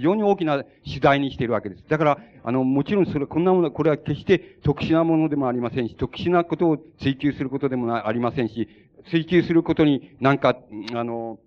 [0.00, 1.84] 常に大きな主題にしているわけです。
[1.88, 8.68] だから、あの、もちろんそれ、こんなもの、これは決して特殊なものでもありませんし、特殊なことを追求することでもありませんし、
[9.10, 10.56] 追求することになんか、
[10.94, 11.38] あの、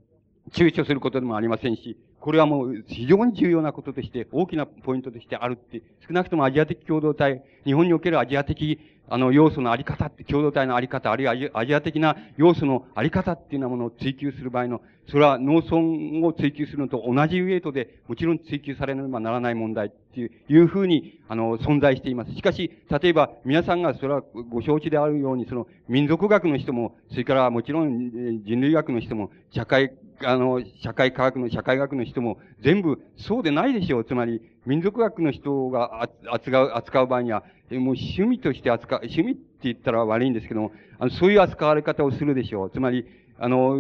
[0.52, 8.80] 躊躇することでもありませんし、これはもう非常に重要なこととして、大きなポイントとしてあるって、少なくともアジア的共同体、日本におけるアジア的、
[9.10, 22.34] あの、要素のあり方って、共同体のあり方、あるいはアジア的な要素のあり方っていうようなものを追求する場合の、それは農村を追求するのと同じウェイトで、もちろん追求されねばならない問題っていう、いうふうに、あの、存在しています。
[22.34, 29.92] しかし、例えば、皆さんがそれはご承知であるように、その、民族学の人も、それからもちろん人類学の人も、社会
[30.24, 34.06] あの、社会科学の、社会学の人も全部そうでないでしょう。
[34.06, 42.72] つまり、民族学の人が扱う、扱う場合には、もう趣味として扱う、趣味って言ったら悪いんですけども、あのそういう扱われ方をするでしょう。
[42.72, 43.06] つまり、
[43.42, 43.80] あの、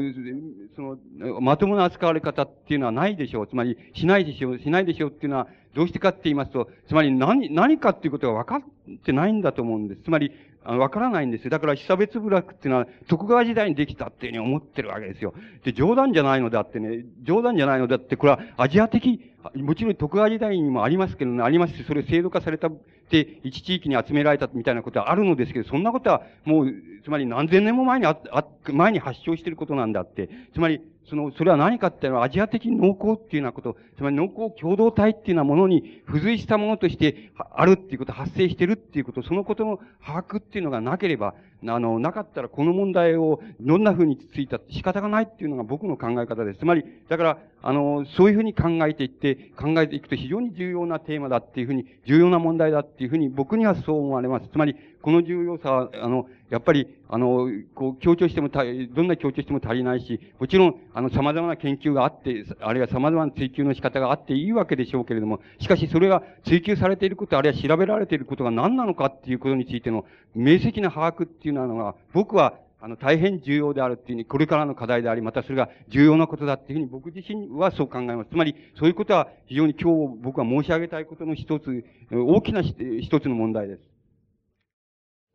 [0.75, 3.47] その、まともな扱われ方っていうのはないでしょう。
[3.47, 10.03] つまり、しないでしょう、しないでしょうっていうのは、どうしてかって言いますと、つまり何、何かっていうことが分かってないんだと思うんです。
[10.03, 10.31] つまり、
[10.63, 11.49] あの、わからないんですよ。
[11.49, 15.33] だから、被差別部落っていうのは、徳川時代にできたっていうふうに思ってるわけですよ。
[15.63, 22.71] で、冗談じゃないのであってね、冗談じゃないのであって、これはアジア的、もちろん徳川時代にもありますけどね、ありますし、それ制度化されたっ
[23.09, 26.73] て、一地域に集められたみたいなことはあるのですけど、そんなことはもう、
[27.03, 30.29] つまり何千年も前にあ、あ、前に発症していることなんだって。
[30.53, 41.33] つまり、その、それは何かっていうのはアジア的濃厚っていうようなこと、つまり濃厚共同体っていうようなものに付随したものとしてあるっていうこと、発生してるっていうこと、そのことの把握っていうのがなければ、
[41.67, 46.59] あの、なかったらこの問題をどんな風についたって仕方がないっていうのが僕の考え方です。
[46.59, 54.47] つまり、だから、あの、そういうふうに考えていって、考えていくと非常に重要なテーマだっていうふうに、重要な問題だっていうふうに僕にはそう思われます。
[54.47, 70.05] つまり、この重要さは、あの、やっぱり、あの、こう、強調してもた、どんな強調しても足りないし、もちろん、あの、様々な研究があって、あるいは様々な追求の仕方があっていいわけでしょうけれども、しかしそれが追求されていること、あるいは調べられていることが何なのかっていうことについての
[70.35, 78.29] 明晰な把握っていういうのは、僕は、あの、大変重要であるっていうふうに、これからの課題であり、またそれが重要なことだっていうふうに僕自身はそう考えます。
[78.29, 83.81] つまり、そういうことは非常に今日僕は申し上げたいことの一つ、大きな一つの問題です。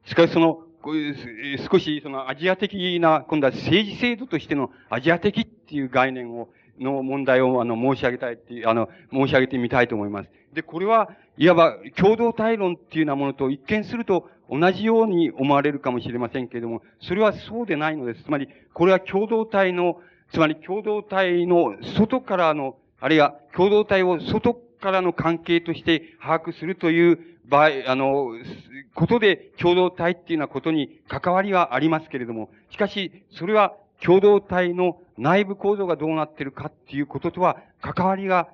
[0.07, 0.63] しかしその、
[1.71, 6.49] 少しそのアジア的な、今度は政治制度としてのアジア的っていう概念を、
[6.79, 10.31] の問題をあの申し上げたいっていう、あの、申し上げてみたいと思います。
[10.53, 18.25] で、これは、いわば共同体論っていうようなものと一見すると同じように思われるかもしれませんけれども、それはそうでないのです。
[18.25, 20.01] つまり、これは共同体の、
[20.33, 28.33] つまり共同体の外からの、あるいは共同体を外からの関係として把握するという場合、あの、
[28.95, 38.49] ことで共同体っていうようなことに関わりはありますけれども、しかし、それは共同体の内部構造がどうなっているかっていうこととは関わりが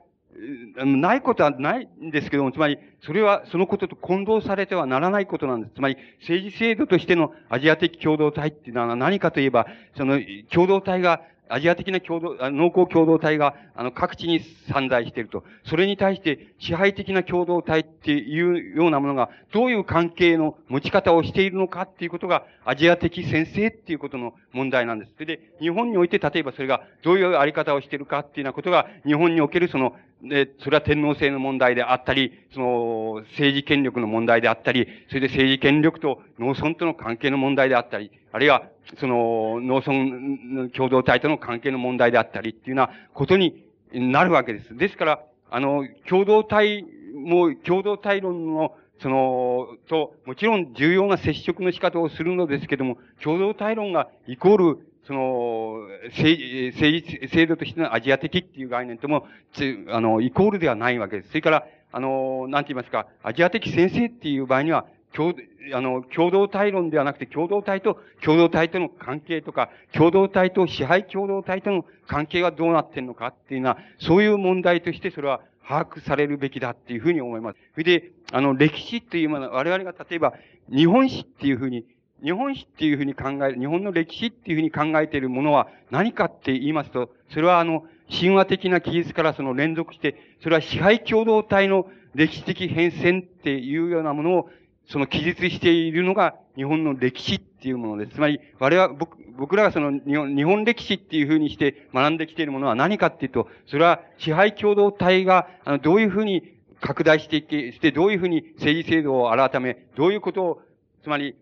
[0.76, 5.74] ないことはないんですけども、つまり、それはそのことと混同されてはならないことなんです。
[5.74, 14.40] つまり、政治制度としてのアジア的共同体っていうのは何かといえば、その共同体がアジア的な共同、農耕共同体が、あの、各地に
[14.72, 15.44] 散在していると。
[15.64, 25.12] それに対して支配的な共同体っていうようなものが、どういう関係の持ち方をしているのかっていうことが、アジア的先生っていうことの問題なんです。
[25.14, 38.64] それで、日本において、例えばそれがどういうあり方をしているかっていうようなことが、日本におけるその、で、それは天皇制の問題であったり、その、政治権力の問題であったり、それで政治権力と農村との関係の問題であったり、あるいは、
[38.98, 44.76] その、農村共同体との関係の問題であったりっていうようなことになるわけです。
[44.76, 56.72] ですから、あの、共同体も、共同体論の、その、と、もちろん重要な接触の仕方をするのですけども、共同体論がイコール、その、政
[57.04, 61.30] 治、制度としてのアジア的っていう概念とも、つあの、イコールではないわけです。
[61.30, 65.34] それから、あの、なんて言いますか、アジア的先生っていう場合には、共、
[65.74, 77.58] あの、共同体論ではなくて、共同体と共同体との関係とか、共同体と支配共同体との関係がどうなってんのかっていうのは、そういう問題としてそれは把握されるべきだっていうふうに思います。
[77.72, 80.34] それで、あの、歴史っていうもの、我々が例えば、
[80.72, 81.84] 日本史っていうふうに、
[82.22, 94.50] 日本史っていうふうに考える、日本の歴史っていうふうに考えているものは何かって言いますと、それはあの、神話的な記述からその連続して、それは支配共同体の歴史的変遷っていうようなものを
[94.88, 98.16] その記述しているのが日本の歴史っていうものです。
[98.16, 106.42] つまり、我々、僕、僕らがその日本日本歴史っていうふうにして学んできているものは何かっていうと、それは支配共同体が、あの、どういうふうに
[106.80, 110.62] 拡大していき、して、どういうふうに政治制度を改め、どういうことを、
[111.02, 111.36] つまり、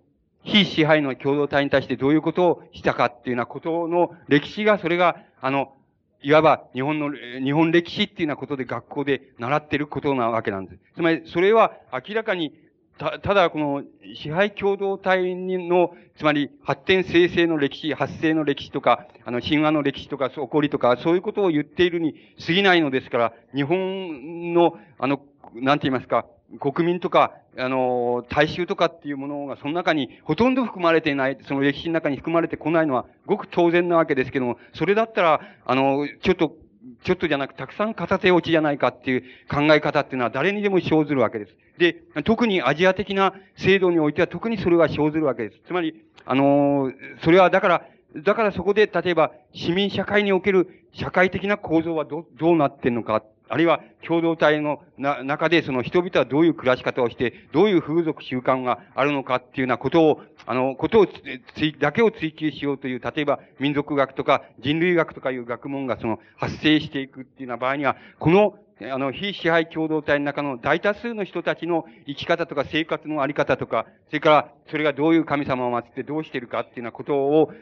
[0.44, 5.74] 非支配の共同体に対してどういうことをしたかっていうようなことの歴史が、それが、あの、
[6.22, 10.78] いわば日本の、日本歴史っていうようなことで学校で習ってることなわけなんです。
[10.94, 12.52] つまり、それは明らかに
[12.98, 13.84] た、ただこの
[14.14, 22.14] 支配共同体の、つまり発展生成の歴史、発生の歴史とか、あの、神話の歴史とか、起こりとか、そういうことを言っているに
[22.44, 25.20] 過ぎないのですから、日本の、あの、
[25.54, 26.26] なんて言いますか、
[26.60, 36.56] 国民とか、あの、大衆とかっていうものがその中にほとんど含まれていない、その歴史の中に含まれてこないのはごく当然なわけですけども、それだったら、あの、ちょっと
[37.04, 41.56] ちょっとじゃなくたくさん片手落ちじゃないかっていう考え方っていうのは誰にでも生ずるわけです。
[41.78, 45.60] で、特にアジア的な制度においては特にそれは生ずるわけです。
[45.66, 46.92] つまり、あの、
[47.22, 47.84] それはだから、
[48.16, 61.12] だからそこで例えば市民社会における社会的な構造はどどうなってんのかあるいは共同体のな中でその人々はどういう暮らし方をして、どういう風俗習慣があるのかっていうようなことを、あの、ことをつ、
[61.56, 77.52] つだけを追求しようという、例えば民族学とか人類学とかいう学問がその発生していくっていうような場合には、このあの、非支配共同体の中の大多数の人たちの生き方とか生活のあり方とか、それからそれがどういう神様を祀ってどうしているかっていうようなことを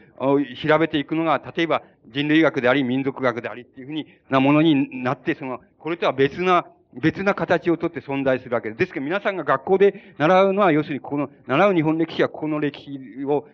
[0.63, 8.79] 調べていくのが、例えば人類学であり民族学でありっていうふうになものになって、その、これとは別な別な形をとって存在するわけです。
[8.79, 13.47] ですけど皆さんが学校で習うのは、要するにこの、習う日本歴史はここの歴史を、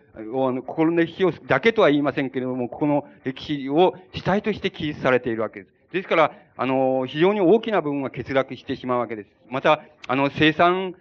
[0.65, 5.72] ここの歴史をだけとは言いませんけれども、ここの歴史を主体として記述されているわけです。
[5.93, 9.29] ですから、あの、非常に大きな部分は欠落してしまうわけです。
[9.47, 10.95] また、あの、生産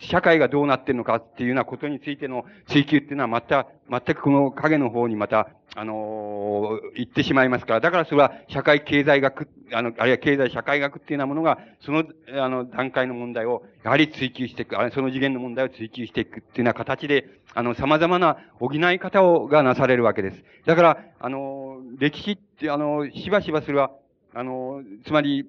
[0.00, 12.04] 社会がどうなっているのかっていうようなことについての追求っていうのはまた、全くこの影の方にまた、あのー、行ってしまいますから、だからそれは社会経済学、あの、あるいは経済社会学っていうようなものが、その、
[12.34, 20.44] あの、段階の問題を、やはり追求していく、あその次元の問題を追求していくっていうような形で、あの、様々な補い方を、がなされるわけです。
[20.66, 23.90] だから、あの、歴史って、あの、しばしばそれは、
[24.34, 25.48] あの、つまり、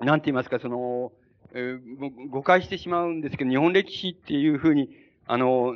[0.00, 1.12] なんて言いますか、その、
[1.52, 4.88] えー、誤解してしまうんですけど、日本歴史っていうふうに、
[5.26, 5.74] あの、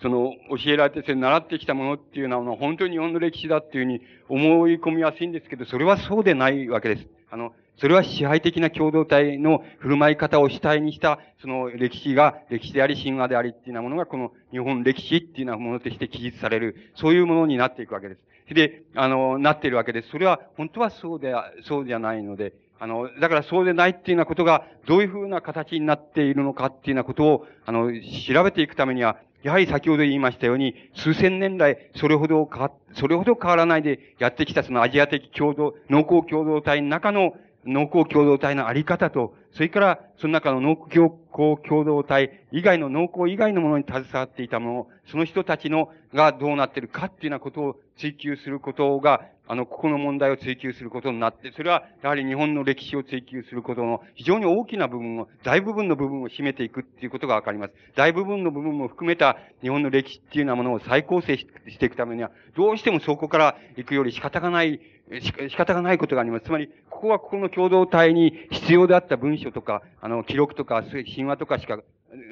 [0.00, 7.06] その、教えられて、習ってきたものっていうのは、本当に日本の歴史だっていうふうに思い込みやすいんですけど、それはそうでないわけです。
[7.30, 18.20] あの、それは支配的な共同体の振る舞い方を主体にした、その歴史が、歴史であり神話でありっていうようなものが、この日本歴史っていうようなものとして記述される、そういうものになっていくわけです。
[18.54, 20.08] で、あの、なっているわけです。
[20.08, 27.90] それは、本当はそうで、そうじゃないので、あの、だからそうでないっていうようなことが、どういうふうな形になっているのかっていうようなことを、あの、
[28.28, 37.34] 調べていくためには、やはり先ほど言いましたように、数千年来、それほどか、それほど変わらないでやってきたそのアジア的共同、農耕共同体の中の
[37.66, 57.74] 農耕共同体のあり方と、それから、その中の農耕共同体以外の農耕以外のものに携わっていたもの、その人たちの、がどうなっているかっていうようなことを追求することが、あの、ここの問題を追求することになって、それは、やはり日本の歴史を追求することの非常に大きな部分を、大部分の部分を占めていくっていうことがわかります。
[57.94, 61.46] 大部分の部分も含めた日本の歴史っていうようなものを再構成し
[61.78, 64.80] ていくためには、どうしてもそこから行くより仕方がない、
[65.20, 66.46] 仕方がないことがあります。
[66.46, 71.78] つまり、ここはここの共同体に必要であった文書とか、あの、記録とか、神話とかしか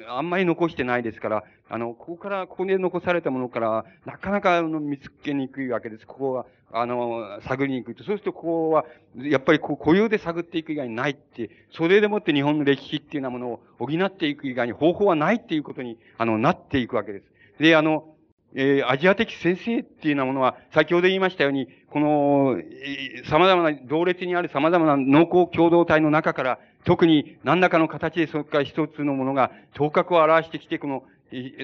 [0.07, 6.05] あんまり残してないですから、あの、ここから、ここで残されたものから、なかなか、あの、見つけにくいわけです。
[6.05, 8.03] ここは、あの、探りにくいと。
[8.03, 8.85] そうすると、ここは、
[9.17, 17.25] やっぱり、こう、固有で探っていく以外にないって、それでもって日本の歴史っていうようなものを補っていく以外に方法はないっていうことに、あの、なっていくわけです。
[17.59, 18.15] で、あの、
[18.57, 31.03] えー、アジア的先生っていうようなものは、先ほど言いましたように、この、えー、様々な、同列にある様々な農耕共同体の中から、特に何らかの形でそこから一つのものが、頭角を表してきて、この、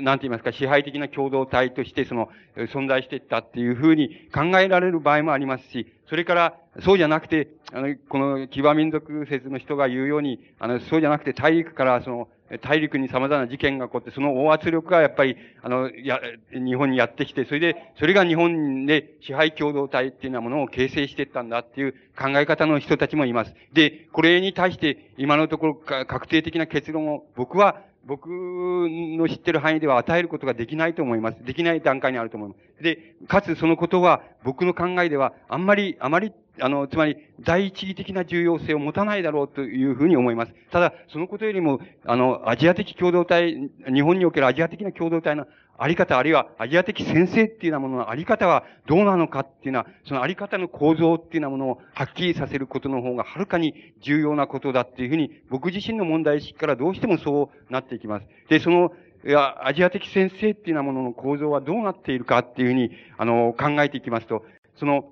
[0.01, 12.27] なんて言いますか、支配的な共同体としてその、存在していったっていうふうに考えられる場合もありますし、それから、そうじゃなくて、あの、この、騎馬民族説の人が言うように、あの、そうじゃなくて大陸からその、
[12.61, 16.19] 大陸に様々な事件が起こって、その大圧力がやっぱり、あの、や、
[16.51, 23.53] 日本にやってきて、それで、それが日本で支配共同体っていうようなものを形成していったんだっていう考え方の人たちもいます。
[23.71, 31.43] で、これに対して、今のところ確定的な結論を、僕は、僕の知ってる範囲では与えることができないと思います。
[31.43, 32.83] できない段階にあると思います。
[32.83, 40.53] で、かつそのことは、僕の考えでは、あんまり、あまりあの、つまり、第一義的な重要性を持たないだろうというふうに思います。
[40.71, 45.47] ただ、そのことよりも、あの、アジア的共同体、日本におけるアジア的な共同体の
[45.77, 58.27] あり方、あるいはアジア的先生っていうようなもののあり方はどうなのかっていうのは、そのあり方の構造っていうようなものをはっきりさせることの方がはるかに重要なことだっていうふうに、僕自身の問題意識からどうしてもそうなっていきます。
[58.47, 58.93] で、その、
[59.25, 65.05] いや、アジア的先生っていうようなものの構造はどうなっているかっていうふうに、あの、考えていきますと、その、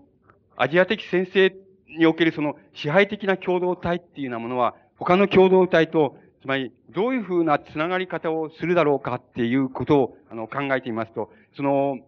[0.61, 1.55] アジア的先生
[1.97, 11.99] におけるその支配的な共同体っていうようなものは、他の共同体と、つまり、どういうふうなつながり方をするだろうかっていうことを、あの、考えてみますと、その、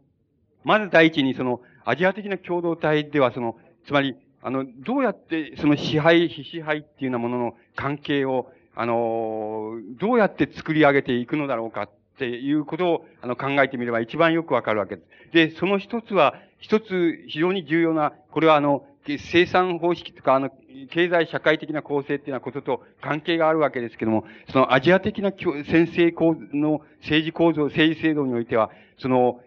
[0.66, 3.56] まず第一にその、アジア的な共同体ではその、
[3.86, 11.90] つまり、あの、どうやってその支配、非支配っていうようなものの関係を、あの、どうやって作り上げていくのだろうかっ
[12.22, 15.34] ていうことを、あの、考えてみれば一番よくわかるわけです。
[15.34, 20.52] で、その一つは、一つ非常に重要な、これはあの、生産方式とか、あの、
[20.92, 28.70] 経済社会的な構成っていうようなことと関係があるわけですけども、そのアジア的な先制構の政治構造、政治制度においては、
[29.00, 29.42] その、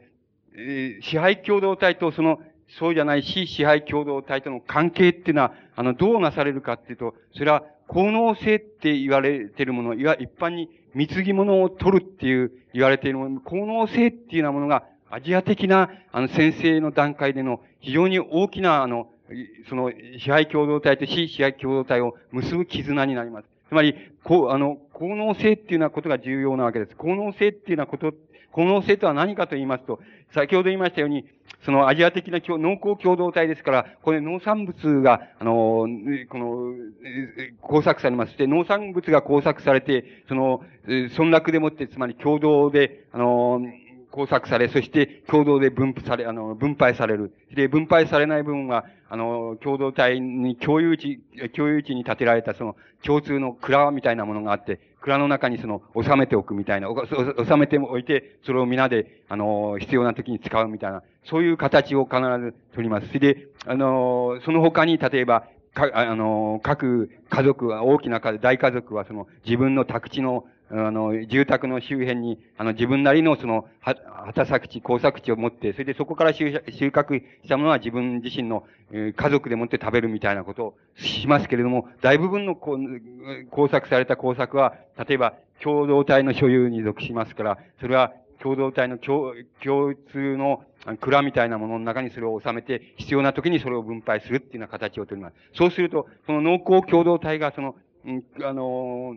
[0.56, 2.40] えー、支配共同体とその、
[2.78, 19.08] そうじゃない非支配共同体との関係っていうのは、あの、どうなされるかっていうと、それは、効能性って言われているもの、いわ、一般に貢ぎ物を取るっていう言われているもの、効能性っていうようなものが、アジア的な、あの、先生の段階での非常に大きな、あの、
[19.68, 23.48] その支配共同体と非支配共同体を結ぶ絆になります。
[23.68, 26.96] つまり、こう、あの、効能性っていうようなことが重要なわけです。
[26.96, 28.12] 効能性っていうようなこと、
[28.54, 29.98] 効能性とは何かと言いますと、
[30.32, 31.24] 先ほど言いましたように、
[31.64, 35.88] そのアジア的な農耕共同体ですから、これ農産物が、あの、
[36.28, 36.72] この、
[37.60, 38.38] 工作されます。
[38.38, 43.60] で、農産物が工作されて、その、村落でもって、つまり共同で、あの、
[44.12, 47.32] 工作され、そして共同で分布され、あの、分配される。
[47.52, 51.18] で、分配されない分は、あの、共同体に共有地、
[51.56, 56.88] 共有地に建てられたその共通の蔵みたいなものがあって、蔵の中にその、収めておくみたいな、
[57.46, 63.18] 収めておいて、それを皆で、あの、必要な時に使うみたいな、そういう形を必ず取ります。
[63.18, 65.44] で、あの、その他に、例えば、
[65.74, 84.74] か、あの、各家族は、大きな家、大家族はその、自分の宅地のあの、住宅の周辺に、あの、自分なりのその、畑作地、工作地を持って、それでそこから収穫したものは自分自身の、えー、家族でもって食べるみたいなことをしますけれども、大部分の工作された工作は、
[85.06, 88.12] 例えば、共同体の所有に属しますから、それは
[88.44, 89.32] 共同体の共
[89.64, 90.64] 共通の
[91.00, 95.36] 蔵みたいなものの中にそれを収めて、必要な時にそれを分配するっていうような形をとります。
[95.54, 97.74] そうすると、その農耕共同体がその、
[98.42, 99.16] あの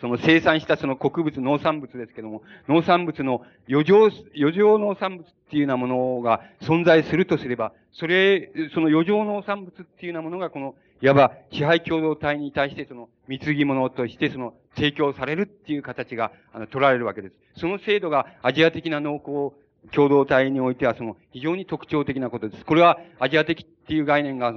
[0.00, 17.34] その生産したその穀物、農産物ですけども、農産物の余剰、余剰農産物っていうようなものが存在するとすれば、それ、その余剰農産物っていうようなものがこの、いわば支配共同体に対してその貢ぎ物としてその提供されるっていう形が、あの、取られるわけです。
[17.60, 19.54] その制度がアジア的な農耕
[19.92, 22.64] 共同体においてはその非常に特徴的なことです。
[22.64, 24.54] これはアジア的っていう概念が、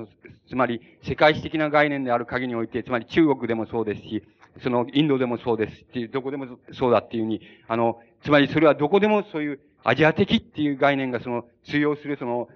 [0.49, 4.23] つまり世界史的な概念である限りにおいて、つまり中国でもそうですし、
[4.64, 12.47] その、インドでもそうですっていう、どこでもそうだっていうふうに、あの、つまりそれはどこでもそういうアジア的っていう概念がその、通用するその、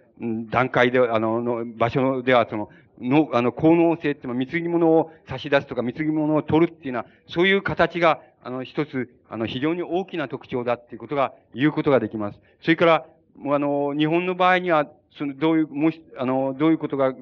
[0.50, 2.70] 段階で、あの、の場所では、その、
[3.02, 12.40] の、あの、効能性っていうのは、貢ぎ物を差し出すとか、貢ぎ物を取るっていうのは、そういう形が、あの、一つ、あの、非常に大きな特徴だっていうことが、言うことができます。
[12.62, 13.06] それから、
[13.46, 14.88] あの、日本の場合には、
[15.18, 17.14] その、どういう、もし、あの、どういうことが、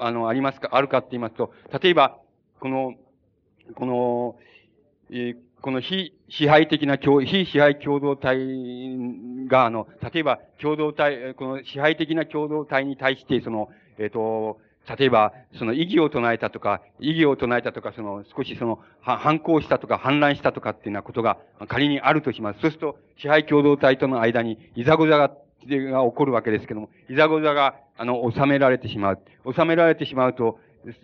[0.00, 1.52] あの、ありますか、あるかって言いますと、
[1.82, 2.18] 例えば、
[2.58, 2.94] この、
[3.74, 4.36] この、
[5.10, 8.96] えー、この非支配的な共、非支配共同体
[9.46, 14.58] が、あの、例えば共同体、この支配的な共同体に対して、その、えっ、ー、と、
[14.98, 21.38] 例えば、その異議を唱えたとか、異議を唱えたとか、その、少しその、反抗したとか、反乱したとかっていうようなことが
[21.68, 22.60] 仮にあるとします。
[22.60, 25.30] そうすると、支配共同体との間に、いざござが、
[25.68, 29.20] が起こるわけですけども、いざござが、あの、収められてしまう。
[29.54, 30.58] 収められてしまうと、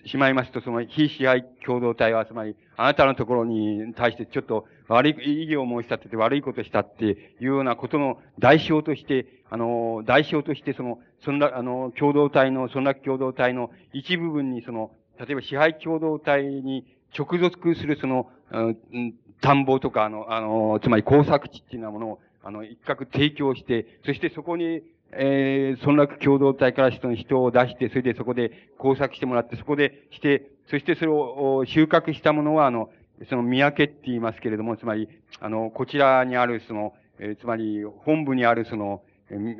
[0.06, 16.84] しまいますと、その非支配共同体は、つまり、あなたのところに対してちょっと悪い、意義を申し立てて悪いことしたっていうようなことの代償として、あの、代償として、その、そんな、あの、共同体の、そんな共同体の一部分に、その、例えば支配共同体に
[17.16, 18.58] 直属する、その、う
[18.98, 24.82] ん、田んぼとか、あの、あの、つまり工作地っていうようなものを、あの、一角提供して、そしてそこに、
[25.12, 32.90] えー、村落共同体から人人を出して、それでそこで工作してもらって、そこでして、そしてそれを収穫したものは、あの、
[33.28, 35.08] その三宅って言いますけれども、つまり、
[35.40, 39.02] あの、こちらにある、その、えー、つまり、本部にある、その、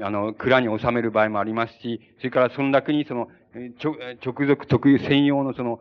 [0.02, 3.28] あの、蔵に収める場合もありますし、それから村落にその、
[4.22, 5.80] 直属特有専用のその、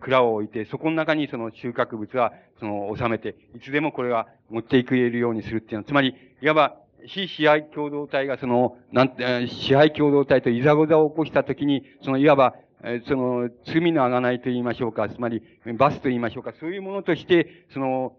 [0.00, 12.54] 蔵を置いて、そこの中にその収穫物は、その、収めて、いつでもこれは持っていくれるようにするっていうのは、つまり、いわば、非支配共同体がその、なんて、支配共同体といざござを起こしたときに、そのいわば、
[13.08, 15.42] その、罪のあがないと言いましょうか、つまり、
[15.76, 18.14] バスと言いましょうか、そういうものとして、その、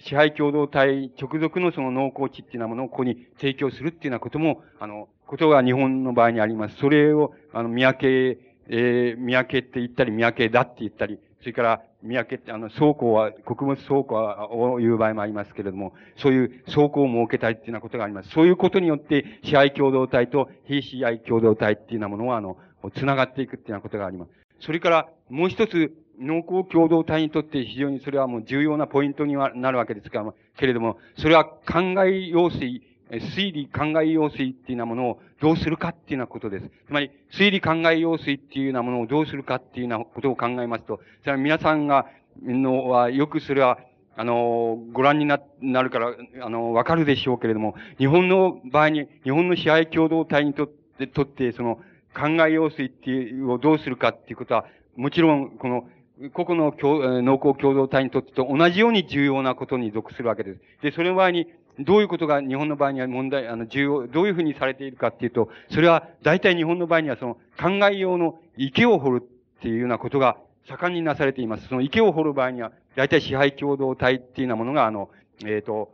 [0.00, 6.76] 支配共同体直属のその農耕地っていうようなものをここに提供するっていうようなことも、あの、ことが日本の場合にあります。
[6.76, 18.30] それを、あの、三宅、えー、三宅って言ったり、三宅だって言ったり、それから、三宅って、あの、倉庫は、穀物倉庫を言う場合もありますけれども、そういう倉庫を設けたりっていうようなことがあります。
[18.30, 22.56] そういうことによって、支配共同体と非支配共同体っていうようなものは、あの、
[22.94, 24.30] 繋がっていくっていうようなことがあります。
[24.60, 30.24] それから、もう一つ、農耕共同体にとって非常にそれはもう重要なポイントにはなるわけですが、
[30.56, 36.70] けれども、それは考え用水、推理考え用水っていうようなものをどうするかっていうようなことです。
[36.86, 42.06] つまり、推理考え用水っていうようなものをどうするかっていうようなことを考えますと、それは皆さんが、
[42.42, 43.78] のは、よくそれは、
[44.16, 51.76] あの、ご覧にな、なるから、あの、わかるでしょうけれども、日本の場合に、日本の支配共同体にとって、とって、その、
[52.14, 54.66] 考え用水っていう、をどうするかっていうことは、
[54.96, 55.88] もちろん、この、
[56.32, 60.60] 個々の農耕共同体にとってと同じように重要なことに属するわけです。
[60.82, 61.46] で、それの場合に、
[61.78, 70.36] どういうことが日本の場合には問題、あの、重要、どういうふうにされているかっていうと、それは大体日本の場合にはその考え用の池を掘るっていうようなことが
[70.68, 71.68] 盛んになされています。
[71.68, 75.10] その池を掘る場合には、大体支配共同体っていうようなものが、あの、
[75.44, 75.92] えっ、ー、と、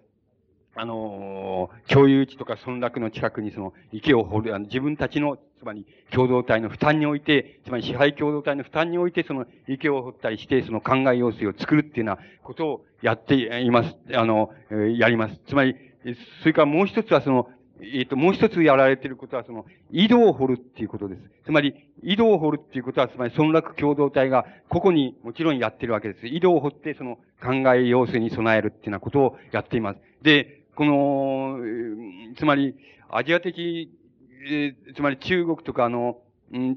[0.76, 13.96] あの共有地とか村落の近くにその池を掘る、あの自分たちの、つまり共同体の負担において、つまり支配共同体の負担においてその池を掘ったりして、その考え用水を作るっていうようなことをやっています。
[14.14, 14.50] あの、
[14.96, 15.40] やります。
[15.46, 15.76] つまり、
[16.40, 17.48] それからもう一つはその、
[17.80, 21.22] えっ、と、もう一つやられていることは、その、井戸を掘るっていうことです。
[21.46, 26.26] つまり、井戸を掘るっていうことは、つまり、村落共同体が、個々にもちろんやってるわけです。
[26.26, 30.00] 井戸を掘って、その、考え要請に備えるっていうようなことをやっています。
[30.22, 31.58] で、この、
[32.36, 32.74] つまり、
[33.10, 33.90] アジア的、
[34.94, 36.18] つまり中国とかあの、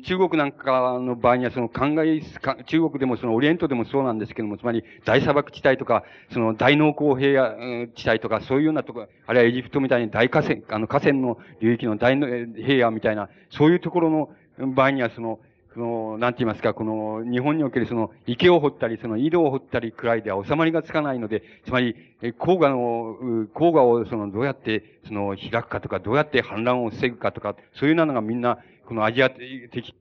[0.06, 2.22] 中国なんかの場合にはその考え、
[2.66, 14.30] 中国でもそのオリエントでもそうなんですけども、つまり大砂漠地帯とか、その大農耕平野地帯とか、そういうようなところ、あるいはエジプトみたいに大河川、あの河川の領域の大平野みたいな、そういうところの
[14.74, 15.40] 場合にはその、
[15.78, 29.94] その、なんて言いますか、この、日本におけるその、池を掘ったり、その、井戸を掘ったりくらいでは収まりがつかないので、つまり、黄河の、黄河をその、どうやって、その、開くかとか、どうやって氾濫を防ぐかとか、そういうのがみんな、このアジア的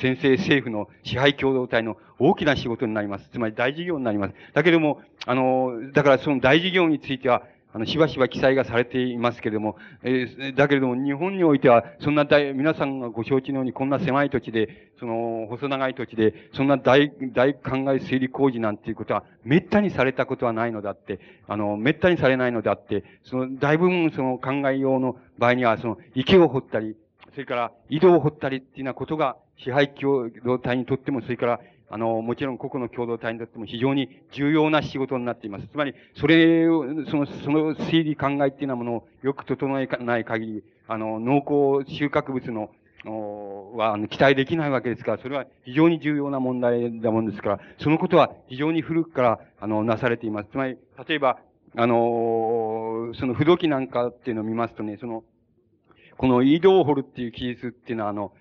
[0.00, 3.28] 先生政府の支配共同体の大きな仕事になります。
[3.32, 4.34] つまり大事業になります。
[4.52, 7.42] だけども、あの、だからその大事業については、
[7.72, 26.96] あの、しばしば記載がされていますけれども、えー、だけれども、日本においては、そんな大、皆さんがご承知のように、こんな狭い土地で、その、細長い土地で、そんな大、大考え整理工事なんていうことは、滅多にされたことはないのだって、あの、滅多にされないのであって、その、大部分、その、考え用の場合には、その、池を掘ったり、
[27.32, 31.60] それから、井戸を掘ったりっていうようなことが、支配共同体にとっても、それから、
[31.92, 35.66] あの、もちろん個々の共同体にとっても非常に重要な仕事になっています。
[35.66, 42.70] つまり、それを、その、その推理考えっていうようなものをよく整えない限り、あの、農耕収穫物の
[43.76, 50.50] は、あの、期待できないわけですから、それは非常に重要な問題だもんですから、そのことは非常に古くから、あの、なされています。
[50.50, 50.76] つまり、
[51.08, 51.38] 例えば、
[51.76, 55.24] あの、その不動機なんかっていうのを見ますとね、その、
[56.16, 58.32] この井戸を掘るっていう記述っていうのは、あの、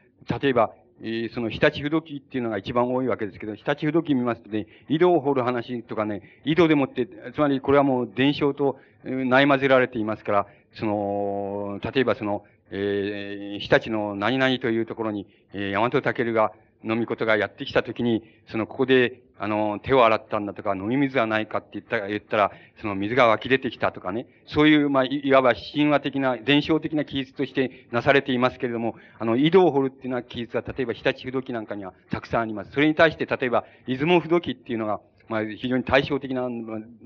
[0.42, 0.72] 例えば、
[1.02, 16.52] えー、その日立不動機っていうのが一番多いわけですけど、日立不動機見ますとね、井戸を掘る話とかね、井戸でもって、つまりこれはもう伝承とない混ぜられていますから、その、例えばその、えー、日立の何々というところに、えー、大和武が
[16.84, 22.52] 飲み事がやってきたときに、その、ここで、あの、手を洗ったんだとか、飲み水はないかって言ったら言ったら、
[22.82, 32.72] その水が湧き出てきたとかね、そういう、まあ、いわば神話的な、伝承的な記述としてなされていますけれども、あの、井戸を掘るっていうのは記述は、例えば日立不動記なんかにはたくさんあります。
[32.72, 35.00] それに対して、例えば、出雲不動記っていうのが、
[35.30, 36.50] まあ、非常に対照的な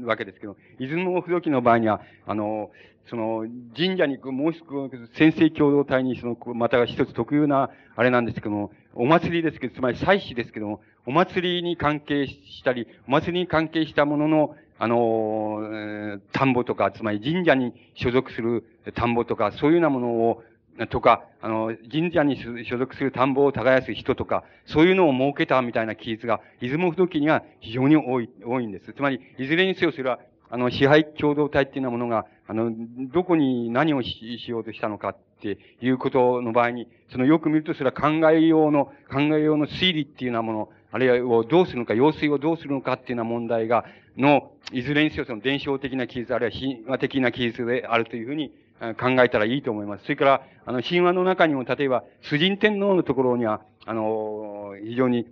[0.05, 2.71] わけですけど、出雲不動機の場合には、あの、
[3.09, 3.45] その、
[3.75, 18.63] 神社に、もう一つ、先生共同体に、その、また一つ特有な、あれなんですけども、お祭りですけど、つまり祭祀ですけども、お祭りに関係したり、お祭りに関係したものの、あの、田んぼとか、つまり神社に所属する
[18.95, 20.43] 田んぼとか、そういうようなものを、
[20.89, 28.93] とか、あの、神社に所属する田んぼを耕す人とか、そういうのを設けたみたいな記述が、出雲不動記には非常に多い、多いんです。
[28.93, 30.19] つまり、いずれにせよそれは、
[30.49, 32.71] あの、支配共同体っていうようなものが、あの、
[33.11, 43.85] どこに何をしようとしたのかっていうことの場合に、そのよく見るとそれは考えようの、考えようの推理っていうようなもの、あるいはどうするのか、用水をどうするのかっていうような問題が、
[44.17, 48.51] の、いずれにせよその伝承的な記述、あるいは神話的な記述であるというふうに
[48.99, 50.03] 考えたらいいと思います。
[50.03, 55.27] それから、あの、神話の中にも、例えば、崇神天皇のところには、あの、非常に、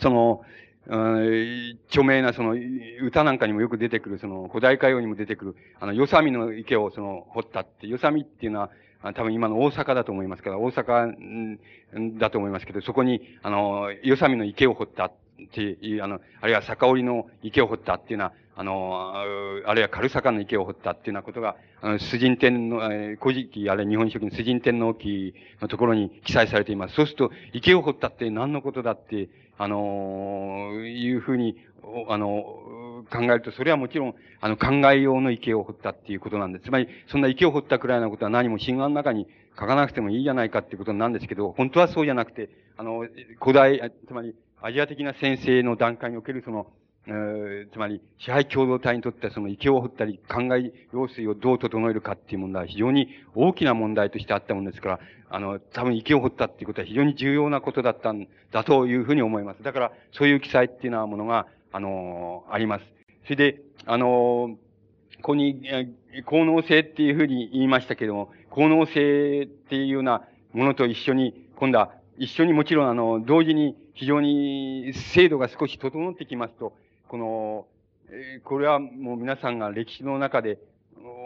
[0.00, 0.42] その、
[1.88, 2.56] 著名なその
[3.02, 8.70] 歌なんかにもよく出てくる、その古代歌謡にも出てくる、あの、よさみの池をその掘ったって、よさみっていうのは、
[9.14, 11.58] 多分今の大阪だと思いますから、大阪
[12.18, 15.12] だと思いますけど、そこに、あの、よさみの池を掘ったっ
[15.52, 19.22] ていう、あの、あるいは逆織の池を掘ったっていうのは、あの、あ
[19.72, 25.32] るいは軽坂の池を掘ったっていうようなことが、あの、崇神天皇、え古事記、あるいは日本書紀の崇神天皇記
[25.62, 26.96] のところに記載されています。
[26.96, 29.28] そうすると、池を掘ったって何のことだって、
[29.58, 31.56] あの、いうふうに、
[32.08, 36.64] あの、考えると、それはもちろん、あの、考え用の池を掘ったっていうことなんです。
[36.64, 43.06] つまり、そんな池を掘ったくらいのことは何も神話の中に書かなくてもいいじゃないかっていうことなんですけど、本当はそうじゃなくて、あの、
[43.40, 46.66] 古代、つまり、アジア的な先生の段階におけるその、
[47.72, 59.62] つまり、支配共同体にとってはその池を掘ったり、考え用水をどう整えるかっていう問題は非常に大きな問題としてあったもんですから、あの、多分池を掘ったっていうことは非常に重要なことだったんだというふうに思います。
[59.62, 62.84] だから、そういう記載っていうようなものが、あの、あります。
[63.24, 64.58] それで、あの、
[65.16, 65.62] ここに、
[66.26, 76.74] 効能性っていうふうに言いましたけれども、効能性っていうようなものと一緒に、今度は一緒にもちろんあの、同時に非常に制度が少し整ってきますと、
[77.08, 77.66] この、
[78.10, 80.58] えこれはもう皆さんが歴史の中で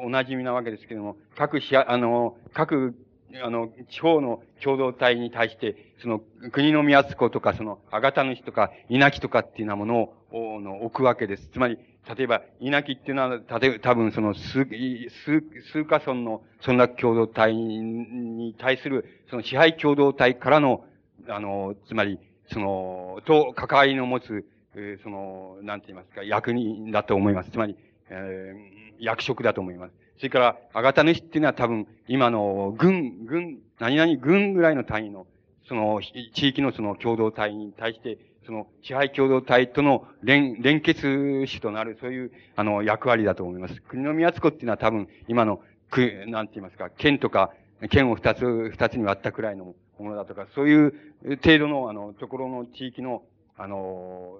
[0.04, 2.94] お馴染みなわけですけれども、各市、あの、各、
[3.42, 6.20] あの、地方の共同体に対して、その、
[6.52, 11.48] 国の宮津子とか、その、あがた主とか、稲城とかっていうようなものを、の置くわけです。
[11.52, 11.78] つまり、
[12.16, 15.42] 例えば、稲城っていうのは、例え、多分その、数、数、
[15.72, 20.84] 数家村の村落共同体に対する、その支配共同体からの、
[21.28, 22.18] あの、つまり、
[22.52, 24.44] その、と関わりの持つ、
[24.74, 27.50] えー、その、なんて言いますか、役人だと思います。
[27.50, 27.76] つまり、
[28.08, 29.92] えー、役職だと思います。
[30.16, 35.26] それから、あがた主っていうのは多分、今の軍、軍、何々軍ぐらいの単位の、
[35.68, 36.00] その、
[36.34, 43.80] 地域のその共同体に対して、その、支配共同体との連、連結主となる、そういう、あの、役割だと思います。
[43.82, 47.52] 国の宮津子っていうのは多分、今の、く、なんて言いますか、県とか、
[47.90, 50.94] 県を二つ、二つに割ったくらいのものだとか、そういう
[51.42, 53.22] 程度の、あの、ところの地域の、
[53.56, 54.38] あの、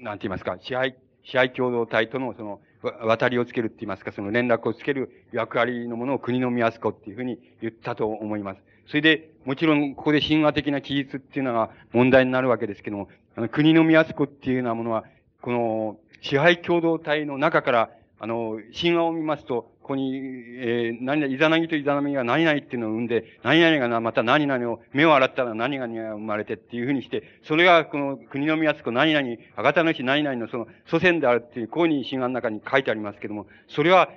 [0.00, 8.60] なんて言いますか、支配、支配共同体とのその、渡りをつけるって言いますか、その連絡をつける役割のものを国の宮津子っていうふうに言ったと思います。
[8.86, 15.04] それで、もちろん、ここで神話的な記述っていうのが問題になるわけですけども、あの、国の宮津子っていうようなものは、
[15.42, 34.10] この、支配共同体の中から、あの、神話を見ますと、ここに、えー、何々、イザナギとイザナミが何々っていうのを生んで、何々がなまた何々を、目を洗ったら何々が生まれてっていうふうにして、それがこの国の宮津子何々、あがたの日何々のその祖先であるっていう、こういう神話の中に書いてありますけども、それは、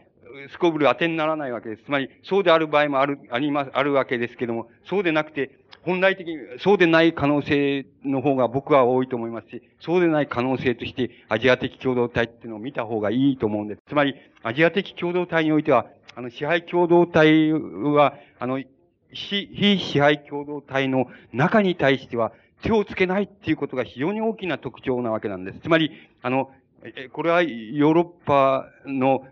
[0.49, 1.84] すこぶる当てにならないわけです。
[1.84, 5.52] つまり、そうである場合もある、あります、あるわけですけども、そうでなくて、
[5.86, 13.82] 本来的にそうでない可能性の方が僕は多いと思いますし、そうでない可能性としてアジア的共同体っていうのを見た方がいいと思うんです。
[13.88, 18.62] つまり、アジア的共同体においては、あの、支配共同体は、あの、
[19.12, 22.32] 非、支配共同体の中に対しては
[22.62, 25.60] 手をつけないっていうことが非常に大きな特徴なわけなんです。
[25.60, 25.92] つまり、
[26.22, 26.50] あの、
[27.12, 29.26] これはヨーロッパの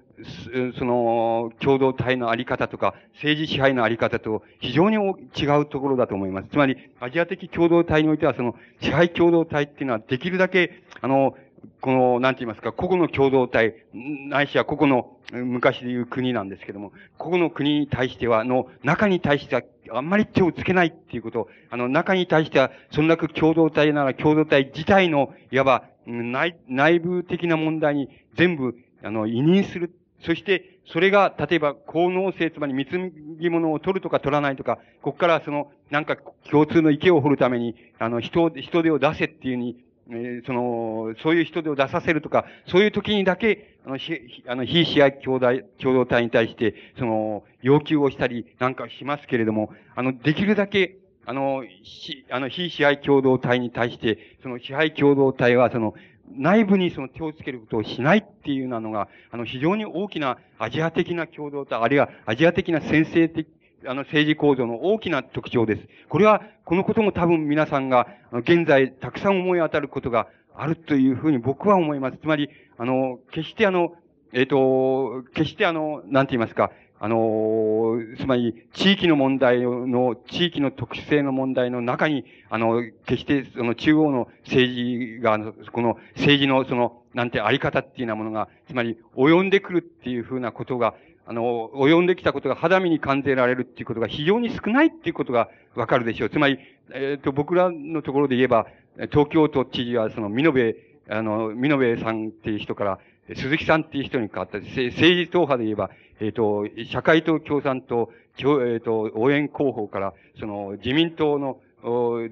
[0.77, 6.49] その、共同体のあり方とか、政治支配のあり方と非常に違うところだと思います。
[6.49, 11.35] つまり、アジア的共同体においては、その、支配共同体っていうのはできるだけ、あの、
[11.79, 29.91] この、なんて言いますか、個々の共同体、ないしは個々の昔でいう国なんですけども、個々の国に対しては、の、中に対しては、あんまり手をつけないっていうこと、あの、中に対しては、そんなく共同体なら共同体自体の、いわば、内、内部的な問題に全部、あの、委任する
[30.23, 36.17] そして、それが、例えば、効能性、つまり貢ぎ物を取るとか取らないとか、ここからその、なんか
[36.49, 39.77] 共通の池を掘るために、あの、人、人手を出せっていうに、
[40.09, 44.13] えー、その、そういう人手を出させるとか、そういう時にだけ、あの、ひ、
[44.47, 45.47] あの、非試合共同
[45.81, 55.93] 共同体に対して、その、要求をしたりなんかしますけれども、あの、できるだけ、あの、し、あの、非支配共同体に対して、その支配共同体は、その、
[56.35, 63.47] 内部にその手をつけることをしないっていうなのが、あの、非常に大きなアジア的な共同体、あるいはアジア的な先制的、
[63.85, 65.87] あの、政治構造の大きな特徴です。
[66.09, 72.17] これは、このことも多分皆さんが、現在、たくさん思い当たることがあるというふうに僕は思います。
[72.17, 73.95] つまり、あの、決してあの、
[74.33, 76.71] えっ、ー、と、決してあの、なんて言いますか、
[77.03, 85.39] あの、つまり、地域の問題の、地域の特殊性の問題の中に、あの、決して、その中央の政治が、
[85.71, 90.93] この政治のその、なんてあり方っていうようなものが、つまり、及んでくるっていうふうなことが、
[91.25, 96.29] あの、及んできたことが肌身に感じられるっていうことが非常に少ないっていうことがわかるでしょう。
[96.29, 96.59] つまり、
[96.93, 98.67] えっ、ー、と、僕らのところで言えば、
[99.09, 100.77] 東京都知事は、その、美濃部、
[101.11, 102.99] あの、美濃部さんっていう人から、
[103.35, 104.59] 鈴木さんっていう人に変わった。
[104.59, 111.59] 政治党派で言えば、えっ、ー、と、社会党共産党、えっ、ー、と、応援候補から、その、自民党の、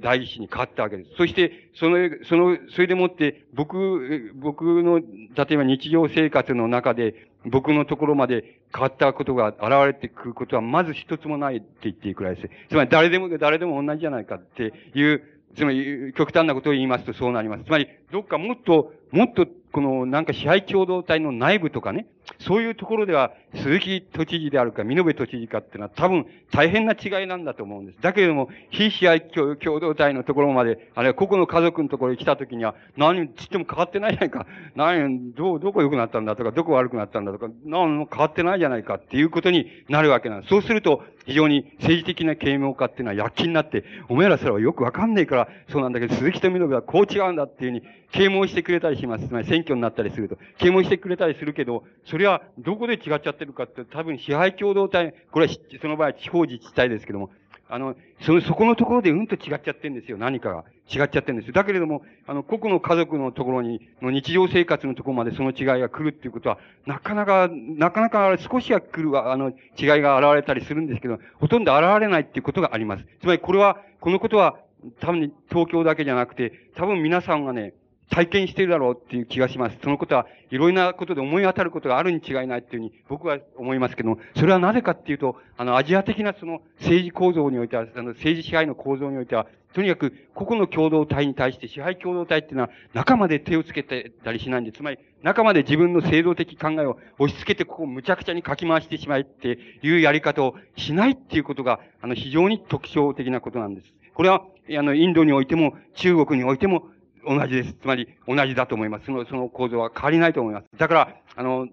[0.02, 1.10] 大臣に変わったわけです。
[1.18, 5.06] そして、その、その、それでもって、僕、僕の、例
[5.50, 12.50] えば日常生活の中で、僕のところまで変わったことが現れてくることは、まず一つもないって言っていいくらいです。
[12.70, 15.24] つまり、誰でも、誰でも同じじゃないかっていう、
[15.56, 17.64] つまり、極端なことを言いますとそうなります。
[17.64, 22.08] つまり、どっかもっと、もっとこのなんか支配共同体の内部とかね、
[22.40, 28.02] そういうところでは鈴木都知事であるか、美濃部都知事かっていうのは多分大変な違いなんだと思うんです。
[28.02, 34.48] だけれども、非支配共同体のところまで、あるいは個々の家族のところに来た時には、何ちっても変わってないじゃないか。
[34.76, 40.50] 何、どう、どこ良くなったんだとか、どこ悪くなったんだとか、何も変わってないじゃないかっていうことになるわけなんです。
[40.50, 49.28] そうすると、非常に政治的な啓蒙家っていうのは躍起になって、お前らそれはよくわかんねえから、そうなんだけど、鈴木と美濃部はこう違うんだっていうふうに啓蒙してくれたりします。
[49.28, 50.38] つまり選挙になったりすると。
[50.58, 57.30] 啓蒙してくれたりするけど、それはどこで違っちゃってるかって、多分支配共同体、これはその場合地方自治体ですけども、
[57.72, 60.64] あの、その、そこのところでうんと違っちゃってるんですよ、何かが。
[60.92, 61.54] 違っちゃってるんですよ。
[61.54, 66.58] だけれども、あの、個々の家族のところに、の日常生活のところまでその違いが来るっていうことは、
[66.88, 73.06] なかなか、なかなか少しは来る、あの、違いが現れたりするんですけど、ほとんど現れないっていうことがあります。
[73.22, 74.58] つまりこれは、このことは、
[75.00, 77.74] 多分東京だけじゃなくて、多分皆さんがね、
[78.10, 79.78] 体験しているだろうっていう気がします。
[79.84, 103.94] そのことはいろいろなことで思い当たることがあるに違いないっていうふうに僕は思いますけども、それはなぜかっていうと、あの、アジア的なその政治構造においては、あの、政治支配の構造においては、とにかく個々の共同体に対して支配共同体っていうのは中まで手をつけてたりしないんで、つまり中まで自分の制度的考えを押し付けてここをむちゃくちゃに書き回してしまいっていうやり方をしないっていうことが、あの、非常に特徴的なことなんです。
[104.16, 104.44] これは、
[104.78, 106.88] あの、インドにおいても、中国においても、
[107.28, 107.74] 同じです。
[107.74, 109.06] つまり、同じだと思います。
[109.06, 110.68] その、その構造は変わりないと思います。
[110.78, 111.68] だから、あの、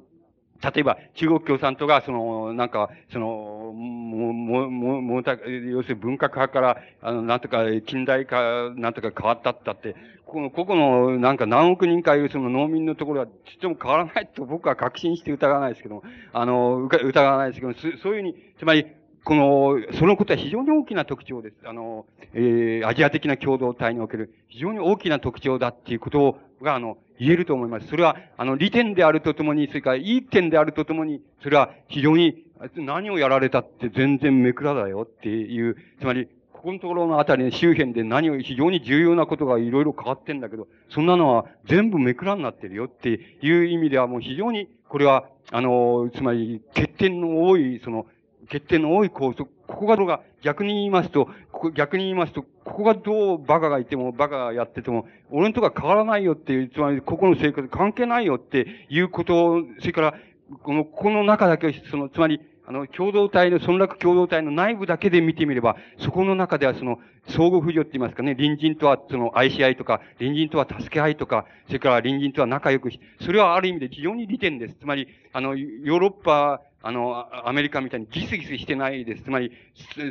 [0.63, 16.03] 例えば、中国共産党が、その、なんか、その、も、も、も、も、要するに文革派から、あの、なんとか、近代化、なんとか変わったったって、この、個々の、なんか何億人かいるその農民のところは、ちっとも変わらないと僕は確信して疑わないですけども、
[16.33, 18.87] あの、疑わないですけども、そういうふうに、つまり、
[19.27, 21.57] この、そのことは非常に大きな特徴です。
[21.65, 27.89] あの、えー、アジア的な共同体における非常に大きな特徴だっていうことが、あの、言えると思います。
[27.89, 32.45] それは、あの、利点であるとともに、それからいい点であるとともに、それは非常に、
[32.77, 43.09] 何をやられたって全然めくらだよっていう、つまり、ここのところのあたりの周辺で何を非常に重要なことがいろいろ変わってんだけど、そんなのは全部めくらになってるよって
[43.43, 48.07] いう意味ではもう非常に、これは、あの、つまり、欠点の多い、その、
[48.47, 60.15] 欠点の多い構造ここがどうが、逆に言いますと、ここ逆に言いますと、ここがどうバカがいても、バカがやってても、俺のとこは変わらないよっていう、つまり、ここの生活関係ないよっていうことを、それから、
[60.63, 66.99] この、この中だけ、その、つまり、あの、共同体の、村落共同体の内部だけで見てみれば、そこの中ではその、
[67.29, 74.75] 相互扶助って言いますかね、隣人とはその愛し合いとか、隣人とは助け合いとか、それから隣人とは仲良くし、それはある意味で非常に利点です。
[74.81, 79.25] つまり、あの、ヨーロッパ、あの、アメリカみたいにギスギスしてないです。
[79.25, 79.51] つまり、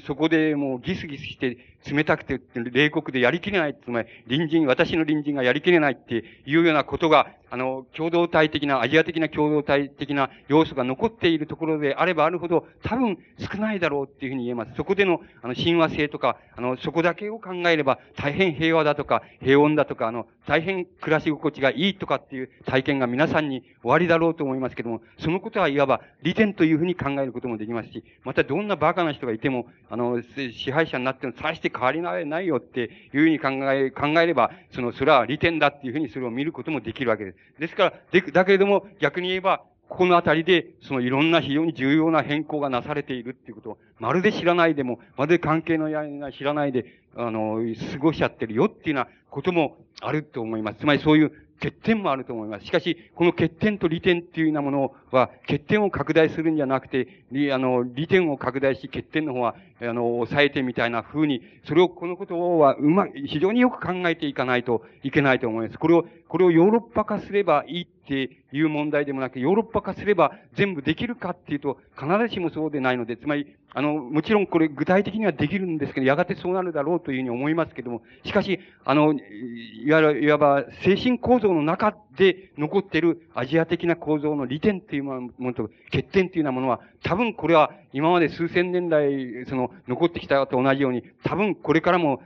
[0.05, 1.57] そこでもうギスギスして
[1.89, 3.75] 冷たくて、冷酷でやりきれない。
[3.75, 14.71] つまり、隣人、私の隣人がやりきれないっていうようなことが、あの、共同体的な、アジア的な共同体的な要素が残っているところであればあるほど、多分少ないだろうっていうふうに言えます。
[14.75, 37.37] そこでの、あの、親和性とか、あの、そこだけを考えれば、大変平和だとか、平穏だとか、あの、大変暮らし心地がいいとかっていう体験が皆さんに終わりだろうと思いますけども、そのことはいわば利点というふうに考えることもできますし、またどんな馬鹿な人がいても、あの、支配者になっても大して変わりないよっていうふうに考え、考えれば、その、それは利点だっていうふうにそれを見ることもできるわけです。
[37.59, 46.85] ですから、で、だけれども、逆に言えば、ここのあたりで、そのいろんな非常に重要な変更がなされているっていうことを、まるで知らないでも、まるで関係のやりが知らないで、
[47.15, 47.59] あの、
[47.91, 50.79] 過ごしちゃってるよっていうようなこともあると思います。
[50.79, 51.31] つまりそういう
[51.61, 52.65] 欠点もあると思います。
[52.65, 57.07] しかし、この欠点と利点っていうようなものは、欠点を拡大するんじゃなくて、
[57.53, 65.77] あの、利点を拡大し、欠点の方は、あの、抑えてみたいな風に、それを、このことは、うま、非常によく考えていかないといけないと思います。
[65.77, 92.21] これを、これをヨーロッパ化すればいいっていう問題でもなく、ヨーロッパ化すれば全部できるかっていうと、必ずしもそうでないので、つまり、あの、もちろんこれ具体的にはできるんですけど、やがてそうなるだろうというふうに思いますけども、しかし、あの、いわゆる、いわば精神構造の中で残っているアジア的な構造の利点というものと欠点というようなものは、多分これは今まで数千年来、その、残ってきたと同じように、多分これからも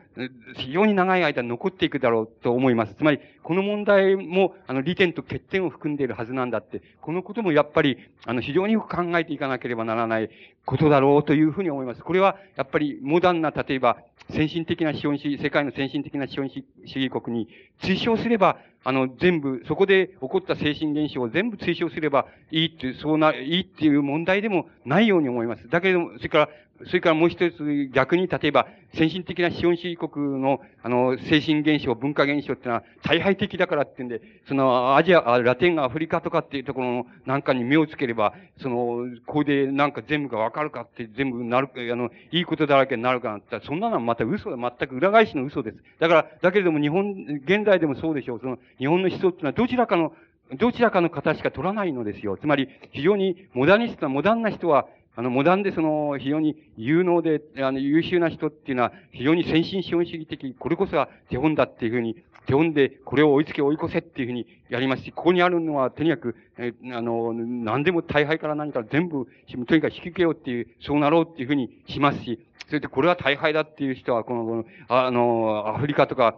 [0.55, 2.93] 非常に長い間残っていくだろうと思います。
[2.95, 10.29] つまり、この問題も、あの、利点と欠点を含んでいるはずなんだって、このこともやっぱり、あの、非常によく考えていかなければならない
[10.65, 12.03] ことだろうというふうに思います。
[12.03, 13.97] これは、やっぱり、モダンな、例えば、
[14.31, 17.47] 先進的な資本主義、世界の先進的な資本主義国に
[17.81, 25.67] 追奨すれば、あの、全部、そこで起こった精神現象を全部追奨すればいいっていう、そうな、いいっていう問題でもないように思います。
[25.67, 26.49] だけれども、それから、
[26.85, 45.77] それからもう一つ逆に、例えば、先進的な資本主義国の、あの、精神現象、文化現象ってのは、大敗的だからってんで、その、アジア、ラテンアフリカとかっていうところ、なんかに目をつければ、その、ここでなんか全部がわかるかって全部なる、あの、いいことだらけになるかなってそんなのはまた嘘だ、全く裏返しの嘘です。
[45.99, 48.39] だから、だけれども日本、現代でもそうでしょう。
[48.39, 50.13] その、日本の思想ってのはどちらかの、
[50.57, 52.37] どちらかの方しか取らないのですよ。
[52.37, 62.15] つまり、非常にモダニストな、モダンな人は、あの、モダンでその、非常に有能で、あの、優秀な人っていうのは、非常に先進資本主義的、これこそが手本だっていうふうに、
[62.45, 69.27] 手本で、これを追いつけ追い越せっていうふうにやりますし、ここにあるのは、とにかく、えあの、何でも大敗から何から全部、
[69.67, 76.37] とにかく引き受けようっていう、そうなろうっていうふうにしますし、それでこれは大敗だっていう人は、この、あの、アフリカとか、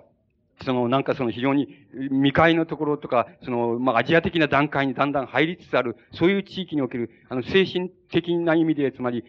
[0.63, 1.67] その、なんかその非常に
[2.09, 9.23] 未開のところとか、その、まあ、アジア的な段階にだんだん入りつつある、そういう地域における、あの、精神的な意味で、つまり、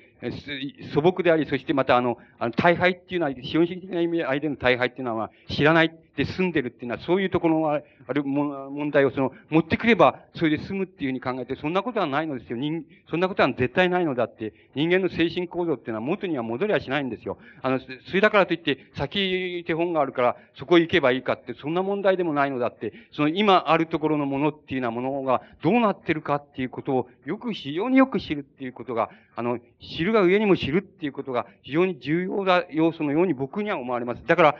[0.94, 7.80] 素朴であり、そしてまたあの、あの大敗っていうのは、資本主義的な意味合いでの大敗っていうのは、知らないで済んでるっていうのは、そういうところのあ
[8.12, 12.58] る問題をその、持ってくれば、それで済むっていうふうに考えて、そんなことはないのですよ。
[12.58, 17.38] 人、そんなことは絶対ないのだって、人間の精神構造っていうのは元には戻りはしないんですよ。
[17.62, 34.22] あの、それだからといって、先手本があるから、そこへ行けばいいかって、そんな問題でもないのだって、その今あるところのものっていうようなものがどうなってるかっていうことを、よく、非常によく知るっていういうことが、あの、知るが上にも知るっていうことが非常に重要な要素のように僕には思われます。
[34.26, 34.56] だから、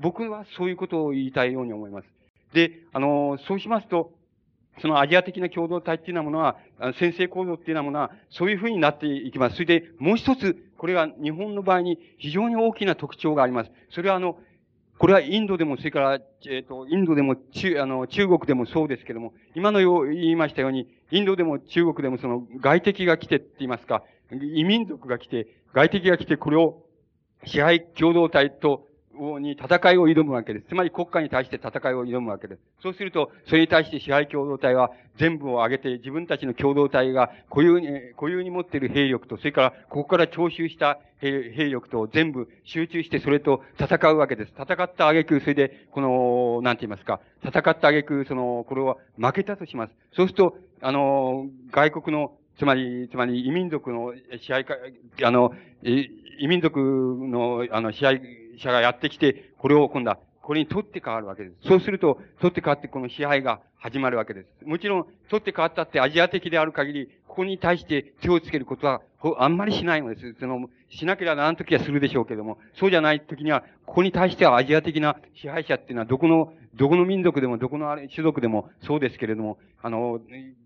[0.00, 2.06] 僕はそういうことを言いたいように思います。
[2.54, 4.12] で、あの、そうしますと、
[4.80, 6.56] そのアジア的な共同体っていうようなものは、
[6.98, 9.56] 先制構造っていうようなものは、そういうふうになっていきます。
[9.56, 13.70] それで、もう一つ、これは日本の場合に非常に大きな特徴があります。
[13.90, 14.38] それはあの、
[14.98, 26.82] これはインドでも、それから、えっ、ー、と、インドでも、中、あの、中国でもそうですけども、今のよう言いましたように、インドでも中国でもその外敵が来てって言いますか、異民族が来て、外敵が来てこれを
[27.44, 28.85] 支配共同体と
[29.40, 30.66] に戦いを挑むわけです。
[30.68, 32.60] つまり国家に対して戦いを挑むわけです。
[32.82, 44.52] そうすると、それに対して支配共同体は全部を挙げて自分たちの共同体が固有に、固有に持っている兵力と、それからここから徴収した兵力と全部集中してそれと戦うわけです。
[44.52, 49.92] 戦った挙句、それで、この、なんて言いますか、戦った挙句、その、これは負けたとします。
[50.12, 54.74] そうすると、あの、外国のつまり、つまり移民族の支配か、
[55.22, 55.52] あの、
[55.82, 58.20] 移民族の、あの、支配
[58.58, 61.56] 者がやってきて、これを今度は、これに取って変わるわけです。
[61.66, 64.64] そうすると、取って変わってこの支配が始まるわけです。
[64.64, 69.02] もちろん、取って変わったってアジア的である限り、ここに対して手をつけることは、
[69.38, 70.34] あんまりしないのです。
[70.38, 80.20] その、しなければならんときはするでしょうけども、そうじゃないときには、ここに対してはアジア的な支配者っていうのは、どこの、どこの民族でも、どこの種族でもそうですけれども、あの、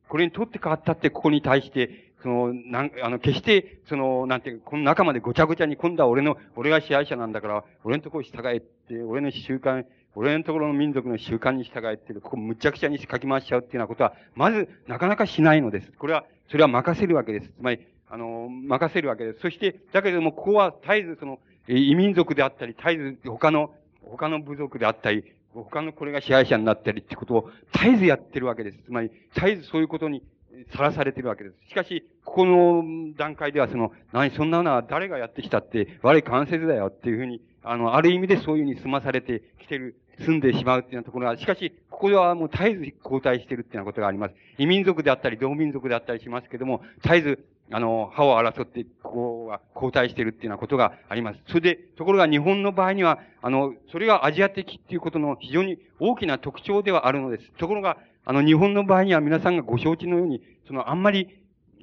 [0.09, 9.85] これに取って変わったって、ここに対して、その、なん、あの、決して、その、なんていうこの中までごちゃごちゃに、今度は俺の、俺が支配者なんだから、俺のところ従えって、俺の習慣、
[10.15, 15.93] 俺のところの民族の習慣に従えってここむちゃくちゃに書き回しちゃうっていうようなことは、まず、なかなかしないのです。
[15.99, 17.49] これは、それは任せるわけです。
[17.49, 19.41] つまり、あの、任せるわけです。
[19.41, 21.39] そして、だけれども、ここは絶えずその、
[21.69, 23.73] 異民族であったり、絶えず他の、
[24.03, 25.25] 他の部族であったり、
[25.55, 28.79] 他のこれが支配者になったりってことを絶えずやってるわけです。
[28.85, 30.23] つまり、絶えずそういうことに
[30.73, 31.57] さらされてるわけです。
[31.69, 44.35] しかし、ここの段階ではその、何、そんなのは誰がやってきたって、悪い関節だよっていうふうに、あの、ある意味でそういうふうに済まされてきてる、住んでしまうっていうようなところが、しかし、ここではもう絶えず交代してるっていうようなことがあります。
[44.59, 51.41] 異民族であったり、同民族であったりしますけども、絶えず、あの、歯を争って、ここは交代してるっていうようなことがあります。
[51.47, 57.51] それで、ところが日本の場合には、あの、それがアジア的っていうことの非常に大きな特徴ではあるのです。
[57.59, 61.29] ところが、あの、日本の場合には皆さんがご承知のように、その、あんまり、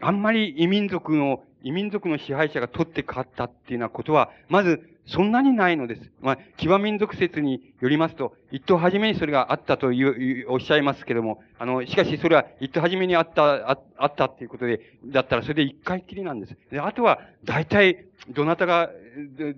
[0.02, 6.12] あんまり異民族の、異民族の支配者が取って変わったっていうようなことは、まず、そんなにないのです。
[6.22, 16.58] まあ、騎馬民族説によりますと、一等初めにそれがあったという、おっしゃいますけども、あの、しかしそれは一等初めにあった、ああったっていうことで、だったらそれで一回きりなんです。
[16.70, 18.90] で、あとは、大体、どなたが、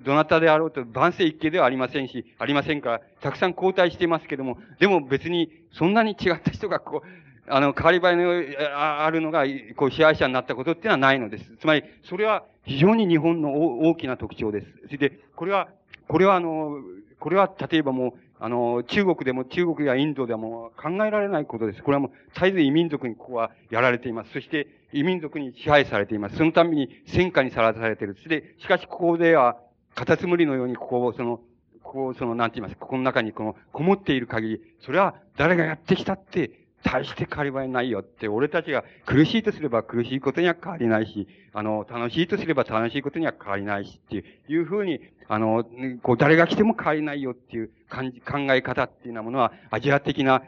[0.03, 7.07] どなたであろうと、万世一系ではありませんし、ありませんから、たくさん交代していますけども、でも別に、そんなに違った人が、こう、
[7.51, 9.45] あの、変わり映えのあるのが、
[9.75, 11.57] こう、支配者になったことっていうのはないのです。
[11.57, 14.67] つまり、それは非常に日本の大きな特徴です。
[14.85, 15.69] それで、これは、
[16.09, 16.81] これはあの、
[17.17, 21.81] これは例えばもう、あの、中国でも、中国やインドでも考えられないことです。
[21.81, 24.33] これはもう、絶えず異民族にここはやられています。
[24.33, 26.35] そして、異民族に支配されています。
[26.35, 28.17] そのために戦火にさらされている。
[28.27, 29.55] で、しかしここでは、
[29.95, 31.37] カタツムリのようにここを、その、
[31.83, 36.51] ここを、その、なんて言いますか、ここの中にこの、こもっている限り、それは誰がやってきたって、
[36.83, 45.65] 大して変わり映えないよって、俺たちが苦しいとすれば苦しいことには変わりないし、あの、楽しいとすれば楽しいことには変わりないしっていう、いうふうに、あの、
[46.01, 50.43] こう、誰が来ても変わりないよっていう感じ、考え方っていうようなものは、アジア的な、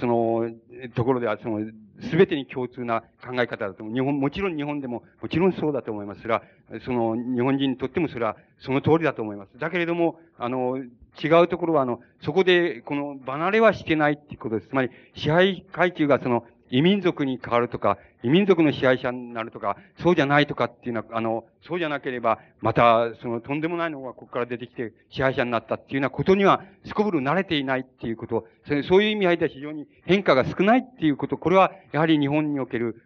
[0.00, 0.50] その、
[0.94, 1.60] ところでは、その、
[2.02, 3.94] すべてに共通な考え方だと思う。
[3.94, 6.22] 日本、もちろん日本でも、もちろんそうだと思います。
[6.22, 6.42] それは、
[6.84, 9.58] その、日本人にとってもそれは、その通りだと思います。
[9.58, 10.78] だけれども、あの、
[11.22, 14.68] 違うところは、あの、そこで、この、離れはしてないっていうことです。
[14.68, 28.46] つまり、支配階級がその、異民族に変わるとか、異民族の支配者になるとか、そうじゃないとかっていうのは、あの、そうじゃなければ、また、その、とんでもないのがここから出てきて支配者になったっていうようなことには、すこぶる慣れていないっていうこと、
[28.88, 33.02] そういう意味合いでは非常に変化が少ないっていうこと、これは、やはり日本における、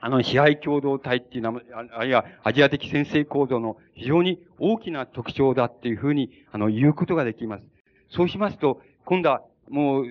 [0.00, 1.60] あの、支配共同体っていうのは、
[1.92, 7.64] あるいはアジア的先制構造の非常に大きな特徴だっていうふうに、あの、言うことができます。
[8.08, 10.06] そうしますと、今度は、もう、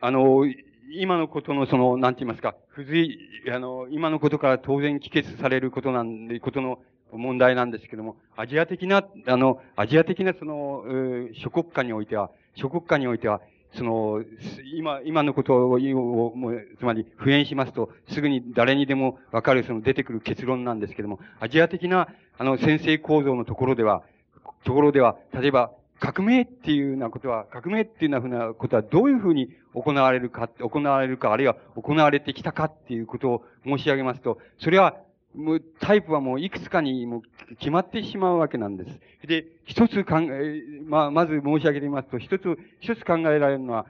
[0.00, 0.44] あの、
[0.92, 3.18] 今のことのその、なんて言いますか、不随、
[3.52, 6.80] あの、今のことから当然帰結されることなんで、ことの
[7.12, 10.84] 問題なんですけども、アジア的な、あの、アジア的なその、
[11.34, 13.40] 諸国家においては、諸国家においては、
[13.74, 14.24] その、
[14.74, 24.02] 今、今のことを、もうつまり、普遍しますと、すぐに誰にでもわかる、その出てくる結論なんですけども、アジア的な、あの、先制構造のところでは、
[24.64, 25.70] ところでは、例えば、
[26.00, 34.96] 革命っていうようなことは、革命っていうようなことはどういうふうに行われるか、行われるか、あるいは行われてきたかっていうことを申し上げますと、それは、
[35.34, 39.00] もうタイプはもういくつかにもう決まってしまうわけなんです。
[39.28, 43.86] で、一つ考え、まあ、まず申し上げてみますと、一つ、一つ考えられるのは、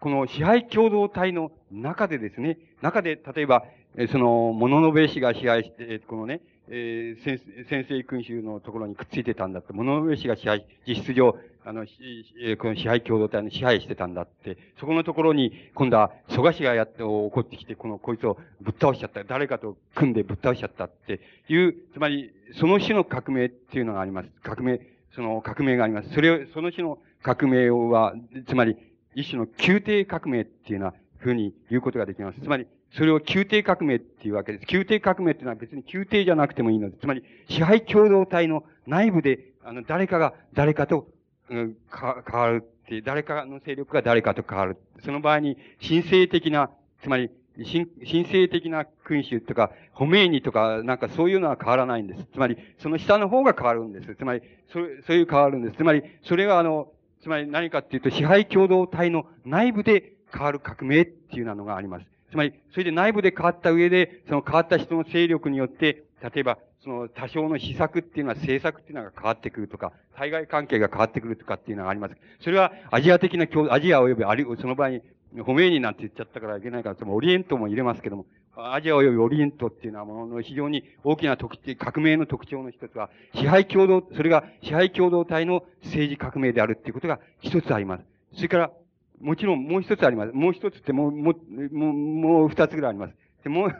[0.00, 3.64] この支配共同体の中でですね、中で、例えば、
[4.10, 19.24] その、物のべ氏が支配して、このね、えー、先生君主のところにくっついてたんだって、物上氏が支配、実質上、あの、この支配共同体の支配してたんだって、そこのところに、今度は、蘇我氏がやって、怒ってきて、この、こいつをぶっ倒しちゃった。
[19.24, 24.28] 誰かと組んでぶっ倒しちゃったっていう、つまり、その種の革命っていうのがあります。
[24.42, 24.80] 革命、
[25.14, 26.10] その革命があります。
[26.10, 28.14] それを、その種の革命は、
[28.46, 28.76] つまり、
[29.16, 32.40] 一種の宮廷革命っていうようなふうに言うことができます。
[32.40, 34.66] つまり、それを宮廷革命っていうわけです。
[34.70, 36.98] 宮廷革命っていうのは別に宮廷じゃなくてもいいので。
[36.98, 41.08] つまり、支配共同体の内部で、あの、誰かが誰かと、
[41.48, 44.76] うん、か、変わるっていう、誰かの勢力が誰かと変わる。
[45.02, 46.70] その場合に、神聖的な、
[47.02, 52.26] つまり、神聖的な君主とか、ホメイニとか、なんかそういうのは変わらないんです。
[52.34, 54.14] つまり、その下の方が変わるんです。
[54.14, 54.74] つまり、そ
[55.06, 55.76] そういう変わるんです。
[55.78, 56.92] つまり、それがあの、
[57.26, 62.06] つまり何かっていうと、支配共同体の内部で変わる革命っていうようなのがあります。
[62.30, 72.14] つまり、それで内部で変わった上で、その変わった人の勢力によって、例えば、その多少の施策っていうのは政策っていうのが変わってくるとか、対外関係が変わってくるとかっていうのがあります。
[72.38, 75.02] それはアジア的な共、アジア及びある、その場合に、
[75.40, 78.26] ホメイニなんて言っちゃったからいけないから、そのオリエントも入れますけども、
[78.56, 88.04] アジア及びオリエントっていうのはものの非常に大きな特徴、革命の特徴の一つは、支配共同、それが支配共同体の政治革命であるっていうことが一つあります。
[88.34, 88.70] それから、
[89.20, 90.32] もちろんもう一つあります。
[90.32, 93.14] もう一つってもう、もう、もう、二つぐらいあります。
[93.44, 93.70] で、もう、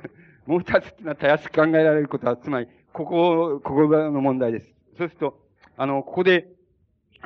[0.47, 4.73] もう二つってのはたやすく考えられることは、つまり、ここ、ここがの問題です。
[4.99, 5.39] そうすると、
[5.77, 6.49] あの、ここで、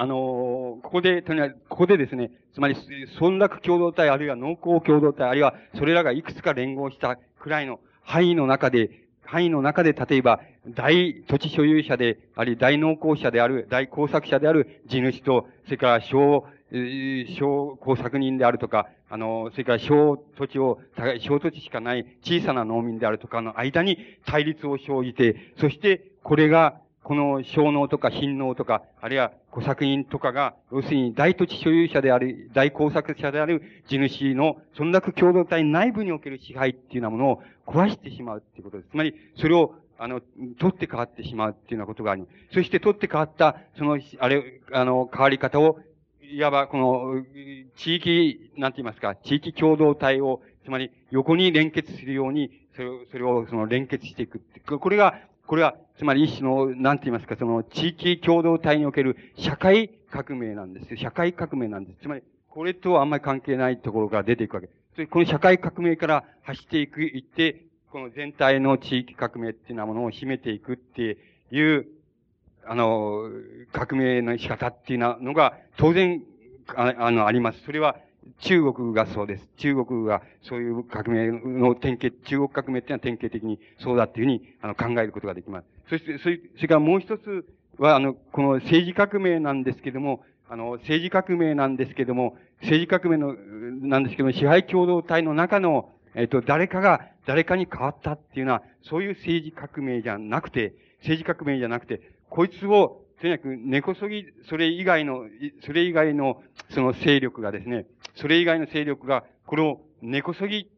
[0.00, 2.76] あの、ここで、とにかく、ここでですね、つまり、
[3.20, 8.88] 村落共同体、あるいは農耕共同体、あるいは、それらがいくつか連合したくらいの範囲の中で、
[9.26, 16.46] 範囲の中で、例えば、大土地所有者であり、大農耕者である、大工作者である地主と、それから小、
[17.36, 20.80] 小工作人であるとか、あの、それから小土地を、
[21.20, 38.90] 小土地しかない小さな農民であるとかの間に対立を生じて、そしてこれが、この小農とか貧農とか、あるいは工作人とかが、要するに大土地所有者である、大工作者である地主の村落共同体内部における支配っていうようなものを壊してしまうっていうことです。
[38.90, 40.22] つまり、それをあの、
[40.58, 42.26] 取って変わってしまうっていうようなことがあり。
[42.54, 45.78] そして取って変わった、その、あれ、あの、変わり方を
[46.22, 47.24] いわばこの、
[47.76, 54.40] 地域、なんて言いますか、地域共同体を、つまり横に連結するように、それを、それをその連結していく。
[54.78, 55.18] これが、
[55.50, 62.02] これは、つまり一種の、なんて言いますか、その地域共同体における社会革命なんです社会革命なんです。
[62.02, 64.68] つまり、これとあんまり関係ないところが出ていくわけ。
[64.94, 71.18] それこの社会革命から走っていく、いって、この全体の地域革命っていうようなものを秘めていくって
[71.50, 71.88] いう、
[72.64, 73.28] あの、
[73.72, 76.22] 革命の仕方っていうのが、当然、
[76.76, 77.60] ああの、あります。
[77.64, 77.96] それは、
[78.38, 79.48] 中国がそうです。
[79.56, 85.66] 中国がそういう革命の典型、中国革命っていうのは典型的にそうだっていうふうにあの考えることができます。
[85.88, 87.44] そして、それそれからもう一つ
[87.78, 105.26] は、あの、この政治革命なんですけども、あの、政治革命なんですけども、政治革命の、なんですけども、支配共同体の中の、えっ、と、誰かが、誰かに変わったっていうのは、そういう政治革命じゃなくて、政治革命じゃなくて、こいつを、とにかく根こそぎ、それ以外の、
[105.64, 110.68] それ以外の、その勢力がですね、それ以外の勢力が、これを根こそぎ、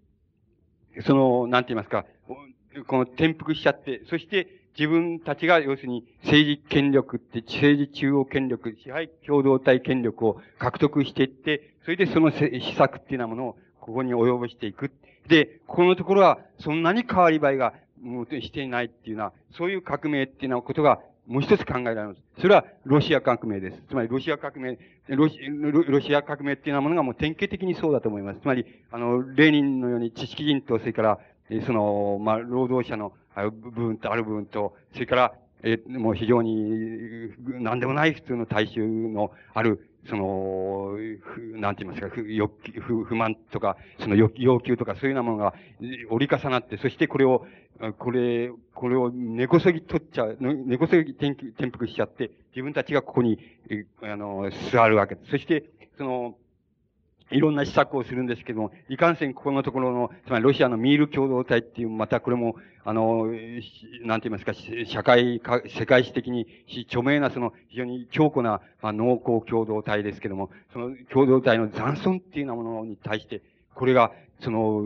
[1.06, 2.06] その、なんて言いますか、
[2.86, 4.48] この転覆しちゃって、そして
[4.78, 14.90] 自分たちが要するに政治権力って、政治中央権力、支配共同体権力を獲得していって、それでその施策っていうようなものをここに及ぼしていく。
[15.28, 17.74] で、ここのところはそんなに変わり映えが
[18.40, 22.20] していないっていうのは、そういう革命っていうようなことがもう一つ考えられます。
[22.40, 23.82] それはロシア革命です。
[23.88, 24.78] つまりロシア革命、
[25.08, 28.40] ロシロシア革命っていうようなものがもう典型的にそうだと思います。
[28.40, 31.18] つまり、あの、レーニンのように知識人と、それから、
[31.66, 33.12] その、まあ、労働者の
[33.50, 37.30] 部分とある部分と、それから、え、もう非常に、
[37.60, 40.96] 何でもない普通の大衆のある、その、
[41.60, 44.28] なんて言いますか、欲不不満とか、その要
[44.60, 45.54] 求とかそういうようなものが
[46.10, 47.46] 折り重なって、そしてこれを、
[47.98, 53.38] これ、これを根こそぎ取っちゃう、根こそぎ転転覆しちゃって、自分たちがここに、
[54.02, 55.30] あの、座るわけです。
[55.30, 55.64] そして、
[55.96, 56.34] その、
[57.30, 63.26] いろんな施策をするんですけども、いかんせんここのところの、つまりロシアのミール共同体っていう、またこれも、あの、
[64.04, 64.52] なんて言いますか、
[64.86, 66.46] 社会か、世界史的に
[66.88, 73.42] 著名なその非常に強固な、まあ、農耕共同体ですけども、その共同体の残存っていうようなものに対して、
[73.74, 74.12] これが、
[74.42, 74.82] その、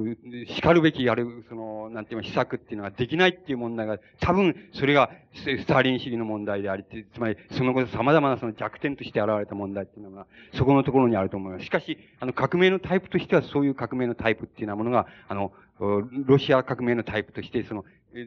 [0.48, 11.64] 叱るべきやる、その、なんていうの、施策っていうのができないっていう問題が、多分、それが、スターリン主義の問題であり、つまり、その後様々なその弱点として現れた問題っていうのが、そこのところにあると思います。
[11.64, 17.84] しかし、あの、革命のタイプとしては、そういう革命のタイプっていうようなものが、あの、ロシア革命のタイプとして、その、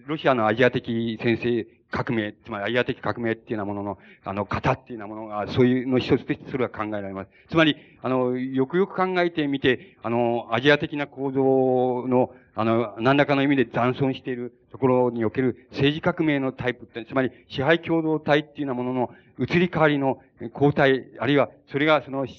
[0.07, 7.29] ロシアのアジア的先生革命、つまりアジア的革命っていうようなものの、あの、型っていうようなものが、そういうの一つとしてそれは考えられます。
[7.49, 19.09] つまり、あの、よくよく考えてみて、あの、アジア的な構造の、あの、何らかの意味で残存しているところにおける政治革命のタイプって、つまり支配共同体っていうようなものの
[19.39, 22.29] 移り変わりの交代、あるいはそれがその、え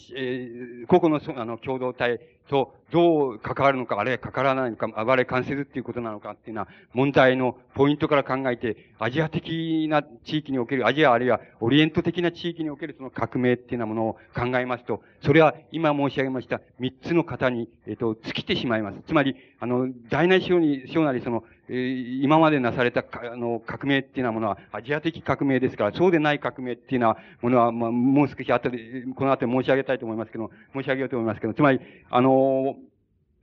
[0.85, 18.99] ー、個々のあの共同体とどう関わるのか、あるいは関わらないのか、あるいは関せるっていうことなのかっていうのは問題のポイントから考えて、アジア的な地域における、アジアあるいはオリエント的な地域におけるその革命っていうようなものを考えますと、それは今申し上げました三つの型に、えっ、ー、と、尽きてしまいます。
[19.07, 31.81] つまり、あの、大なり小に、小なりその、えー、今までなされたあの革命っていうようなものはアジア的革命ですから、そうでない革命っていうようなものは、まあ、もう少し後で、この後申し上げたいと思いますけど、申し上げようと思いますけど、つまり、
[32.11, 32.77] あの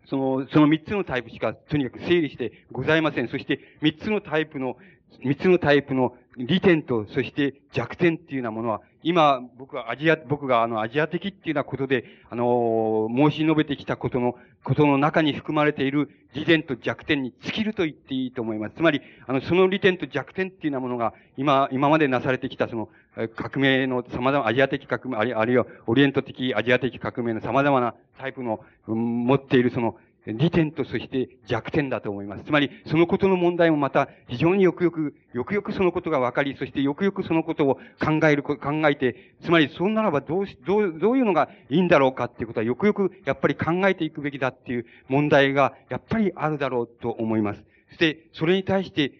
[0.09, 3.27] その、その三つのタイプしか、とにかく整理してございません。
[3.27, 4.77] そして、三つのタイプの、
[5.23, 18.75] 三つのタイプの利点と、そして弱点っていうようなものは、今、僕はアジア、僕があの、アジア的っていうようなことで、あの、申し述べてきたことの、ことの中に含まれている利点と弱点に尽きると言っていいと思います。
[18.75, 22.89] つまり、あの、その利点と弱点っていうようなものが、今、今までなされてきたその、
[23.35, 29.97] 革命の様々、アジア的革命、あるいはオリエント的アジア的革命の様々なタイプの、持っているその、
[30.33, 32.43] 利点とそして弱点だと思います。
[32.43, 38.57] つまり、そのことの問題もまた非常によくよく、よくよくそのことが分かり、そしてよくよくそのことを考える、考
[38.89, 47.63] えて、つまり、そんならばどうし、どう、どういうのがいいんだろうかっていうことはよくよくやっぱり考えていくべきだっていう問題がやっぱりあるだろうと思います。
[47.89, 49.13] そして、それに対して、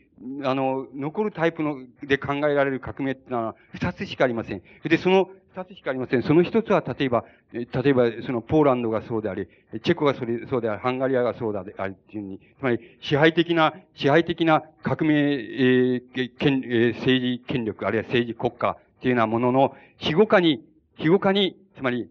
[0.44, 4.62] あの、残るタイプの、で考えられる革命ってのは二つしかありません。
[4.84, 6.22] で、その二つしかありません。
[6.22, 9.48] その一つは、例えば、例えば、その、ポーランドがそうであり、
[9.84, 20.64] チェコがそれ、そうであり、ハンガリアがそうであり、っていうふうに、つまり、支配的な、支配的な革命、えー、権、えー、政治権力、あるいは政治国家っていうようなものの、非語化に、
[20.96, 22.08] 非語化に、つまり、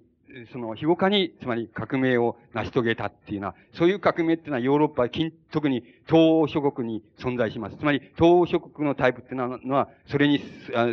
[0.52, 5.08] その、非語化に、つまり革命を成し遂げたっていうのは、そういう革命っていうのはヨーロッパ、
[5.50, 7.76] 特に東欧諸国に存在します。
[7.76, 10.42] つまり、東欧諸国のタイプっていうのは、それに、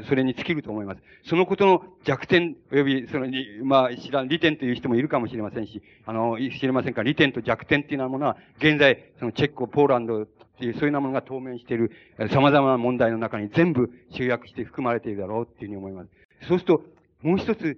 [0.07, 1.01] それに尽きると思います。
[1.25, 3.27] そのことの弱点、及び、その、
[3.65, 10.25] まあ、知らん、利点という人もいるかもしれませんし、あの、知れませんか、利点と弱点っていうようなものは、現在、そのチェッコ、ポーランドっ
[10.59, 11.91] ていう、そういうようなものが当面している、
[12.31, 16.09] 様々な問題の中に全部集約して含まれているだろうっていうふうに思います。
[16.47, 16.83] そうすると、
[17.21, 17.77] もう一つ、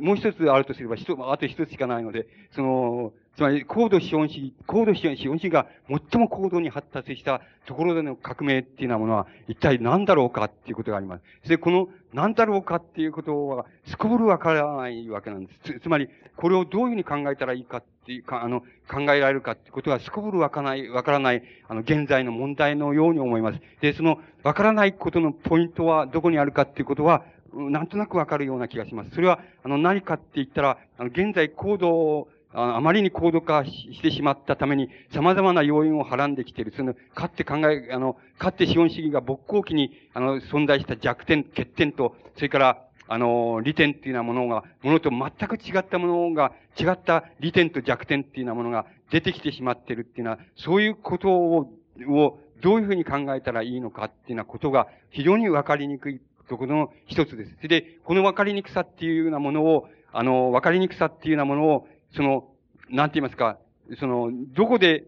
[0.00, 11.48] もう一つあるとすれば、一あと一つしかないので、その、つまり、高度資本主義、高度資本主義が最も高度に発達したところでの革命っていうようなものは、一体何だろうかっていうことがあります。
[11.48, 15.72] で、この何だろうかっていうことは、すこぶるわからないわけなんです。
[15.78, 23.60] つつまり、これをどういうふうに考えたらいいかっていうか、あの、考えられるかってことは、すこぶるわからない、わからない、あの、現在の問題のように思います。
[23.80, 27.24] で、その、わからないことのポイントはどこにあるかっていうことは、
[27.54, 29.10] なんとなくわかるような気がします。
[29.10, 36.74] それは、あの、何かって言ったら、あの、現在高度をあまりに高度化してしまったために、様々な要因をはらんできている。
[36.76, 51.72] その、かって考え、あの、かって資本主義が勃興期に、あの、存在した弱点、欠点と、それから、あの、利点っていうようなものが、ものと全く違ったものが、違った利点と弱点っていうようなものが出てきてしまってるっていうのは、そういうことを、
[52.08, 56.20] をどういうふうに考えたらいいのかっていうようなことが非常にわかりにくい
[56.52, 57.68] とこの一つです。
[57.68, 62.48] で、この分かりにくさっていうようなものを、あの、分かりにくさっていうようなものを、その、
[62.90, 63.58] なんて言いますか、
[63.98, 65.04] その、どこで、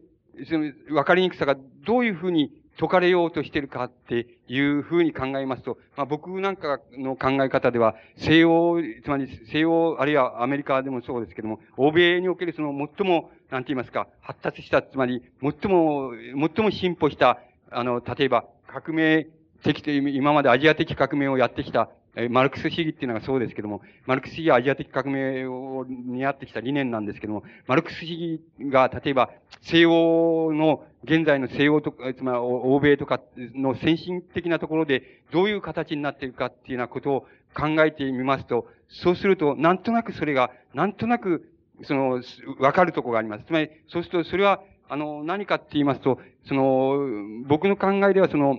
[0.48, 1.56] その、分かりにくさが
[1.86, 16.12] どういうふうに解かれようとしてるかっていうふうに考えますと、まあ僕なんかの考え方では、西洋、つまり西洋、あるいはアメリカでもそうですけども、欧米におけるその最も、なんて言いますか、発達した、つまり、最も、
[16.56, 17.38] 最も進歩した、
[17.70, 19.28] あの、例えば、革命
[19.64, 29.30] 的と、今までアジア的革命をやってきた、えマルクス主義っていうのがそうですけども、マルクス主義はアジア的革命を担ってきた理念なんですけども、マルクス主義が、例えば、
[29.62, 37.20] 西洋の、現在の西洋とか、つまり欧米とかの先進的なところで、どういう形になっているかっていうようなことを
[37.54, 41.50] 考えてみますと、そうすると、なんとなくそれが、なんとなく、
[41.82, 42.22] その、
[42.58, 43.44] わかるところがあります。
[43.44, 46.98] つまり、そうすると、それは、あの、何かって言いますと、その、
[47.46, 48.58] 僕の考えでは、その、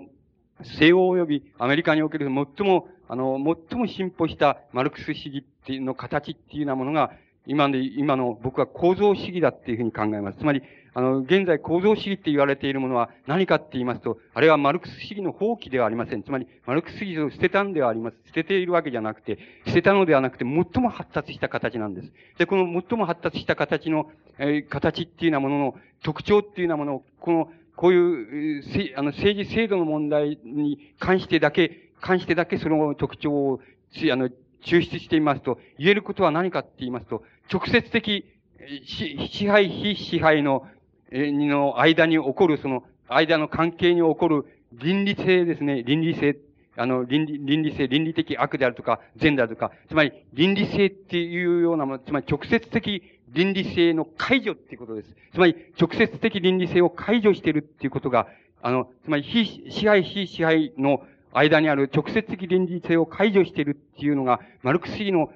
[0.63, 3.37] 西欧及びアメリカにおける最も、あの、
[3.69, 7.11] 最も進歩したマルクス主義っていうの形っていうようなものが、
[7.47, 10.39] 今で、今の僕は構造主義だっていうふうに考えます。
[10.39, 10.63] つまり、
[10.97, 16.23] あの、現在構造主義って言われているものは何かって言いますと、あれはマルクス主義の放棄ではありません。
[16.23, 18.17] つまり、マルクス主義を捨てたんではあります。
[18.27, 19.37] 捨てているわけじゃなくて、
[19.67, 22.13] 捨てたのではなくて、最も発達した形なんです。
[22.37, 24.09] で、この最も発達した形の、
[24.39, 28.63] えー、形っていうようなものの特徴っていうようなものを、このこういう、
[28.97, 33.59] あの、政治制度の問題に関してだけ、関してだけその特徴を、
[34.11, 34.29] あの、
[34.63, 38.25] 抽出していますと、言えることは何かって言いますと、直接的、
[38.85, 40.67] 支配、非支配の、
[41.11, 46.37] え、の間に起こる、その、間の関係に起こる倫理性ですね、倫理性、
[46.77, 55.15] あの、倫理、倫理性、倫理的悪であるとか、善であるとか、つまり、倫理性っていうようなもの、つまり直接的倫理性の解除っていうことです。
[55.33, 58.27] つまり、直接的倫理性を解除しているっていうことが、
[58.61, 65.31] あの、つまり、非支配、非支配の間にある直接的倫理性を解除しているっていうのが、マルクス主義の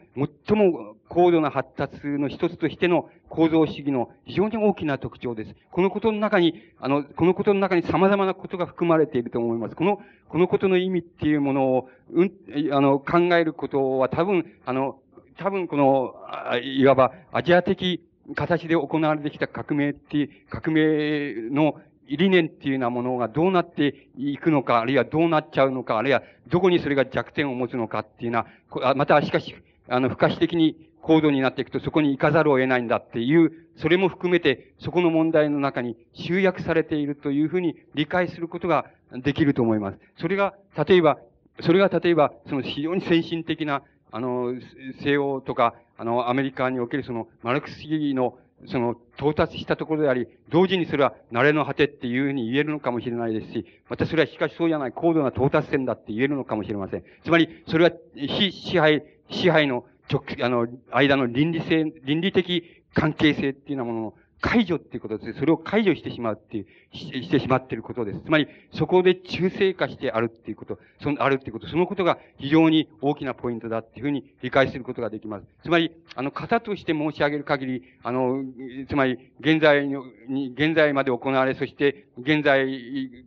[0.48, 5.56] 最も、高度な発達の一つとしての構造主義の非常に大きな特徴です。
[5.72, 9.76] このことの中に、あの、このことの中に様々なことが含まれていると思います。
[9.76, 10.00] この、
[10.30, 12.32] このことの意味っていうものを、うん、
[12.72, 15.00] あの、考えることは多分、あの、
[15.38, 16.14] 多分この、
[16.62, 18.06] いわばアジア的
[18.36, 21.76] 形で行われてきた革命っていう、革命の
[22.08, 29.56] 理念っていうようなものがどうなっていくのか、あるいはどうなっちゃうのか、あるいはどこにそれが弱点を持つのかっていうのは、またしかし、
[29.88, 40.00] あの、不可視的に高度になっていくとそこに行かざるを得ないんだっていう、それも含めてそこの問題の中に集約されているというふうに理解することができると思います。
[40.20, 40.54] それが、
[40.88, 41.18] 例えば、
[41.62, 44.54] それが例えば、その非常に先進的な、あの、
[45.02, 57.04] 西欧とか、あの、アメリカにおけるその、マルクス主義のその、到達したところであり、同時にそれは、慣れの果てっていうふうに言えるのかもしれないですし、またそれはしかしそうじゃない高度な到達点だって言えるのかもしれません。
[57.24, 65.40] つまり、それは、非支配、支配の直、あの、間の倫理性、倫理的関係性っていうようなものの解除っていうことです。
[65.40, 68.22] それを解除してしまうっていう、してしまっていることです。
[68.22, 75.46] つまり、そこで中性化してあるっていうこと、その、あるっていうこと、そのことが非常に大きなポイントだっていうふうに理解することができます。
[75.64, 78.44] つまり、あの、型として申し上げる限り、あの、
[78.88, 82.66] つまり、現在に、現在まで行われ、そして、現在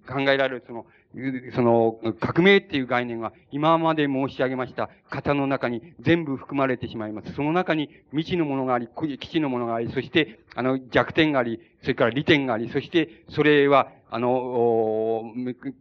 [0.08, 0.86] 考えられる、その、
[1.54, 7.32] その、革命っていう概念は、今まで申し上げました型の中に全部含まれてしまいます。
[7.34, 15.32] その中に未知のものがあり、基地のものがあり、そして、あの、弱点があり、それから利点があり、そして、それは、あの、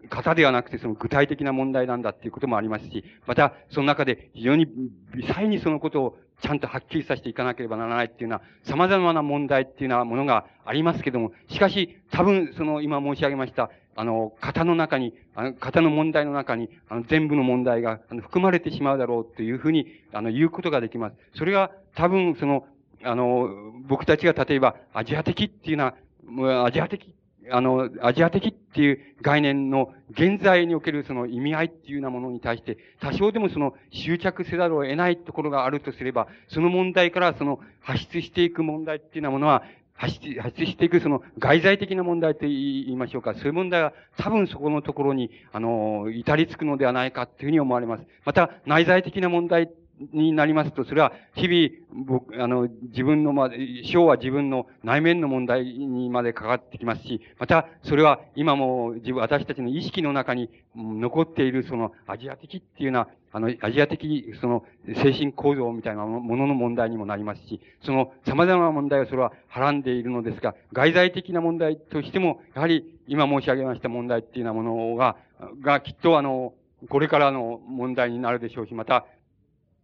[0.10, 4.68] 型ではなくてその具体的な問題なんだっていうこともありますし、また、その中で非常に
[5.14, 21.16] 微細にそのことをちゃんとはっきりさせていかなければならないっていうのは、様々な問題っていうようなものがありますけども、しかし、多分、その、今申し上げました、あの、型の中に、あの、型の問題の中に、あの、全部の問題が、あの、含まれてしまうだろうというふうに、あの、言うことができます。
[21.36, 22.66] それが、多分、その、
[23.04, 23.50] あの、
[23.88, 27.14] 僕たちが例えば、アジア的っていうのは、アジア的、
[27.50, 39.64] あの、アジア的っていう概念の現在におけるその意味合いっていうようなものに対して、多少でもその執着せざるを得ないところがあるとすれば、その問題からその発出していく問題っていうようなものは、
[39.94, 43.34] 発出、発出していくその外在的な問題と言いましょうか。
[43.34, 48.04] そういう問題は多分そこのところに、あの、至りつくのではないかというふうに思われます。
[48.26, 49.70] また、内在的な問題
[50.14, 53.49] になりますと、それは日々、僕、あの、自分の、ま、
[53.84, 75.18] 章は自分の内面の問題にまでかかってきますし、また、それは今も自分、私たちの意識の中に残っているそのアジア的っていうような、あの、アジア的、その、精神構造みたいなものの問題にもなりますし、その、様々な問題をそれははらんでいるのですが、外在的な問題としても、やはり、今申し上げました問題っていうようなものが、
[75.61, 76.53] がきっとあの、
[76.90, 79.06] これからの問題になるでしょうし、また、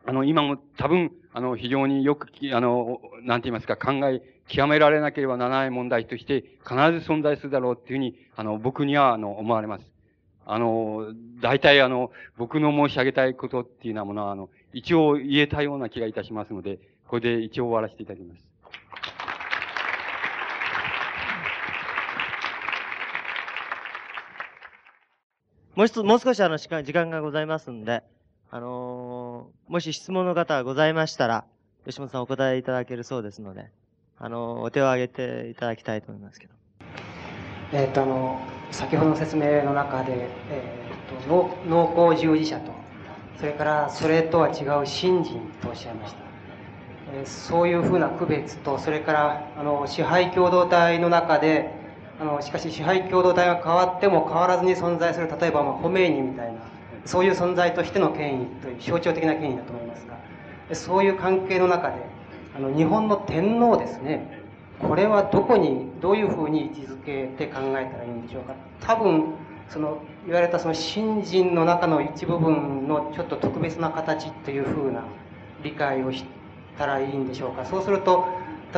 [0.08, 9.84] あの、今も多分、あの、非常によく、あの、なんて言いますか、考え、極められなければならない問題として、必ず存在するだろうっていうふうに、あの、僕には、あの、思われます。
[10.46, 16.80] あの、大体、あの、僕の申し上げたいことっていうようなものは、あの、一応言えたような気がいたしますので、
[17.10, 18.48] これで一応終わらせていただきます。
[25.76, 28.04] もう一つ、もう少しあの、時間、がございますんで、
[28.50, 29.07] あのー、
[29.68, 31.46] もし質問の方がございましたら、
[31.86, 33.70] 吉本さんお答えいただけるそうですので、
[34.18, 36.54] あの、お手を挙げていただきたいと思いますけど。
[37.74, 38.42] えっ、と、あの、
[38.72, 40.64] 先ほどの説明の中で、え
[41.22, 42.72] っ、ー、と、農耕従事者と、
[43.38, 46.28] それからそれとは違う信心とおっしゃいました。
[47.14, 51.72] えそういうふうな区別と、それから、あの、支配共同体の中で、
[52.20, 56.57] あの、しかし支配共同体が変わっても変わらずに存在する、例えば、まあ、ホメイニみたいな、
[57.06, 61.96] そういう存在としての権威という象徴的な権威だと思いますがそういう関係の中で
[62.56, 64.38] あの日本の天皇ですね
[64.80, 68.54] これはどこにどういうふうに位置づけて考えたらいいんでしょうか。
[68.80, 69.34] 多分
[69.70, 75.04] その言われたその信心の中の一部分のちょっと特別な形というふうな
[75.64, 76.24] 理解をし
[76.78, 77.66] たらいいんでしょうか。
[77.66, 78.28] そうすると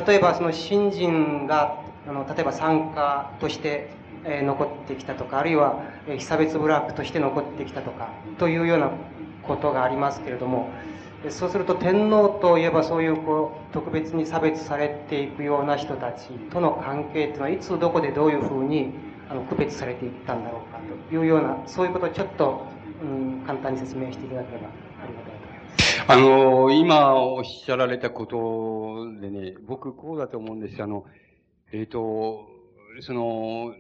[0.07, 3.89] 例えばその信心があの例えば参加として
[4.25, 8.91] え残ってきたとかあるいは、え被差別部落として残ってきたとかというような
[9.43, 10.69] ことがありますけれども
[11.29, 18.93] そうすると天皇といえばそういうこう特別に差別されていくような人たちとの関係というのはいつどこでどういうふうに
[19.29, 20.79] あの区別されていったんだろうか
[21.09, 22.65] というようなそういうことをちょっと、
[23.01, 24.69] うん、簡単に説明していただければ
[25.03, 26.03] ありがたいと思います。
[26.07, 30.81] あの、今おっしゃられたことでね、僕こうだと思うんです。
[30.81, 31.05] あの、
[31.71, 32.47] えっ、ー、と、
[33.01, 33.75] その、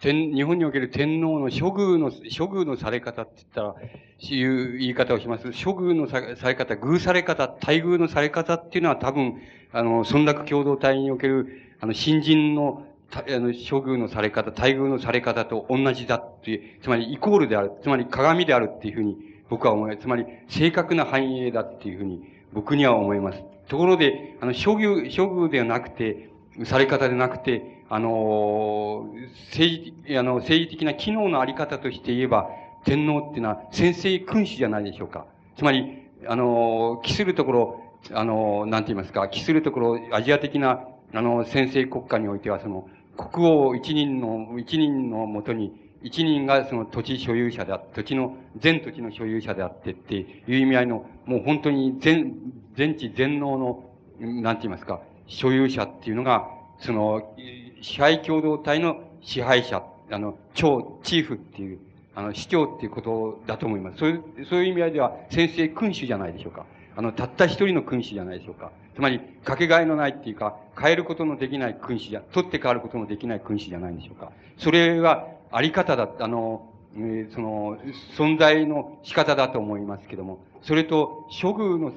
[0.00, 3.74] 天、日本における天皇の処遇の、処遇のされ方って言ったら、
[4.18, 5.44] いう言い方をします。
[5.44, 9.40] 処遇のされ方、偶され方、待遇のされ方っていうのは多分、
[9.72, 19.16] あの、村落共同体における、あの、新人の、あの、処遇のされ方、待遇のされ方と同じだっていう、つまりイコールである、つまり鏡であるっていうふうに
[19.48, 20.02] 僕は思います。
[20.02, 23.42] つまり正確な反映だっていうふうに僕には思います。
[23.68, 26.30] ところで、あの、処遇、処遇ではなくて、
[26.64, 29.08] され方でなくて、あの、
[29.50, 32.48] 政治、あの、政治的な機能のあり方として言えば、
[32.84, 35.26] 天皇っていうのは先制君主じゃないでしょうか。
[35.56, 37.80] つまり、あの、期するところ、
[38.12, 45.72] あの、なんて言いますか、期するところ、アジア的な、あの、先制国家においては、その、国王一人の、一人のもとに、
[46.02, 52.36] 一人がその土地所有者であって、土地の、全土地の所有者であってっていう意味合いの、もう本当に全、
[52.76, 56.48] 全知全能の、なんて言いますか、所有者っていうのが、
[56.78, 57.34] その、
[57.80, 61.78] 支配共同体の支配者、あの、超、チーフっていう、
[62.14, 63.98] あの、市長っていうことだと思います。
[63.98, 66.64] そういう、そういう意味合いでは、先生君主じゃないでしょうか。
[66.96, 68.70] あの、たった一人の君主じゃないでしょうか。
[68.94, 74.32] つまり、かけがえのないっていうか、変えることのできない君主じゃ、取って変わることのできない君主じゃないでしょうか。
[74.58, 77.76] それは、あり方だ、あの、えー、その、
[78.16, 81.92] 存在の仕方だと思いますけども、それと、処遇の、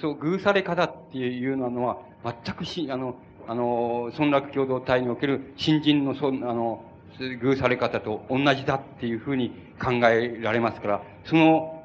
[0.00, 3.14] そう、偶され方っていうのは、全くし、あの、
[3.48, 6.84] あの、村落共同体における新人の、そあの、
[7.40, 9.50] 偶され方と同じだっていうふうに
[9.82, 11.84] 考えられますから、その、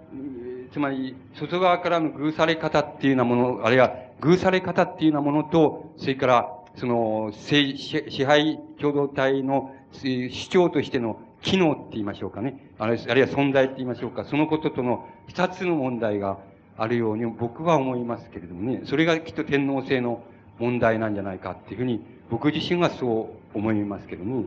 [0.72, 12.72] つまり、外側からの偶され方っていうようなもの、あるいは偶され方っていうようなものと、それから、その、支配共同体の主張としての機能って言いましょうかね。
[12.80, 14.26] あるいは存在って言いましょうか。
[14.26, 16.40] そのこととの二つの問題が
[16.76, 18.82] あるように僕は思いますけれどもね。
[18.86, 20.24] それがきっと天皇制の
[20.60, 24.46] 問題なんじゃないかっていうふうに僕自身はそう思いますけども。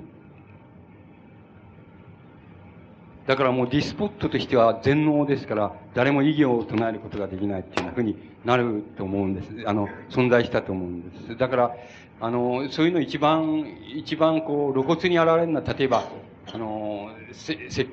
[3.28, 9.50] だからもうディスポットとしては全能ですから、誰も異議を唱えることができないっていうふうになると思うんです。
[9.66, 11.36] あの、存在したと思うんです。
[11.36, 11.76] だから、
[12.20, 16.04] あの、そういうの一番、一番こう、露骨に現れるのは、例えば、
[16.52, 17.86] あの、せ、せ、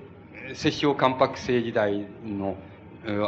[0.53, 2.56] 摂政関白制時代の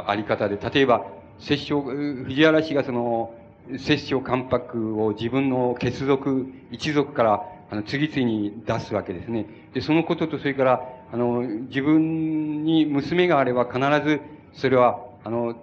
[0.06, 1.06] あり方で、例えば、
[1.40, 3.34] 摂政、藤原氏がその、
[3.72, 9.46] 摂政関白を自分の血族、一族から、あの、次々に出すわけですね。
[9.74, 10.82] で、そのことと、それから、
[11.12, 14.22] あの、自分に娘があれば必ず、
[14.54, 15.56] それは、あの、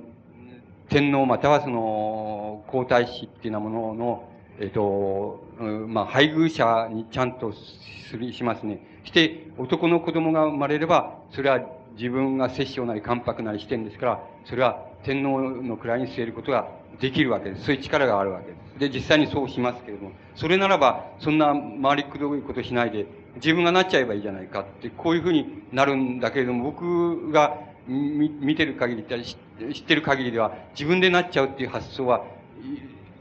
[0.90, 4.28] 天皇またはその、皇太子っていうようなものの、
[4.60, 5.42] えっ、と、
[5.88, 8.93] まあ、配偶者にちゃんとする、しますね。
[9.05, 11.60] して、男の子供が生まれれば、それは
[11.97, 16.68] 自分が摂政なり関白なりしてるんですから、それは天皇の位に据えることが
[17.01, 17.64] できるわけです。
[17.64, 18.78] そういう力があるわけです。
[18.78, 23.06] で、実際にそうしますけれども、それならば、そんな回りくどいことしないで、
[23.36, 29.36] 自分がなっちゃえばいいじゃないかって、こういうふうになるんだけれども、僕が見てる限り、知
[29.81, 32.24] ってる限りでは、自分でなっちゃうっていう発想は、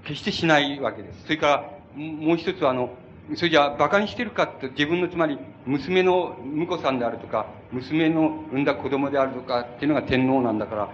[0.06, 1.24] 決してしないわけです。
[1.24, 2.90] それから、もう一つは、あの、
[3.36, 10.90] それじゃあ、馬鹿にしてるかって、自分の、つまり、娘の婿さんであるとか、娘の産んだ子供であるとかっていうのが天皇なんだから、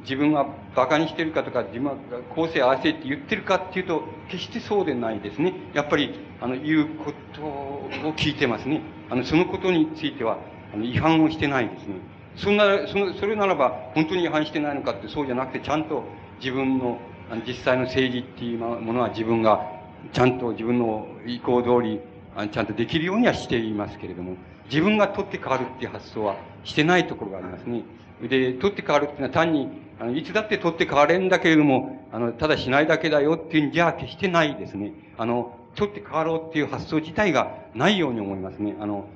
[0.00, 1.96] 自分は馬鹿にしてるかとか、自分は
[2.34, 5.52] 後世合わせって言ってるかっていうと、決してそうでないですね。
[5.74, 8.80] やっぱり、あの、言うことを聞いてますね。
[9.10, 10.38] あの、そのことについては、
[10.72, 11.96] あの、違反をしてないですね。
[12.36, 16.04] そんな、その、それならば、本当に違反してないのかって、そうじゃなくて、ちゃんと
[16.40, 16.98] 自分の、
[17.30, 19.73] あの実際の政治っていうものは自分が、
[20.12, 22.00] ちゃんと自分の意向通り、
[22.36, 24.36] あちゃんとできるようにはしていますけれども、
[24.66, 27.82] 自分が取って変わるっていう発想はしてないところがありますね。
[28.22, 29.68] で、取って変わるっていうのは単に、
[30.00, 34.92] あの、いつだって取って変われんだけれども、あの、ただしないだけだよっていうんじゃ決してないですね。
[35.18, 38.76] あの、取って変わろうっていう発想自体がないように思いますね。
[38.80, 39.06] あの、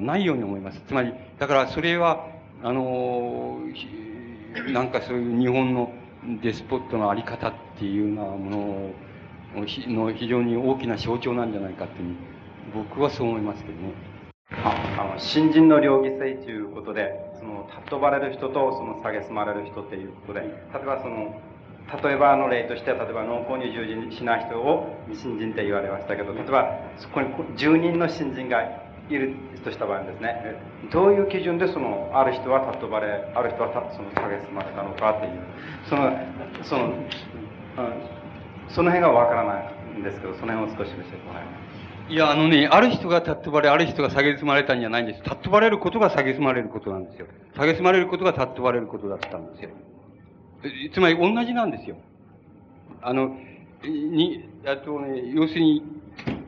[0.00, 0.80] ないように思います。
[0.86, 2.26] つまり、だからそれは、
[2.62, 3.58] あの、
[4.72, 5.92] なんかそういう日本の
[6.42, 8.90] デスポットのあり方っていうようなもの
[9.54, 12.16] の非常に大きな象徴なんじゃないかっていう、
[12.74, 14.14] 僕はそう思いますけどね。
[14.50, 21.40] あの新人の両義性ということでその尊ばれる人とその蔑まれる人っていうことで例えばその
[22.02, 26.68] 例えばの例として例えば農耕に従事しない人を新人って言われましたけど例えば
[26.98, 28.62] そこに10人の新人が
[29.10, 30.56] いるとした場合ですね
[30.92, 35.40] どういう基準でそのある人は尊ばれある人はその蔑まれたのかっていう
[35.88, 36.10] その
[36.62, 37.06] その、うん、
[38.74, 39.60] その辺がわからな
[39.96, 41.74] いんですけどその辺を少し教えてもらいます
[42.06, 45.22] いや、あのね、ある人が尊ばれ、ある人が蔑まれたんじゃないんです。
[45.24, 47.26] 尊ばれることが蔑まれることなんですよ。
[47.54, 49.70] 蔑まれることが尊ばれることだったんですよ。
[50.92, 51.96] つまり同じなんですよ。
[53.00, 53.34] あの、
[53.82, 55.82] に、あとね、要するに、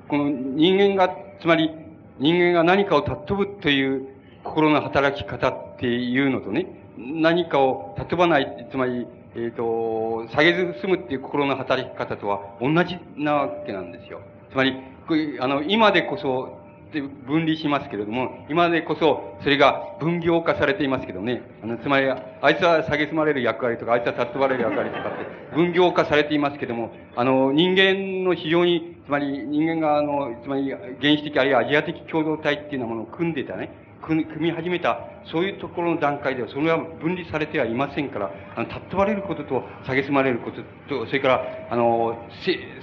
[0.09, 1.70] この人間が、つまり
[2.19, 4.09] 人間が何かを尊ぶという
[4.44, 6.66] 心の働き方っていうのとね、
[6.98, 9.07] 何かを叫ばない、つまり、
[9.37, 14.21] えっ、ー、と、下げず済むっていう心の働き方とは同じなわけなんですよ。
[14.51, 14.75] つまり、
[15.41, 16.65] あの、今でこそ、
[17.27, 21.43] 分離しますけれども、今でこそ、それが分業化されていますけどね。
[21.63, 25.13] あの、つまり、あいつは蔑まれる役割とか、あいつは尊ばれる役割とかっ
[25.51, 33.71] て、分業化されていますけども、あの、人間の非常に、つまり人間が、あの、つまり原始的あるいはアジア的共同体っていうようなものを組んでたね、
[34.07, 42.16] 組み始めた、そういうところの段階では、それは分離されてはいませんから、あの、尊ばれることと、蔑まれることと、それから、あの、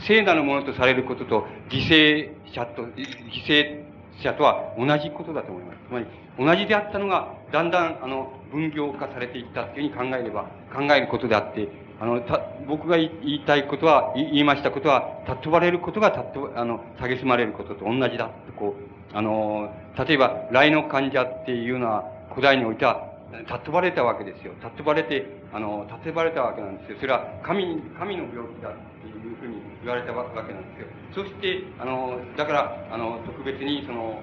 [0.05, 3.05] 聖なるものとされることと、犠牲者と、犠
[3.47, 3.83] 牲
[4.21, 5.79] 者とは同じことだと思います。
[5.87, 6.05] つまり、
[6.37, 10.43] 同じであったのが、だんだん、あの、分業化されていったというふうに考えれば、
[10.73, 11.69] 考えることであって、
[11.99, 23.13] あの、た、僕が言いたいことは、言いましたことは、尊ばれることが、たっと、あの、蔑まれることと同じだと、こう、あの、例えば、来の患者っていうのは、古代においては、
[23.47, 24.53] 尊ばれたわけですよ。
[24.61, 26.97] 尊ばれて、あの、尊ばれたわけなんですよ。
[26.99, 30.87] それは神、神の病気だっていうふうに言われたわけなんですよ。
[31.13, 34.21] そして、あの、だから、あの、特別に、その、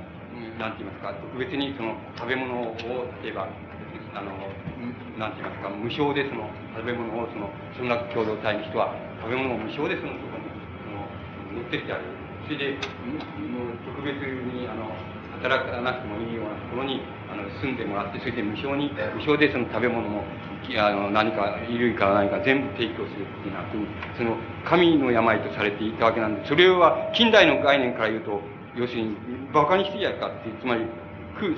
[0.59, 2.75] なんて言いますか、特別にその食べ物を、
[3.23, 3.47] 例えば、
[4.15, 4.31] あの、
[5.19, 10.51] なんて言いますか、無償でその食べ物を、その、村落共同体の人は、食べ物を無償でそのそこに、
[10.83, 11.07] その、
[11.55, 12.20] 持ってってあげる。
[12.51, 14.91] それで、もう特別に、あの、
[15.41, 17.01] 働かなくてもいいようなところに
[17.31, 20.25] あの住んでもらってそれで無償に無償でその食べ物も
[20.77, 23.87] あの何か衣類から何か全部提供するっていうようなふうに
[24.19, 24.37] その
[24.69, 28.43] 神の病とされていたわけなんでそれは近代の概念から言うと
[28.77, 29.17] 要するに
[29.51, 30.85] 馬鹿にしてんじゃないかってつまり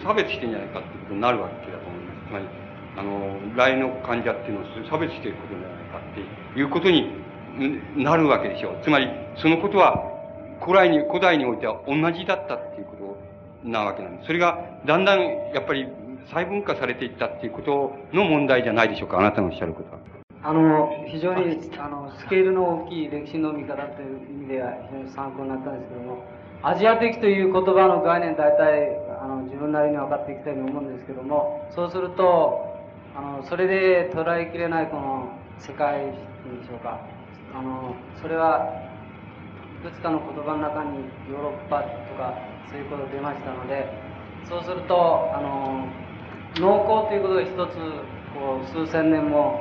[0.04, 2.28] 差別してんじゃないかってことになるわけだと思います。
[2.28, 2.44] つまり
[2.94, 7.10] あの来の患者っていうのを差別してることじゃないかっていうことに
[7.96, 8.84] なるわけでしょう。
[8.84, 10.11] つまりそのことは
[10.64, 12.96] 古来に古代においては同じだったっていうこ
[13.62, 14.26] となわけなんです。
[14.26, 15.20] それが、だんだん、
[15.52, 15.86] やっぱり、
[16.26, 19.98] 細分化されていったっていうことの問題じゃないでしょうか、あなたのおっしゃることは。
[20.44, 26.24] あの、非常に、あの、スケールの大きい歴史の見方という意味では非常に参考になったんですけども、
[26.62, 32.72] アジア的という言葉の概念、大体、あの、自分なりに分かっていきたいと思うんですけども、そうすると、
[33.16, 35.28] あの、それで捉えきれないこの
[35.58, 36.12] 世界で
[36.66, 37.00] しょうか。
[37.54, 38.91] あの、それは、
[39.82, 42.38] いくつかの言葉の中にヨーロッパとか
[42.70, 43.90] そういうこと出ましたので
[44.48, 44.94] そうすると
[45.34, 45.90] あの
[46.62, 47.74] 農耕ということで一つ
[48.30, 49.58] こう数千年も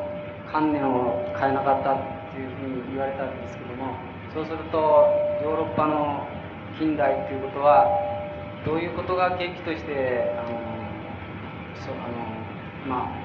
[0.52, 1.98] 観念を変えなかったっ
[2.30, 3.98] ていうふうに言われたんですけども
[4.32, 4.78] そうすると
[5.42, 6.28] ヨーロッパの
[6.78, 7.90] 近代ということは
[8.64, 10.62] どういうことが契機としてあの
[11.82, 12.22] そあの
[12.86, 13.22] まあ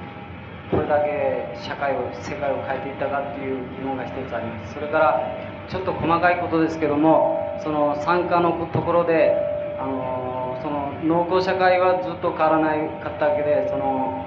[0.71, 4.75] これだけ社会を世界を変えていったかっていう疑問が一つあります。
[4.75, 9.35] それからちょっと細かいことですけどもその参加のところで
[9.81, 14.27] あのその農耕社会はずっと変わらないかったわけでその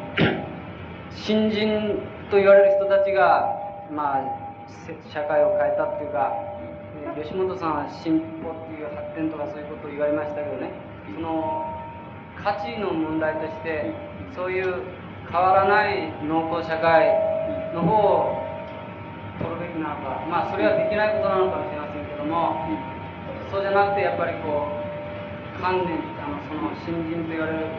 [1.12, 2.00] 新人
[2.30, 3.50] と言われる人たちが
[3.92, 4.22] まあ
[5.10, 6.32] 社会を変えたっていうか
[7.22, 10.72] 吉本さんは進歩っていう発展とかそういうことを言われましたけどね。
[11.16, 11.66] その
[12.44, 13.92] 価値の問題として
[14.36, 14.76] そういう
[15.32, 17.12] 変わらない農耕社会
[17.74, 18.49] の方を
[19.70, 22.66] 取るべきなのかまあそれはできないことなのかもしれませんけども
[23.54, 27.70] そうじゃなくてやっぱりこう観念あのその新人と言われる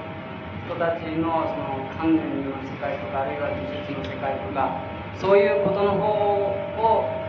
[0.66, 4.78] 人たちのその観念の世界とかあるいは技術の世界とか
[5.18, 6.06] そういうことの方
[6.78, 7.20] を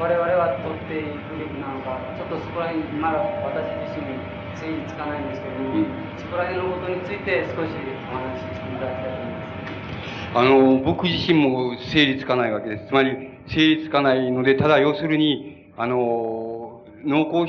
[0.00, 5.86] 我々は取っていくべきなのかちょっとそこら辺まだ私自身整理つかないんですけども、うん、
[6.16, 10.32] そこら辺のことについて少しお話ししていただきたいと思います。
[10.34, 12.86] あの、僕自身も整理つかないわけです。
[12.86, 17.46] つまり、整理つかないので、ただ要するに、あの、農耕、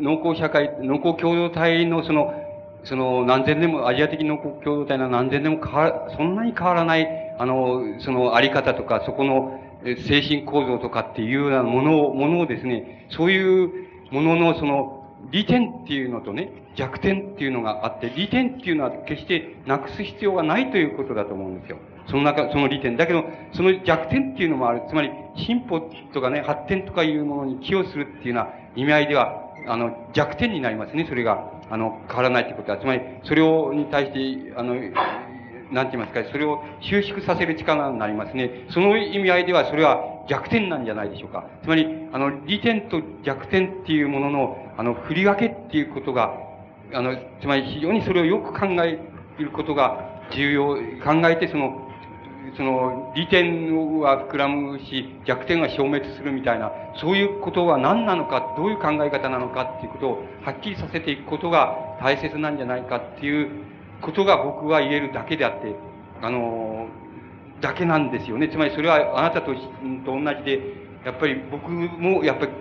[0.00, 2.34] 農耕社会、農耕共同体のその、
[2.84, 7.08] その何千年も、アジア的農耕共同体の何千年も変わそんなに変わらない、
[7.38, 13.70] あの、そのあり方とか、そこの精神構造とかっていうようなものを、ものをですね、そういう
[14.10, 14.98] もののその、
[15.30, 21.78] 利点っていうのとね、弱点っていうのがあって、利点っていうのは決してなくす必要がないということだと思うんですよ。
[22.08, 22.96] その中、その利点。
[22.96, 24.82] だけど、その弱点っていうのもある。
[24.88, 25.80] つまり、進歩
[26.12, 31.50] とかね、発展とかいうものに寄与するっていうのは、意味合いでは、あの、弱点になりますね、それが。
[31.70, 32.78] あの、変わらないということは。
[32.78, 34.74] つまり、それを、に対して、あの、
[35.72, 38.66] なんて言いますか、それを収縮させる力になりますね。
[38.70, 41.46] その意味合いでは、それは弱点なんじゃないでしょうか。
[41.62, 46.34] つまり、あの、利点と弱点っていうものの、あの、振り分けっていうことが、
[46.92, 48.98] あの、つまり非常にそれをよく考え
[49.38, 51.88] ることが重要、考えてその、
[52.56, 63.50] その、利点は膨らむし、弱点は消滅するみたいな、そういうことは何なのか、どういう考え方なのかっていうことをはっきりさせていくことが大切なんじゃないかっていう
[64.00, 65.74] ことが僕は言えるだけであって、
[66.20, 66.88] あの、
[67.60, 68.48] だけなんですよね。
[68.48, 69.60] つまりそれはあなたとと
[70.06, 70.60] 同じで、
[71.04, 72.52] やっぱり僕もやっぱり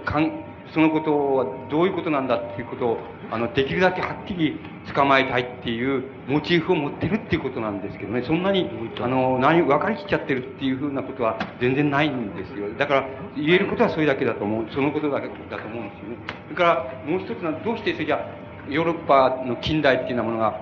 [0.73, 2.97] そのことはどういうことなんだっていうことを、
[3.29, 4.59] あの、できるだけはっきり
[4.93, 8.69] 捕まえたいっていうモチーフを持ってるっていうことなんですけどね、そんなに、
[9.01, 12.73] あの、何、分かりきっちゃってるっていうふうなことは全然ないんですよ。
[12.77, 16.17] だから、言えることはそれだけだと思う、そのことだけだと思うんですよね。
[16.45, 18.25] それから、もう一つは、どうしてそれじゃ
[18.69, 20.55] ヨーロッパの近代っていうようなものが、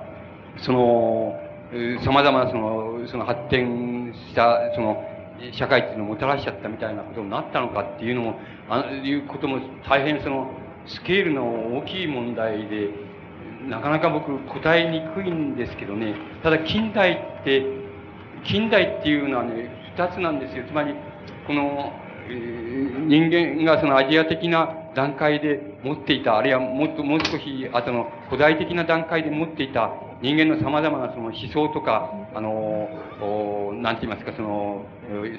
[0.57, 1.40] その、
[2.03, 5.03] 様々なその、その発展した、その、
[5.53, 8.40] 社会っていうのをもたらしちゃったみたいなことになったのかっていうのも、
[8.70, 10.52] あいうことも大変その、
[10.86, 12.90] スケールの大きい問題で、
[13.68, 17.64] なかなか僕答えにくいんですけどね、ただ近代って、
[18.45, 20.64] 近代っていうのはね、二つなんですよ。
[20.66, 20.94] つまり、
[21.45, 21.94] この、
[22.30, 32.89] えー、人間がそのアジア的な段階で持っていた、あるいはもっともう少し後の古代的な段階で持っていた人間の様々なその思想とか、あの、
[33.75, 34.85] なんて言いますか、その、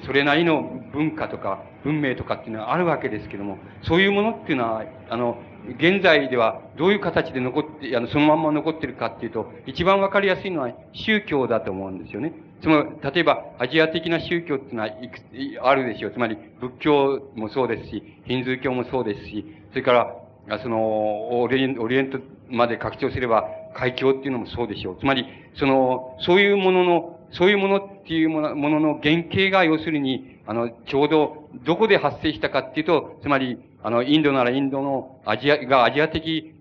[0.05, 5.37] それなりの文化とか文明とかっていうのはあるわけですけども、そういうものっていうのは、あの、
[5.77, 12.33] 現在ではどういう形で残って、あの、そのまんま残ってるかっていうと、一番わかりやすいのは宗教だと思うんですよね。
[12.61, 15.23] つまり、例えば、アジア的な宗教っていうのはいくつ、
[15.61, 16.11] あるでしょう。
[16.11, 20.15] つまり、仏教もそうですし、ヒンズー教もそうですし、それから、
[20.61, 22.19] その、オリエンオリエント
[22.49, 24.99] まで拡張すれば、海峡っていうのもそうでしょう。
[24.99, 36.53] つまり、その、そういうものの、そういうものっていうものものの原型が要するに、あの、ちょうどどこで発生したかっていうと、つまり、あの、インドならインドのアジア、がアジア的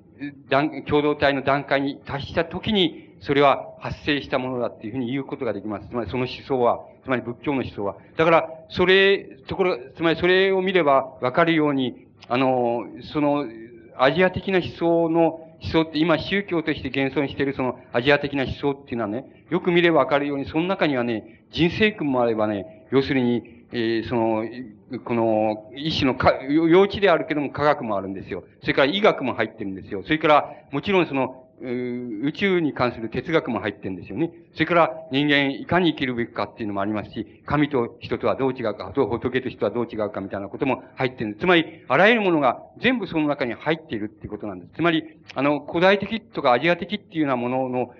[0.87, 5.89] 共同体の段階に達したときに、それは発生したものだっていうふうに言うことができます。
[5.89, 7.97] つまりその思想は、つまり仏教の思想は。
[8.17, 13.47] だから、それ、ところ、つまりそれを見ればわかるように、あの、その、
[13.97, 24.45] アジア的な思想の思想って今宗教として現存しているそのアジア的な思想っていうのはね、よく見ればわかるように、その中にはね、人生訓もあればね、要するに、えー、その、
[25.05, 28.45] この、一種のか、幼稚であるけども科学もあるんですよ。
[28.63, 30.03] それから医学も入ってるんですよ。
[30.03, 34.33] それから、もちろんその、宇宙に関する哲学も入ってるんですよね。
[34.55, 41.41] それから人間いかに生きるべきかっていうのもありますし、神と人とはどう違うか、仏と人はどう違うかみたいなことも入ってるんです。
[41.41, 44.73] つまり、あらゆるものが全部その中に入っているっていうことなんです。
[44.77, 45.05] つまり、
[45.35, 47.95] あの、古代的とかアジア的っていうようなものの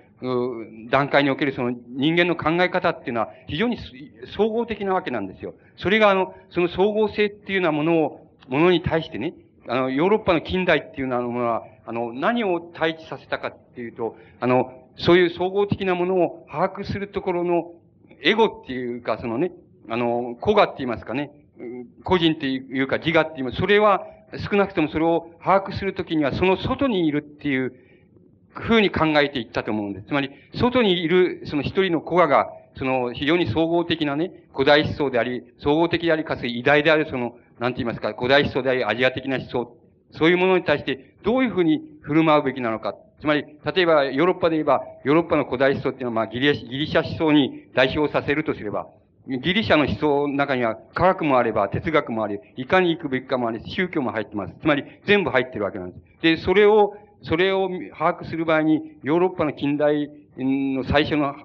[0.89, 3.77] 段階におけるその人間の考え方っていうのは非常に
[4.35, 5.55] 総合的なわけなんですよ。
[5.77, 9.33] それがあの、その総合性っていうようなものを、ものに対してね、
[9.67, 17.73] あの、ヨーロッパの近代っていうようなものは、あの、何を対峙させたかっていうと、あの、そういう総合的なものを把握するところの
[18.21, 19.51] エゴっていうか、そのね、
[19.89, 21.31] あの、個我って言いますかね、
[22.03, 23.57] 個人っていうか自我って言います。
[23.57, 24.05] それは
[24.49, 27.73] 少なくともそれを把握するときにはその外にいるっていう
[28.53, 30.07] 風に考えていったと思うんです。
[30.07, 39.75] つまり、外にいるその一人の個我が、その非常に総合的なね、古代思想であり、総合的であり、かつ偉大であるその、なんて言いますか、古代思想であり、アジア的な思想
[40.13, 42.95] そういうものに対してどういうふうに振る舞うべきなのか。
[43.19, 43.45] つまり、
[43.75, 48.87] 例えばヨーロッパで言えば、ヨーロッパの古代思想っていうのは、まあギリギリシャ思想に代表させるとすれば、
[49.27, 54.55] ギリシャの思想の中には科学もあれば哲学もあり、いかに行くべきかもあり、宗教も入ってます。
[54.59, 56.21] つまり全部入ってるわけなんです。
[56.21, 61.35] で、それを、それを把握する場合に、ヨーロッパの近代の最初の、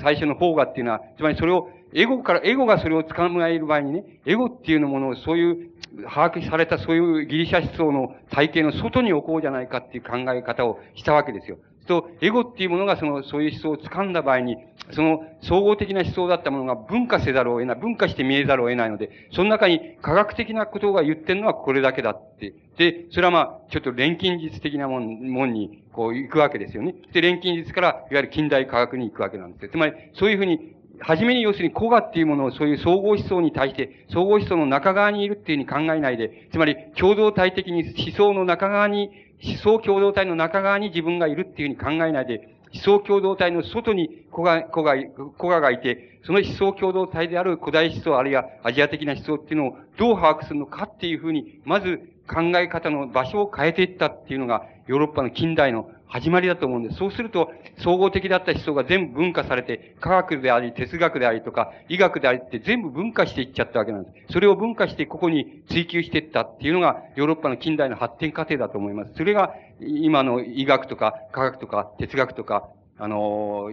[0.00, 5.70] 最初の方がっていうのは、つまりそれを、エゴから、エゴがそれを捕まえる場合にね、エゴっていうのものをそういう
[6.04, 11.58] 把握されたそういうギリシャ思想の体系の外に置こうじゃないかっていう考え方をしたわけですよ。
[11.88, 14.56] と、エゴっていうものがその、そういう思想を掴んだ場合に、
[14.92, 22.54] その総合的な思想だったものが分化せざるを得ない、分化して見えざるを得ないので、その中に科学的なことが言ってるのはこれだけだって。
[22.76, 26.94] で、それはまあ、ちょっと錬金術的なもん、もんに、こう行くわけですよね。
[27.12, 29.70] で、錬金術から、いわゆる近代科学に行くわけなんですよ。
[29.72, 39.10] つまり、そういうふうにはじめに要するに古賀っていうものをそういう総合思想に対して、総合思想の中側にいるっていうふうに考えないで、つまり共同体的に思想の中側に、
[39.42, 44.94] 思想共同体の中側に自分がいるっていうふうに考えないで、思想共同体の外に古賀、古賀、
[45.38, 56.96] 古賀がいて、その思想共同体である古代思想あるいはアジア的な思想っていうのをどう把握するのかっていうふうに、まず考え方の場所を変えていったっていうのが、ヨーロッパの近代の始まりだと思うんです。
[56.96, 64.32] そうすると、総合的だった思想が全部分化されて、科学であり、哲学でありとか、医学でありって全部分化していっちゃったわけなんです。
[64.32, 69.12] それを分化してここに追求していったっていうのが、ヨーロッパの近代の発展過程だと思います。
[69.14, 72.68] それが、今の医学とか、科学とか、哲学とか、
[72.98, 73.70] あの、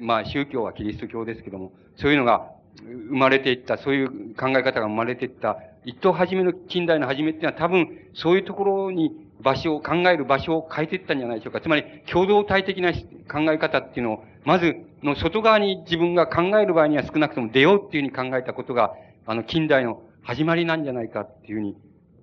[0.00, 2.50] まあ、宗教はキリスト教ですけども、そういうのが
[2.82, 9.12] 生まれていった、そういう考え方が生まれていった、一等初めの近代の初めっていうのは多分、そういうところに
[9.44, 11.60] 場所を、考える場所を変えていったんじゃないでしょうか。
[11.60, 18.94] つまり、共同体的な考え方っていうのを、まず、の外側に自分が考える場合には少なくとも出ようっていうふうに考えたことが、
[19.26, 21.76] あの、近代の始まりなんじゃないかっていうふうに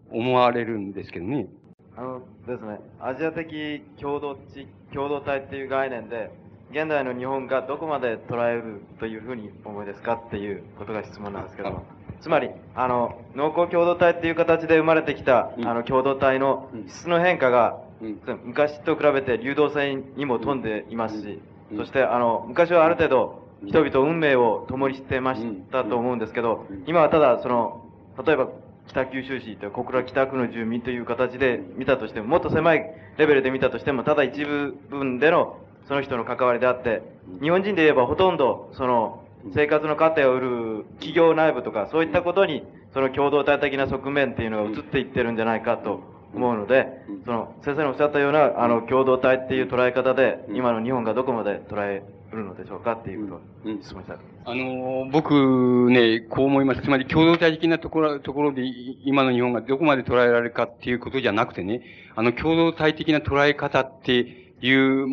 [0.09, 1.47] 思われるんですけどね。
[1.95, 6.31] あのですね、アジア的共同地、共同体っていう概念で、
[6.71, 11.85] 現代の日本がどこまで捉えるというふうに思いですかっていうことが質問なんですけども。
[12.21, 15.67] つまり、あの、農耕共同体っていう形で生まれてきた、うん。
[15.67, 18.19] あの、共同体の質の変化が、うん。
[18.45, 21.41] 昔と比べて流動性にも富んでいますし、
[21.71, 21.77] うん。
[21.77, 27.85] そして、あの、昔はある程度、人々運命を共にしてましたと思うんですけど、今はただ、その、
[28.25, 28.49] 例えば、
[28.87, 35.57] 北九州市という小倉北区の住民という形で見たとしても、もっと狭いレベルで見たとしても、ただ一部分での
[35.87, 37.01] その人の関わりであって、
[37.41, 39.23] 日本人で言えばほとんど、その、
[39.53, 42.63] 生活の糧を売る企業内部とか、そういったことに、
[42.93, 46.01] その共同体的な側面っていうのが移っていってるんじゃないかと
[46.33, 46.87] 思うので、
[47.25, 54.13] その、先生のおっしゃったような、あの、共同体っていう捉え方で、今の日本がどこまで捉えるのでしょうかっていうことを質問した。
[54.13, 54.41] いと思います。
[54.45, 56.81] あの、僕ね、こう思います。
[56.81, 61.81] つまり共同体的なところ、ところでい今の日本がどこまで捉えられるかっていうことじゃなくてね、
[62.15, 65.07] あの共同体的な捉え方っていう、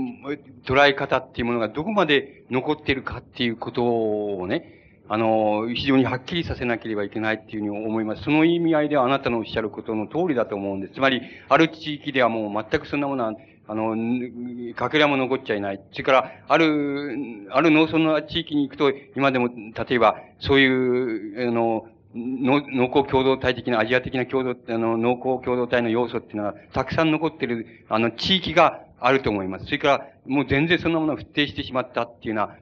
[0.64, 4.74] 捉え方っていうものがどこまで残っているかっていうことをね、
[5.10, 8.24] あの、非常にはっきりさせなければいけないっていうふうに思います。
[8.24, 10.94] その意味合いではあなたのおっしゃることの通りだと思うんです。
[10.94, 13.32] つまり、ある地域ではもう全くそんなものは、
[13.70, 13.94] あの、
[14.74, 15.80] かけらも残っちゃいない。
[15.92, 29.66] それから、ある、ある農村の地域に行くと、今でも、例えば、そういう、あの、の農耕共同体的な、アジア的な共同、あの、農耕共同体の要素っていうのは、たくさん残ってる、あの、地域があると思います。
[29.66, 32.56] それから、もう全然そんなものを不定してしまったっていうような、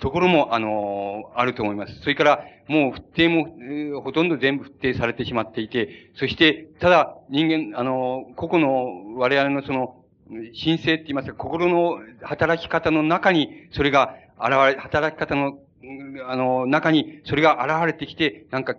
[0.00, 2.00] ところも、あの、あると思います。
[2.00, 15.58] それから、もう、不定も、ほとんど全部不定されてしまっていて、そして、ただ、人間、あの、個々の、我々のその、神聖って言いますか、心の働き方の中に、それが現れ、働き方の、
[16.26, 18.74] あの、中に、それが現れてきて、なんか、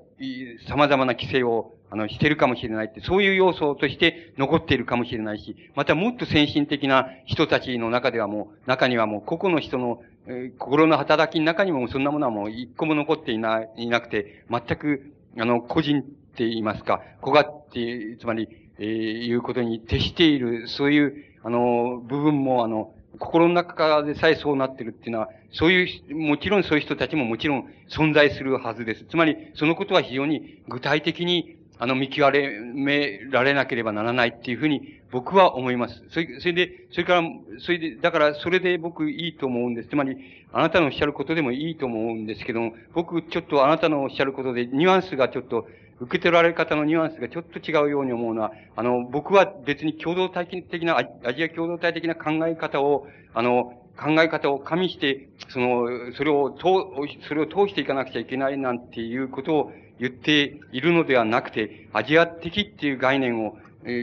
[0.67, 18.49] 様々な規制を、あの、してるかもしれないって、そういう要素として残っているかもしれないし、またもっと先進的な人たちの中ではもう、中にはもう個々の人の、えー心の働きの中にもそんなものはもう一個も残っていない、いなくて、全く、あの、個人って言いますか、子がって、つまり、
[18.79, 18.87] えー
[19.25, 29.05] いうことに徹している、そういう、あの、部分も、あの、心の中からでさえそうなってるっていうのは、そういう、もちろんそういう人たちももちろん存在するはずです。
[29.05, 36.03] つまり、そのことは非常に具体的に、あの、見極められなければならないっていうふうに僕は思います。
[36.09, 37.23] それそれで、それから、
[37.59, 39.89] それで、だからそれで僕いいと思うんです。
[39.89, 40.17] つまり、
[40.51, 45.67] あなたのおっしゃることでもいいと思うんですけども、僕ちょっとあなたのおっしゃることでニュアンスがちょっと、
[45.99, 56.93] 受け取られ方のニュアンスがちょっと違うように思うのは、あの、僕は別に共同体的な、アジア共同体的な考え方を、あの、考え方を加味して、その、それを、と、
[57.27, 63.57] それを通していかなくちゃいけないなんていうことを言っているのではなくて、アジア的っていう概念を、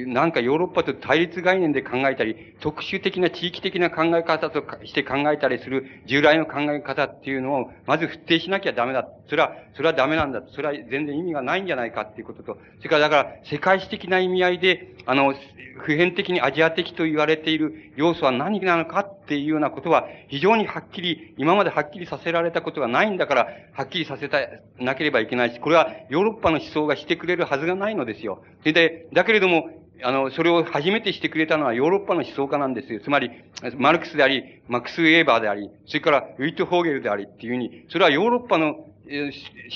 [0.07, 9.07] なんかヨーロッパと対立概念で考えたり、特殊的な地域的な考え方として考えたりする従来の考え方っていうのを、まず否定しなきゃダメだ。
[9.29, 10.43] それは、それはダメなんだ。
[10.53, 15.35] それは全然意味がないんじゃないかっていうことと、それからだから、世界史的な意味合いで、あの、
[15.79, 24.39] 普遍的にアジア的と言われている要素は何なのかっていうようなことは、非常にはっきり、今まではっきりさせられたことがないんだから、はっきりさせた、
[24.79, 28.43] なければいけないし、これはヨーロッパの思想がしてくれるはずがないのですよ。
[28.61, 29.71] それで、だけれども、
[30.03, 33.01] あの、それを初めてしてくれたのはヨーロッパの思想家なんですよ。
[33.01, 33.31] つまり、
[33.79, 38.67] マルクスであり、マックス・ウェーバーであり、それからウィット・ホーゲルでありっていうふうに、それはヨーロッパの
[39.07, 39.33] 思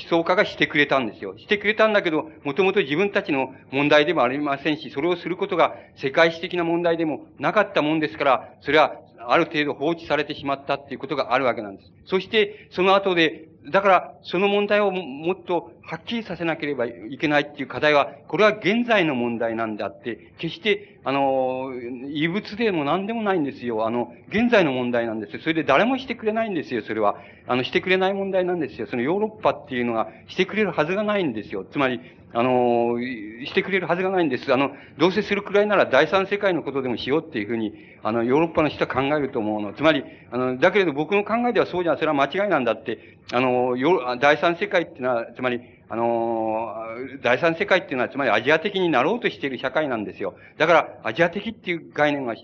[0.09, 1.37] 想家がしてくれたんですよ。
[1.39, 8.97] してくれたんだけど、もともと自分たちの問題でもありませんし、それをすることが世界史的な問題でもなかったもんですから、それは
[9.33, 11.93] ある程度放置されてしまったっていうことがあるわけなんです。
[12.07, 21.73] そして、その後で、だから、その問題をもっとはっきりさせなければいけないっていう課題は、これは現在の問題なんであって、決して、あの、
[22.09, 23.87] 異物でも何でもないんですよ。
[23.87, 25.41] あの、現在の問題なんですよ。
[25.41, 27.17] それで誰もしてくれないんですよ、それは。
[27.47, 28.87] あの、してくれない問題なんですよ。
[28.87, 31.65] そのヨーロッパっていうのがしてくれるはずがないんですよ。
[31.65, 32.01] つまり、
[32.35, 32.99] あの、
[33.47, 34.53] してくれるはずがないんです。
[34.53, 37.73] あの、どうせするくらいなら第三世界のことでもしようっていうふうに、
[38.03, 39.73] あの、ヨーロッパの人は考えると思うの。
[39.73, 45.61] つまり、あの、だけれど僕の考えではそうじゃ、それは間違いなんだって、あの、ヨ第三世界っていうのは、つまり、
[45.91, 46.85] あの、
[47.23, 50.35] 第三世界っていうのは、つまりアジア的になろうとしている社会なんですよ。
[50.59, 52.35] だから、アジア的っていう概念は、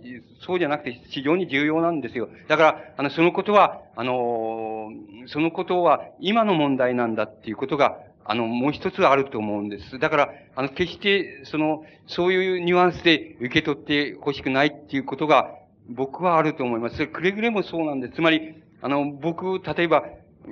[0.40, 2.31] そうじゃなくて非常に重要なんですよ。
[2.48, 4.89] だから、あの、そのことは、あの、
[5.27, 9.98] そのことは今の問題なんだっていうことが、あの、もう一つあると思うんです。
[9.98, 15.55] だから、あの、決して、その、そういうニュアンスで受け取ってほしくないっていうことが、
[15.88, 17.06] 僕はあると思います。
[17.06, 18.14] くれぐれもそうなんです。
[18.14, 20.05] つまり、あの、僕、例えば、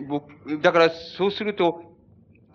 [0.08, 1.92] 僕、だからそうすると、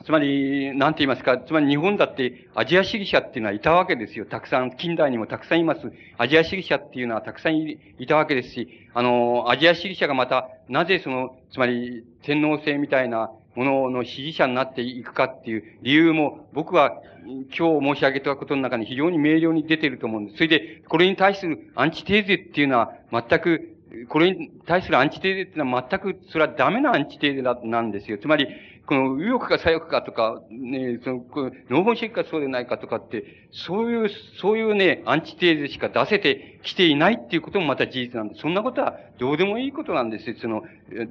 [0.05, 4.25] つまり、なんて言いますか、つまり日本だってアジア主義者っていうのはいたわけですよ。
[4.25, 5.91] たくさん、近代にもたくさんいます。
[6.17, 7.77] アジア主義者っていうのはたくさんい
[8.07, 20.37] たわけですし、あの、アジア主義者がまた、なぜその、つまり、天皇制みたいなものの支持者になっていくかっていう理由も、僕は今日申し上げたことの中に非常に明瞭に出ていると思うんです。
[20.37, 23.75] それで、これに対するアンチテーゼっていうのは全く、
[24.09, 28.19] これに対するアンチテーゼっていうのは全く、それはダメなアンチテーゼなんですよ。
[28.19, 28.47] つまり、
[28.87, 31.17] この右翼か左翼かとか、ね、その、
[31.69, 34.09] ノー本主義かそうでないかとかって、そういう、
[34.39, 38.35] そういうね、アンチテーゼしか出せてきていないっていうこともまた事実なんで。
[38.35, 40.35] そんなことはどうでもいいことなんですよ。
[40.39, 40.63] その、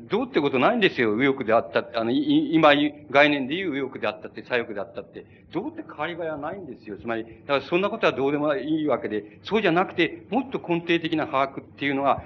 [0.09, 1.13] どうってことないんですよ。
[1.17, 2.73] 右翼であったってあの、今、
[3.11, 5.27] 概念で言う右翼であったって、左翼であったって。
[5.53, 6.97] どうって変わり映えはないんですよ。
[6.97, 12.23] つまり、だからそんなことはどうでもいいわけで、そうじゃなくて、もっと根底的な把握っていうのは、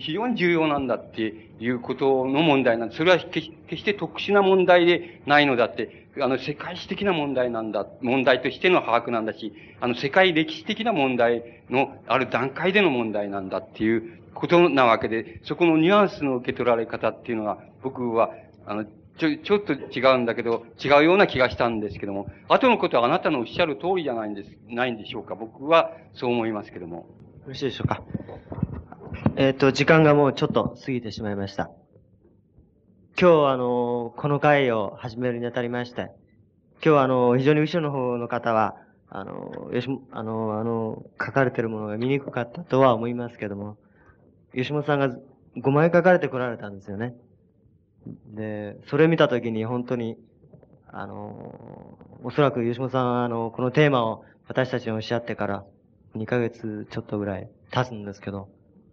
[0.00, 2.98] 非常に重要なんだっていうことの問題なんです。
[2.98, 18.30] それは決して特殊な問題でないのだって、あの、世界史的な問題なんだ、問題としての把握なんだし、あの、世界歴史的な問題のある段階での問題なんだっていうことなわけで、そこのニュアンスの受け取られ方っていうのは、僕は、
[18.66, 18.84] あの、
[19.18, 25.34] ちょ、ちょっと違うんだけど、違うような気がしたんですけども、後のことはあなたのおっしゃる通りじゃないんです、ないんでしょうか。
[25.34, 26.96] 僕はそう思いますけども。
[26.96, 27.04] よ
[27.48, 28.02] ろしいでしょうか。
[29.36, 31.70] えっ、ー、と、時間がもうちょっと過ぎてしまいました。
[33.20, 36.10] 今日、あの、この会を始めるにあたりまして、
[36.84, 38.76] 今日、あの、非常に後ろの方の方は、
[39.08, 43.76] あの、よし、あの、あの、書かれてるものが見にくかったとは思いますけども、
[44.54, 45.08] 吉本さんが
[45.56, 47.14] 5枚書かれてこられたんですよね。
[48.34, 50.16] で、それ見たときに本当に、
[50.88, 55.64] あの、おそらく吉本さんは、あの、このテーマを私たちにおっしゃってから
[56.16, 58.48] 2ヶ月ちょっとぐらい経つんですけど、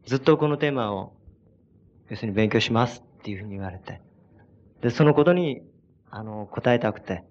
[0.06, 1.14] ずっとこのテーマを、
[2.10, 4.02] 要するに勉強しますっていうふうに言われて、
[4.82, 5.61] で、そのことに、
[6.10, 7.23] あの、答えたくて、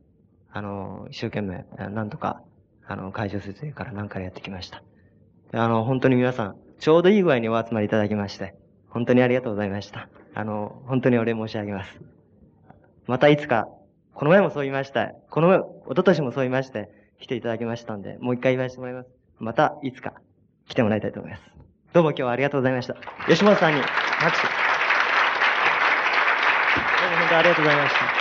[0.53, 2.43] あの、一生懸命、なんとか、
[2.87, 4.83] あの、会場設営から何回やってきました。
[5.53, 8.55] あの、本当に皆さん、ちょうどいい具合にお集まりいただきまして、
[8.89, 10.09] 本当にありがとうございました。
[10.35, 12.01] あの、本当にお礼申し上げます。
[13.07, 13.69] またいつか、
[14.15, 15.13] この前もそう言いました。
[15.31, 16.89] この前、一昨年もそう言いまして、
[17.21, 19.11] 来ていただきましたんで、もう一回言わせてもらいます。
[19.39, 20.15] またいつか
[20.67, 21.43] 来てもらいたいと思います。
[21.93, 22.95] どうも今日はありがとうございました。
[23.27, 24.47] 吉本さんに拍手。
[27.01, 28.20] どうも本当にありがとうございました。